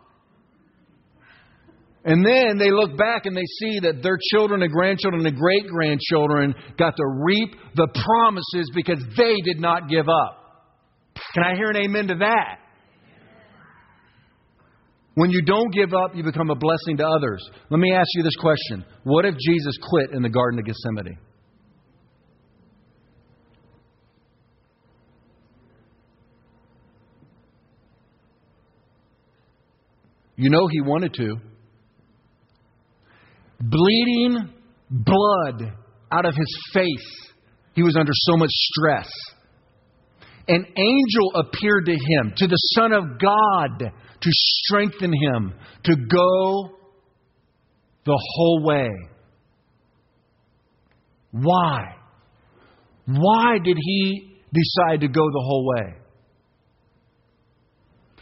And 2.10 2.26
then 2.26 2.57
they 2.57 2.72
look 2.72 2.97
back 2.97 3.28
and 3.28 3.38
they 3.38 3.45
see 3.60 3.82
that 3.82 4.01
their 4.01 4.18
children 4.32 4.64
and 4.64 4.72
grandchildren 4.72 5.24
and 5.28 5.38
great 5.38 5.68
grandchildren 5.68 6.55
got 6.76 6.95
to 6.97 7.03
reap 7.24 7.53
the 7.76 7.88
promises 8.03 8.72
because 8.74 8.97
they 9.16 9.36
did 9.45 9.60
not 9.60 9.88
give 9.88 10.10
up. 10.10 10.74
Can 11.36 11.43
I 11.43 11.55
hear 11.55 11.70
an 11.70 11.78
amen 11.78 12.07
to 12.07 12.16
that? 12.16 12.62
When 15.14 15.30
you 15.30 15.43
don't 15.43 15.72
give 15.72 15.93
up, 15.93 16.16
you 16.16 16.24
become 16.24 16.49
a 16.49 16.55
blessing 16.55 16.97
to 16.97 17.05
others. 17.05 17.47
Let 17.70 17.80
me 17.80 17.93
ask 17.93 18.07
you 18.16 18.24
this 18.24 18.36
question 18.38 18.84
What 19.03 19.26
if 19.26 19.36
Jesus 19.38 19.78
quit 19.80 20.10
in 20.12 20.24
the 20.24 20.30
Garden 20.30 20.57
of 20.57 20.66
Gethsemane? 20.66 21.16
You 30.38 30.49
know 30.49 30.66
he 30.72 30.82
wanted 30.82 31.14
to. 31.14 31.36
Bleeding 33.62 34.53
blood 34.89 35.74
out 36.12 36.26
of 36.26 36.36
his 36.36 36.60
face. 36.74 37.32
He 37.74 37.84
was 37.84 37.95
under 37.97 38.12
so 38.14 38.38
much 38.38 38.49
stress. 38.51 39.10
an 40.47 40.66
angel 40.76 41.32
appeared 41.36 41.86
to 41.86 41.91
him, 41.91 42.34
to 42.36 42.47
the 42.47 42.57
Son 42.74 42.91
of 42.91 43.03
God, 43.20 43.91
to 44.22 44.30
strengthen 44.32 45.14
him, 45.14 45.53
to 45.84 45.95
go 45.95 46.72
the 48.05 48.20
whole 48.34 48.64
way. 48.66 48.89
Why? 51.32 51.95
Why 53.05 53.60
did 53.64 53.78
he 53.80 54.39
decide 54.51 55.01
to 55.01 55.07
go 55.07 55.22
the 55.22 55.43
whole 55.45 55.68
way? 55.68 55.93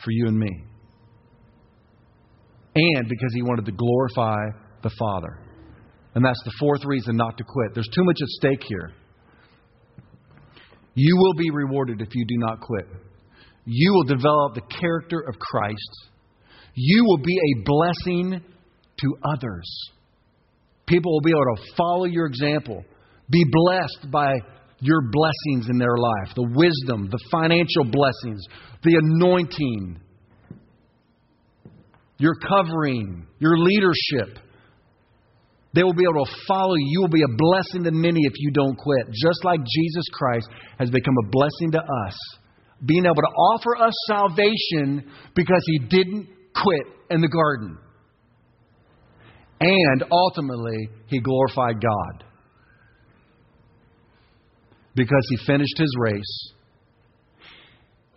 For 0.03 0.11
you 0.11 0.27
and 0.27 0.37
me. 0.37 0.63
And 2.75 3.07
because 3.07 3.33
he 3.33 3.41
wanted 3.41 3.65
to 3.65 3.71
glorify 3.71 4.66
the 4.83 4.91
Father. 4.97 5.39
And 6.15 6.25
that's 6.25 6.41
the 6.43 6.53
fourth 6.59 6.83
reason 6.85 7.15
not 7.15 7.37
to 7.37 7.43
quit. 7.43 7.73
There's 7.73 7.89
too 7.93 8.03
much 8.03 8.17
at 8.21 8.27
stake 8.27 8.63
here. 8.67 8.91
You 10.95 11.15
will 11.15 11.33
be 11.35 11.51
rewarded 11.51 12.01
if 12.01 12.09
you 12.15 12.25
do 12.25 12.35
not 12.37 12.59
quit. 12.59 12.87
You 13.65 13.93
will 13.93 14.03
develop 14.03 14.55
the 14.55 14.61
character 14.61 15.19
of 15.19 15.37
Christ. 15.37 16.09
You 16.73 17.03
will 17.05 17.17
be 17.17 17.37
a 17.37 17.63
blessing 17.63 18.41
to 19.01 19.17
others. 19.23 19.91
People 20.87 21.11
will 21.11 21.21
be 21.21 21.31
able 21.31 21.55
to 21.55 21.75
follow 21.75 22.05
your 22.05 22.25
example, 22.25 22.83
be 23.29 23.43
blessed 23.51 24.11
by 24.11 24.33
your 24.79 25.01
blessings 25.11 25.69
in 25.69 25.77
their 25.77 25.97
life 25.97 26.35
the 26.35 26.43
wisdom, 26.43 27.09
the 27.11 27.19
financial 27.31 27.83
blessings, 27.83 28.43
the 28.83 28.95
anointing, 28.95 29.99
your 32.17 32.35
covering, 32.35 33.27
your 33.39 33.57
leadership. 33.57 34.39
They 35.77 35.83
will 35.83 35.93
be 35.93 36.05
able 36.09 36.25
to 36.25 36.31
follow 36.47 36.73
you. 36.73 36.87
You 36.89 37.01
will 37.01 37.07
be 37.07 37.21
a 37.21 37.37
blessing 37.37 37.83
to 37.83 37.91
many 37.91 38.21
if 38.23 38.33
you 38.37 38.49
don't 38.49 38.75
quit. 38.75 39.05
Just 39.13 39.45
like 39.45 39.59
Jesus 39.59 40.05
Christ 40.11 40.49
has 40.79 40.89
become 40.89 41.13
a 41.23 41.29
blessing 41.29 41.71
to 41.73 41.77
us, 41.77 42.17
being 42.83 43.05
able 43.05 43.13
to 43.13 43.21
offer 43.21 43.77
us 43.77 43.93
salvation 44.07 45.07
because 45.35 45.61
he 45.67 45.77
didn't 45.77 46.29
quit 46.55 46.81
in 47.11 47.21
the 47.21 47.27
garden. 47.27 47.77
And 49.59 50.03
ultimately, 50.11 50.89
he 51.09 51.19
glorified 51.19 51.75
God 51.79 52.23
because 54.95 55.27
he 55.29 55.45
finished 55.45 55.77
his 55.77 55.93
race. 55.99 56.53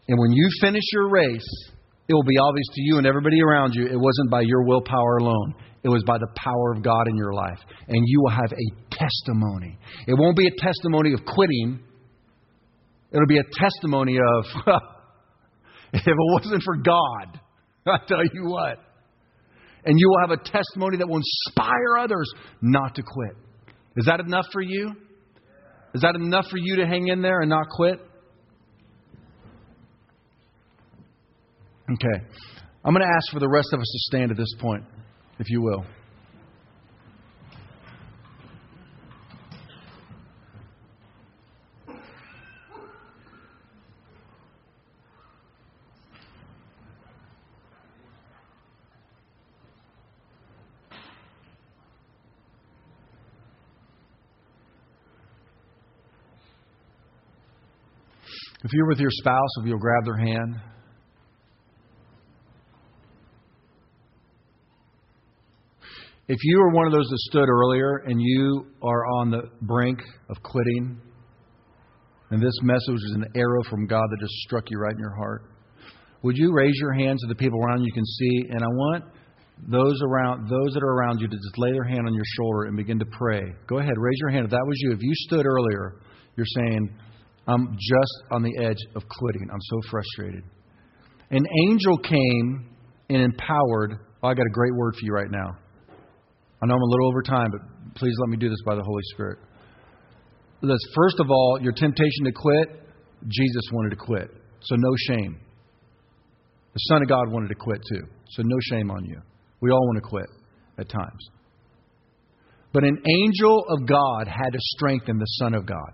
And 0.08 0.18
when 0.18 0.32
you 0.32 0.48
finish 0.62 0.84
your 0.94 1.10
race, 1.10 1.70
it 2.10 2.12
will 2.12 2.24
be 2.24 2.38
obvious 2.42 2.66
to 2.74 2.82
you 2.82 2.98
and 2.98 3.06
everybody 3.06 3.40
around 3.40 3.72
you 3.72 3.86
it 3.86 3.96
wasn't 3.96 4.30
by 4.32 4.40
your 4.40 4.64
willpower 4.64 5.18
alone. 5.18 5.54
It 5.84 5.88
was 5.88 6.02
by 6.02 6.18
the 6.18 6.26
power 6.34 6.72
of 6.74 6.82
God 6.82 7.06
in 7.06 7.14
your 7.16 7.32
life. 7.32 7.58
And 7.86 8.02
you 8.04 8.20
will 8.22 8.32
have 8.32 8.50
a 8.50 8.90
testimony. 8.90 9.78
It 10.08 10.14
won't 10.18 10.36
be 10.36 10.48
a 10.48 10.50
testimony 10.58 11.12
of 11.12 11.20
quitting, 11.24 11.78
it'll 13.12 13.28
be 13.28 13.38
a 13.38 13.44
testimony 13.54 14.18
of, 14.18 14.44
if 15.92 16.02
it 16.04 16.14
wasn't 16.34 16.64
for 16.64 16.78
God, 16.78 17.40
I 17.86 17.98
tell 18.08 18.24
you 18.34 18.50
what. 18.50 18.78
And 19.84 19.96
you 19.96 20.08
will 20.10 20.28
have 20.28 20.36
a 20.36 20.42
testimony 20.42 20.96
that 20.96 21.08
will 21.08 21.22
inspire 21.22 21.96
others 22.00 22.28
not 22.60 22.96
to 22.96 23.02
quit. 23.02 23.36
Is 23.96 24.06
that 24.06 24.18
enough 24.18 24.46
for 24.52 24.62
you? 24.62 24.90
Is 25.94 26.02
that 26.02 26.16
enough 26.16 26.46
for 26.50 26.58
you 26.58 26.76
to 26.76 26.86
hang 26.88 27.06
in 27.06 27.22
there 27.22 27.40
and 27.40 27.50
not 27.50 27.68
quit? 27.70 28.00
Okay. 31.92 32.24
I'm 32.84 32.94
going 32.94 33.04
to 33.04 33.12
ask 33.12 33.32
for 33.32 33.40
the 33.40 33.48
rest 33.48 33.68
of 33.72 33.80
us 33.80 33.86
to 33.86 34.16
stand 34.16 34.30
at 34.30 34.36
this 34.36 34.54
point, 34.60 34.84
if 35.40 35.50
you 35.50 35.60
will. 35.60 35.84
If 58.62 58.74
you're 58.74 58.86
with 58.86 59.00
your 59.00 59.10
spouse, 59.10 59.48
if 59.60 59.66
you'll 59.66 59.78
grab 59.78 60.04
their 60.04 60.18
hand. 60.18 60.54
If 66.30 66.38
you 66.44 66.60
are 66.60 66.70
one 66.70 66.86
of 66.86 66.92
those 66.92 67.08
that 67.08 67.18
stood 67.18 67.48
earlier 67.48 68.04
and 68.06 68.22
you 68.22 68.64
are 68.84 69.04
on 69.18 69.32
the 69.32 69.50
brink 69.62 69.98
of 70.28 70.40
quitting, 70.44 70.96
and 72.30 72.40
this 72.40 72.54
message 72.62 73.02
is 73.04 73.16
an 73.16 73.24
arrow 73.34 73.64
from 73.68 73.88
God 73.88 74.04
that 74.08 74.20
just 74.20 74.34
struck 74.44 74.70
you 74.70 74.78
right 74.78 74.92
in 74.92 74.98
your 75.00 75.16
heart, 75.16 75.42
would 76.22 76.36
you 76.36 76.52
raise 76.52 76.76
your 76.76 76.92
hands 76.92 77.20
to 77.22 77.26
the 77.26 77.34
people 77.34 77.58
around 77.64 77.82
you 77.82 77.92
can 77.92 78.04
see? 78.06 78.44
And 78.48 78.62
I 78.62 78.68
want 78.68 79.04
those 79.66 80.00
around 80.04 80.48
those 80.48 80.72
that 80.74 80.84
are 80.84 80.94
around 80.94 81.20
you 81.20 81.26
to 81.26 81.34
just 81.34 81.58
lay 81.58 81.72
their 81.72 81.82
hand 81.82 82.06
on 82.06 82.14
your 82.14 82.22
shoulder 82.36 82.66
and 82.66 82.76
begin 82.76 83.00
to 83.00 83.06
pray. 83.06 83.42
Go 83.66 83.78
ahead, 83.78 83.94
raise 83.96 84.18
your 84.20 84.30
hand. 84.30 84.44
If 84.44 84.52
that 84.52 84.64
was 84.64 84.76
you, 84.82 84.92
if 84.92 85.02
you 85.02 85.12
stood 85.26 85.46
earlier, 85.46 85.96
you're 86.36 86.46
saying, 86.46 86.96
I'm 87.48 87.72
just 87.72 88.22
on 88.30 88.44
the 88.44 88.56
edge 88.62 88.78
of 88.94 89.02
quitting. 89.08 89.48
I'm 89.52 89.62
so 89.62 89.80
frustrated. 89.90 90.44
An 91.32 91.44
angel 91.66 91.98
came 91.98 92.70
and 93.08 93.20
empowered. 93.20 93.98
Oh, 94.22 94.28
I 94.28 94.34
got 94.34 94.46
a 94.46 94.52
great 94.52 94.76
word 94.76 94.94
for 94.94 95.04
you 95.04 95.12
right 95.12 95.30
now. 95.32 95.58
I 96.62 96.66
know 96.66 96.74
I'm 96.74 96.82
a 96.82 96.90
little 96.90 97.08
over 97.08 97.22
time, 97.22 97.50
but 97.50 97.94
please 97.94 98.14
let 98.20 98.28
me 98.28 98.36
do 98.36 98.48
this 98.48 98.60
by 98.64 98.74
the 98.74 98.82
Holy 98.82 99.02
Spirit. 99.14 99.38
Let's, 100.62 100.84
first 100.94 101.18
of 101.20 101.30
all, 101.30 101.58
your 101.62 101.72
temptation 101.72 102.24
to 102.24 102.32
quit, 102.32 102.68
Jesus 103.28 103.62
wanted 103.72 103.90
to 103.90 103.96
quit. 103.96 104.30
So 104.62 104.76
no 104.76 104.90
shame. 105.08 105.40
The 106.74 106.78
Son 106.80 107.02
of 107.02 107.08
God 107.08 107.30
wanted 107.30 107.48
to 107.48 107.54
quit 107.54 107.80
too. 107.88 108.06
So 108.30 108.42
no 108.44 108.56
shame 108.70 108.90
on 108.90 109.04
you. 109.04 109.20
We 109.60 109.70
all 109.70 109.86
want 109.86 110.02
to 110.02 110.08
quit 110.08 110.26
at 110.78 110.88
times. 110.88 111.28
But 112.72 112.84
an 112.84 113.02
angel 113.08 113.64
of 113.68 113.88
God 113.88 114.28
had 114.28 114.52
to 114.52 114.58
strengthen 114.60 115.18
the 115.18 115.24
Son 115.24 115.54
of 115.54 115.66
God. 115.66 115.92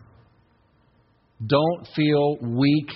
Don't 1.46 1.86
feel 1.94 2.36
weak 2.40 2.90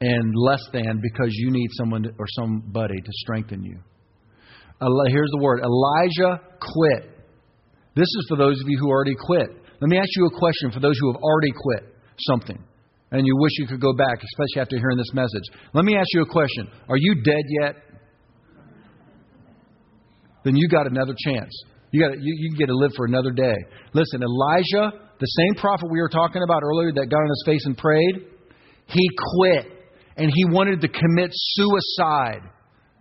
and 0.00 0.32
less 0.34 0.62
than 0.72 1.00
because 1.00 1.32
you 1.32 1.50
need 1.50 1.68
someone 1.72 2.04
or 2.18 2.26
somebody 2.30 2.94
to 2.94 3.10
strengthen 3.12 3.62
you. 3.62 3.78
Here's 4.80 5.30
the 5.30 5.40
word 5.40 5.60
Elijah 5.60 6.40
quit. 6.60 7.10
This 7.94 8.08
is 8.08 8.26
for 8.28 8.36
those 8.36 8.60
of 8.60 8.66
you 8.68 8.78
who 8.78 8.88
already 8.88 9.14
quit. 9.14 9.48
Let 9.80 9.88
me 9.88 9.98
ask 9.98 10.08
you 10.16 10.26
a 10.26 10.38
question 10.38 10.70
for 10.72 10.80
those 10.80 10.98
who 11.00 11.12
have 11.12 11.20
already 11.22 11.52
quit 11.52 11.94
something 12.18 12.58
and 13.10 13.26
you 13.26 13.36
wish 13.36 13.52
you 13.58 13.66
could 13.66 13.80
go 13.80 13.92
back, 13.92 14.18
especially 14.18 14.62
after 14.62 14.76
hearing 14.76 14.96
this 14.96 15.12
message. 15.14 15.44
Let 15.72 15.84
me 15.84 15.96
ask 15.96 16.08
you 16.12 16.22
a 16.22 16.26
question 16.26 16.68
Are 16.88 16.96
you 16.96 17.22
dead 17.22 17.44
yet? 17.60 17.76
Then 20.44 20.56
you 20.56 20.68
got 20.68 20.86
another 20.86 21.14
chance. 21.24 21.52
You 21.90 22.08
got 22.08 22.20
you, 22.20 22.34
you 22.36 22.56
get 22.56 22.66
to 22.66 22.76
live 22.76 22.90
for 22.96 23.06
another 23.06 23.30
day. 23.30 23.54
Listen, 23.92 24.22
Elijah 24.22 25.04
the 25.20 25.26
same 25.26 25.54
prophet 25.54 25.88
we 25.90 26.00
were 26.00 26.08
talking 26.08 26.42
about 26.42 26.62
earlier 26.62 26.92
that 26.92 27.06
got 27.06 27.18
on 27.18 27.28
his 27.28 27.42
face 27.46 27.64
and 27.66 27.78
prayed, 27.78 28.26
he 28.86 29.08
quit 29.36 29.66
and 30.16 30.30
he 30.34 30.44
wanted 30.46 30.80
to 30.80 30.88
commit 30.88 31.30
suicide. 31.32 32.42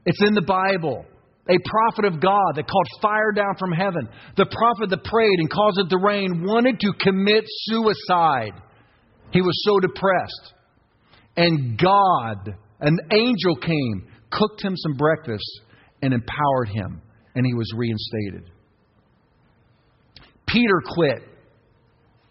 It's 0.05 0.21
in 0.21 0.33
the 0.33 0.41
Bible. 0.41 1.05
A 1.49 1.57
prophet 1.65 2.05
of 2.05 2.21
God 2.21 2.53
that 2.55 2.67
called 2.67 2.87
fire 3.01 3.31
down 3.33 3.55
from 3.59 3.71
heaven. 3.71 4.07
The 4.37 4.45
prophet 4.45 4.89
that 4.89 5.03
prayed 5.03 5.39
and 5.39 5.49
caused 5.49 5.79
it 5.79 5.89
to 5.89 5.97
rain 5.97 6.43
wanted 6.45 6.79
to 6.79 6.93
commit 6.99 7.43
suicide. 7.45 8.53
He 9.31 9.41
was 9.41 9.61
so 9.65 9.79
depressed. 9.79 10.53
And 11.35 11.77
God, 11.77 12.55
an 12.79 12.97
angel 13.11 13.57
came, 13.57 14.07
cooked 14.31 14.63
him 14.63 14.75
some 14.77 14.95
breakfast, 14.95 15.61
and 16.01 16.13
empowered 16.13 16.69
him, 16.69 17.01
and 17.35 17.45
he 17.45 17.53
was 17.53 17.71
reinstated. 17.75 18.49
Peter 20.47 20.81
quit 20.85 21.23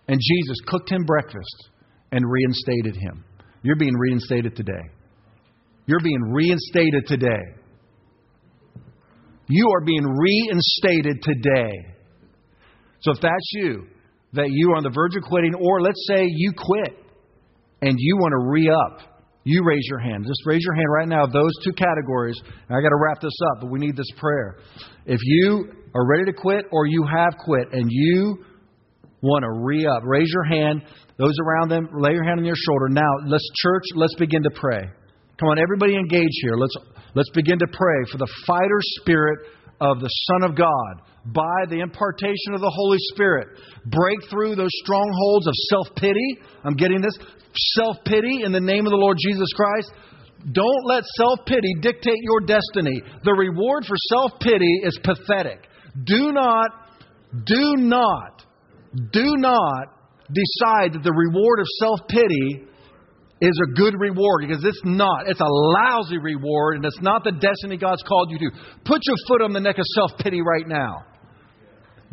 and 0.09 0.21
Jesus 0.21 0.59
cooked 0.67 0.91
him 0.91 1.05
breakfast 1.05 1.71
and 2.13 2.25
reinstated 2.29 2.97
him. 2.97 3.25
You're 3.63 3.77
being 3.77 3.95
reinstated 3.95 4.57
today. 4.57 4.91
You're 5.87 6.03
being 6.03 6.21
reinstated 6.33 7.07
today. 7.07 7.62
You 9.49 9.69
are 9.75 9.85
being 9.85 10.05
reinstated 10.05 11.23
today. 11.23 11.73
So 13.01 13.13
if 13.13 13.21
that's 13.21 13.51
you, 13.53 13.87
that 14.35 14.49
you 14.51 14.73
are 14.73 14.77
on 14.77 14.83
the 14.83 14.93
verge 14.95 15.17
of 15.17 15.23
quitting, 15.25 15.55
or 15.55 15.81
let's 15.81 16.05
say 16.09 16.25
you 16.27 16.53
quit 16.57 16.97
and 17.83 17.95
you 17.99 18.17
want 18.17 18.33
to 18.33 18.51
re 18.51 18.71
up, 18.71 19.09
you 19.45 19.63
raise 19.65 19.85
your 19.89 19.99
hand. 19.99 20.25
Just 20.25 20.47
raise 20.47 20.63
your 20.63 20.75
hand 20.75 20.87
right 20.95 21.09
now. 21.09 21.27
Those 21.27 21.53
two 21.65 21.73
categories. 21.73 22.41
I 22.71 22.75
got 22.81 22.91
to 22.91 23.01
wrap 23.03 23.21
this 23.21 23.37
up, 23.51 23.61
but 23.61 23.71
we 23.71 23.81
need 23.81 23.97
this 23.97 24.11
prayer. 24.17 24.59
If 25.05 25.19
you 25.23 25.73
are 25.95 26.07
ready 26.07 26.25
to 26.27 26.33
quit 26.33 26.67
or 26.71 26.87
you 26.87 27.05
have 27.05 27.37
quit 27.39 27.73
and 27.73 27.89
you 27.91 28.45
want 29.23 29.45
to 29.45 29.51
re 29.65 29.87
up. 29.87 30.03
Raise 30.05 30.31
your 30.33 30.45
hand. 30.45 30.83
Those 31.19 31.35
around 31.41 31.71
them, 31.71 31.89
lay 31.95 32.13
your 32.13 32.25
hand 32.25 32.41
on 32.41 32.45
your 32.45 32.57
shoulder. 32.57 32.89
Now, 32.89 33.11
let's 33.27 33.49
church, 33.63 33.85
let's 33.95 34.15
begin 34.17 34.43
to 34.43 34.51
pray. 34.55 34.83
Come 35.39 35.49
on, 35.49 35.59
everybody 35.59 35.95
engage 35.95 36.35
here. 36.43 36.55
Let's 36.57 36.75
let's 37.15 37.31
begin 37.31 37.59
to 37.59 37.67
pray 37.67 38.05
for 38.11 38.19
the 38.19 38.31
fighter 38.47 38.81
spirit 39.01 39.39
of 39.81 40.01
the 40.01 40.09
Son 40.09 40.49
of 40.49 40.57
God, 40.57 41.03
by 41.27 41.67
the 41.69 41.81
impartation 41.81 42.55
of 42.55 42.61
the 42.61 42.73
Holy 42.73 42.99
Spirit. 43.13 43.49
Break 43.87 44.19
through 44.31 44.55
those 44.55 44.71
strongholds 44.85 45.47
of 45.47 45.55
self 45.71 45.89
pity. 45.97 46.39
I'm 46.65 46.75
getting 46.75 47.01
this. 47.01 47.17
Self 47.75 47.97
pity 48.05 48.43
in 48.45 48.53
the 48.53 48.61
name 48.61 48.87
of 48.87 48.91
the 48.91 48.97
Lord 48.97 49.19
Jesus 49.21 49.49
Christ. 49.55 49.93
Don't 50.51 50.85
let 50.87 51.05
self 51.17 51.41
pity 51.47 51.75
dictate 51.81 52.19
your 52.23 52.41
destiny. 52.41 53.03
The 53.25 53.33
reward 53.33 53.85
for 53.87 53.97
self 54.11 54.33
pity 54.41 54.81
is 54.83 54.99
pathetic. 55.03 55.67
Do 56.05 56.33
not, 56.33 56.71
do 57.45 57.75
not, 57.77 58.43
do 59.13 59.37
not 59.37 59.87
decide 60.33 60.95
that 60.95 61.03
the 61.03 61.13
reward 61.13 61.61
of 61.61 61.67
self 61.79 62.09
pity 62.09 62.67
is 63.43 63.59
a 63.59 63.75
good 63.75 63.95
reward 63.99 64.47
because 64.47 64.65
it's 64.65 64.81
not. 64.85 65.27
It's 65.27 65.41
a 65.41 65.45
lousy 65.45 66.19
reward 66.19 66.77
and 66.77 66.85
it's 66.85 67.01
not 67.03 67.25
the 67.25 67.33
destiny 67.33 67.77
God's 67.77 68.03
called 68.05 68.31
you 68.31 68.39
to. 68.39 68.51
Put 68.85 69.01
your 69.05 69.17
foot 69.27 69.43
on 69.43 69.53
the 69.53 69.61
neck 69.61 69.79
of 69.79 69.85
self 69.97 70.13
pity 70.19 70.41
right 70.41 70.67
now. 70.67 71.05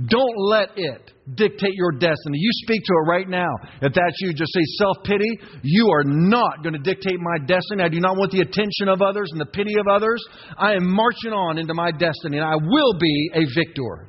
Don't 0.07 0.37
let 0.37 0.69
it 0.77 1.11
dictate 1.35 1.73
your 1.75 1.91
destiny. 1.91 2.37
You 2.39 2.49
speak 2.63 2.81
to 2.85 2.93
it 2.93 3.09
right 3.09 3.27
now. 3.29 3.49
If 3.81 3.93
that's 3.93 4.15
you, 4.21 4.33
just 4.33 4.51
say 4.53 4.61
self 4.79 4.97
pity. 5.03 5.39
You 5.61 5.89
are 5.91 6.03
not 6.03 6.63
going 6.63 6.73
to 6.73 6.79
dictate 6.79 7.19
my 7.19 7.37
destiny. 7.45 7.83
I 7.83 7.89
do 7.89 7.99
not 7.99 8.15
want 8.15 8.31
the 8.31 8.41
attention 8.41 8.87
of 8.87 9.03
others 9.03 9.29
and 9.31 9.39
the 9.39 9.45
pity 9.45 9.77
of 9.77 9.87
others. 9.87 10.25
I 10.57 10.73
am 10.73 10.89
marching 10.89 11.33
on 11.33 11.59
into 11.59 11.75
my 11.75 11.91
destiny 11.91 12.37
and 12.37 12.45
I 12.45 12.55
will 12.55 12.93
be 12.99 13.31
a 13.35 13.45
victor. 13.53 14.07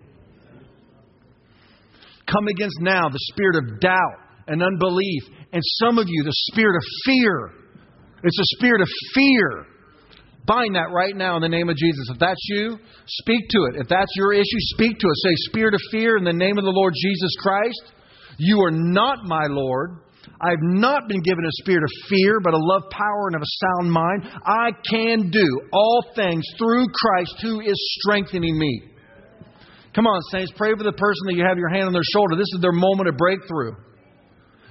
Come 2.33 2.47
against 2.47 2.81
now 2.81 3.09
the 3.11 3.19
spirit 3.33 3.57
of 3.57 3.81
doubt 3.81 4.31
and 4.47 4.63
unbelief, 4.63 5.23
and 5.53 5.63
some 5.83 5.99
of 5.99 6.07
you, 6.09 6.23
the 6.25 6.33
spirit 6.53 6.77
of 6.77 6.83
fear. 7.05 7.53
It's 8.23 8.39
a 8.39 8.57
spirit 8.57 8.83
of 8.83 8.89
fear 9.15 9.67
Bind 10.47 10.75
that 10.75 10.91
right 10.91 11.15
now 11.15 11.37
in 11.37 11.43
the 11.43 11.53
name 11.53 11.69
of 11.69 11.77
Jesus. 11.77 12.11
If 12.11 12.19
that's 12.19 12.41
you, 12.49 12.79
speak 13.07 13.49
to 13.51 13.71
it. 13.71 13.81
If 13.83 13.89
that's 13.89 14.11
your 14.17 14.33
issue, 14.33 14.61
speak 14.75 14.99
to 14.99 15.07
it. 15.07 15.17
Say, 15.23 15.35
Spirit 15.53 15.75
of 15.75 15.81
fear, 15.91 16.17
in 16.17 16.25
the 16.25 16.33
name 16.33 16.57
of 16.57 16.65
the 16.65 16.75
Lord 16.75 16.95
Jesus 16.97 17.31
Christ, 17.39 17.93
you 18.39 18.61
are 18.65 18.73
not 18.73 19.19
my 19.25 19.47
Lord. 19.49 20.01
I 20.41 20.51
have 20.51 20.63
not 20.63 21.09
been 21.09 21.21
given 21.21 21.45
a 21.45 21.63
spirit 21.63 21.85
of 21.85 22.09
fear, 22.09 22.41
but 22.43 22.55
a 22.55 22.59
love, 22.59 22.91
power, 22.91 23.29
and 23.29 23.37
of 23.37 23.43
a 23.43 23.55
sound 23.63 23.93
mind. 23.93 24.27
I 24.45 24.71
can 24.91 25.31
do 25.31 25.47
all 25.73 26.05
things 26.17 26.45
through 26.57 26.87
Christ 26.89 27.35
who 27.43 27.61
is 27.61 27.77
strengthening 28.01 28.59
me. 28.59 28.91
Come 29.95 30.07
on, 30.07 30.21
saints, 30.31 30.53
pray 30.57 30.73
for 30.77 30.85
the 30.85 30.93
person 30.93 31.23
that 31.27 31.35
you 31.35 31.45
have 31.47 31.59
your 31.59 31.69
hand 31.69 31.87
on 31.87 31.93
their 31.93 32.07
shoulder. 32.15 32.37
This 32.37 32.51
is 32.55 32.61
their 32.61 32.73
moment 32.73 33.09
of 33.09 33.17
breakthrough. 33.17 33.75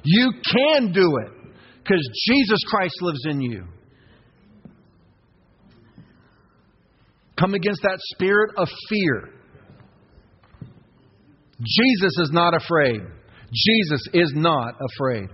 You 0.03 0.31
can 0.55 0.91
do 0.91 1.17
it 1.25 1.31
because 1.83 2.09
Jesus 2.27 2.59
Christ 2.69 2.95
lives 3.01 3.25
in 3.25 3.41
you. 3.41 3.65
Come 7.39 7.53
against 7.53 7.81
that 7.83 7.97
spirit 8.13 8.51
of 8.57 8.67
fear. 8.89 9.29
Jesus 11.61 12.13
is 12.19 12.29
not 12.31 12.53
afraid. 12.53 13.01
Jesus 13.53 14.01
is 14.13 14.33
not 14.35 14.75
afraid. 14.79 15.29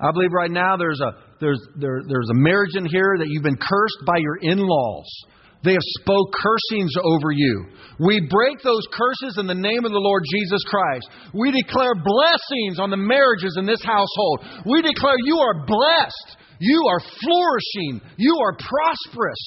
I 0.00 0.10
believe 0.12 0.32
right 0.32 0.50
now 0.50 0.76
there's 0.76 1.00
a 1.00 1.12
there's 1.40 1.60
there, 1.76 2.02
there's 2.06 2.28
a 2.30 2.34
marriage 2.34 2.74
in 2.74 2.84
here 2.86 3.16
that 3.18 3.26
you've 3.28 3.42
been 3.42 3.56
cursed 3.56 4.06
by 4.06 4.16
your 4.18 4.36
in-laws. 4.40 5.24
They 5.64 5.72
have 5.72 5.88
spoke 6.04 6.28
cursings 6.36 6.92
over 7.02 7.32
you. 7.32 7.66
We 7.98 8.20
break 8.28 8.60
those 8.62 8.84
curses 8.92 9.38
in 9.38 9.46
the 9.46 9.56
name 9.56 9.84
of 9.86 9.92
the 9.92 10.04
Lord 10.04 10.22
Jesus 10.28 10.60
Christ. 10.68 11.08
We 11.32 11.50
declare 11.50 11.94
blessings 11.96 12.78
on 12.78 12.90
the 12.90 13.00
marriages 13.00 13.56
in 13.58 13.64
this 13.64 13.82
household. 13.82 14.44
We 14.66 14.82
declare 14.82 15.16
you 15.24 15.38
are 15.38 15.64
blessed. 15.64 16.36
You 16.60 16.84
are 16.92 17.00
flourishing. 17.00 18.00
You 18.16 18.38
are 18.44 18.56
prosperous. 18.60 19.40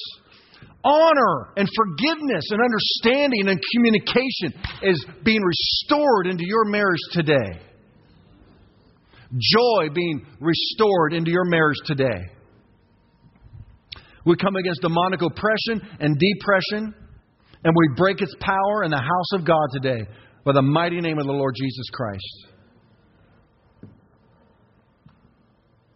Honor 0.82 1.54
and 1.56 1.68
forgiveness 1.70 2.44
and 2.50 2.60
understanding 2.62 3.46
and 3.46 3.60
communication 3.74 4.58
is 4.82 5.06
being 5.22 5.42
restored 5.42 6.26
into 6.26 6.44
your 6.44 6.64
marriage 6.64 7.02
today. 7.12 7.62
Joy 9.30 9.94
being 9.94 10.26
restored 10.40 11.12
into 11.12 11.30
your 11.30 11.44
marriage 11.44 11.78
today. 11.84 12.37
We 14.28 14.36
come 14.36 14.56
against 14.56 14.82
demonic 14.82 15.22
oppression 15.22 15.80
and 16.00 16.18
depression, 16.18 16.94
and 17.64 17.74
we 17.74 17.88
break 17.96 18.20
its 18.20 18.34
power 18.40 18.84
in 18.84 18.90
the 18.90 18.98
house 18.98 19.32
of 19.32 19.46
God 19.46 19.68
today 19.72 20.06
by 20.44 20.52
the 20.52 20.60
mighty 20.60 21.00
name 21.00 21.18
of 21.18 21.26
the 21.26 21.32
Lord 21.32 21.54
Jesus 21.56 21.88
Christ. 21.90 22.46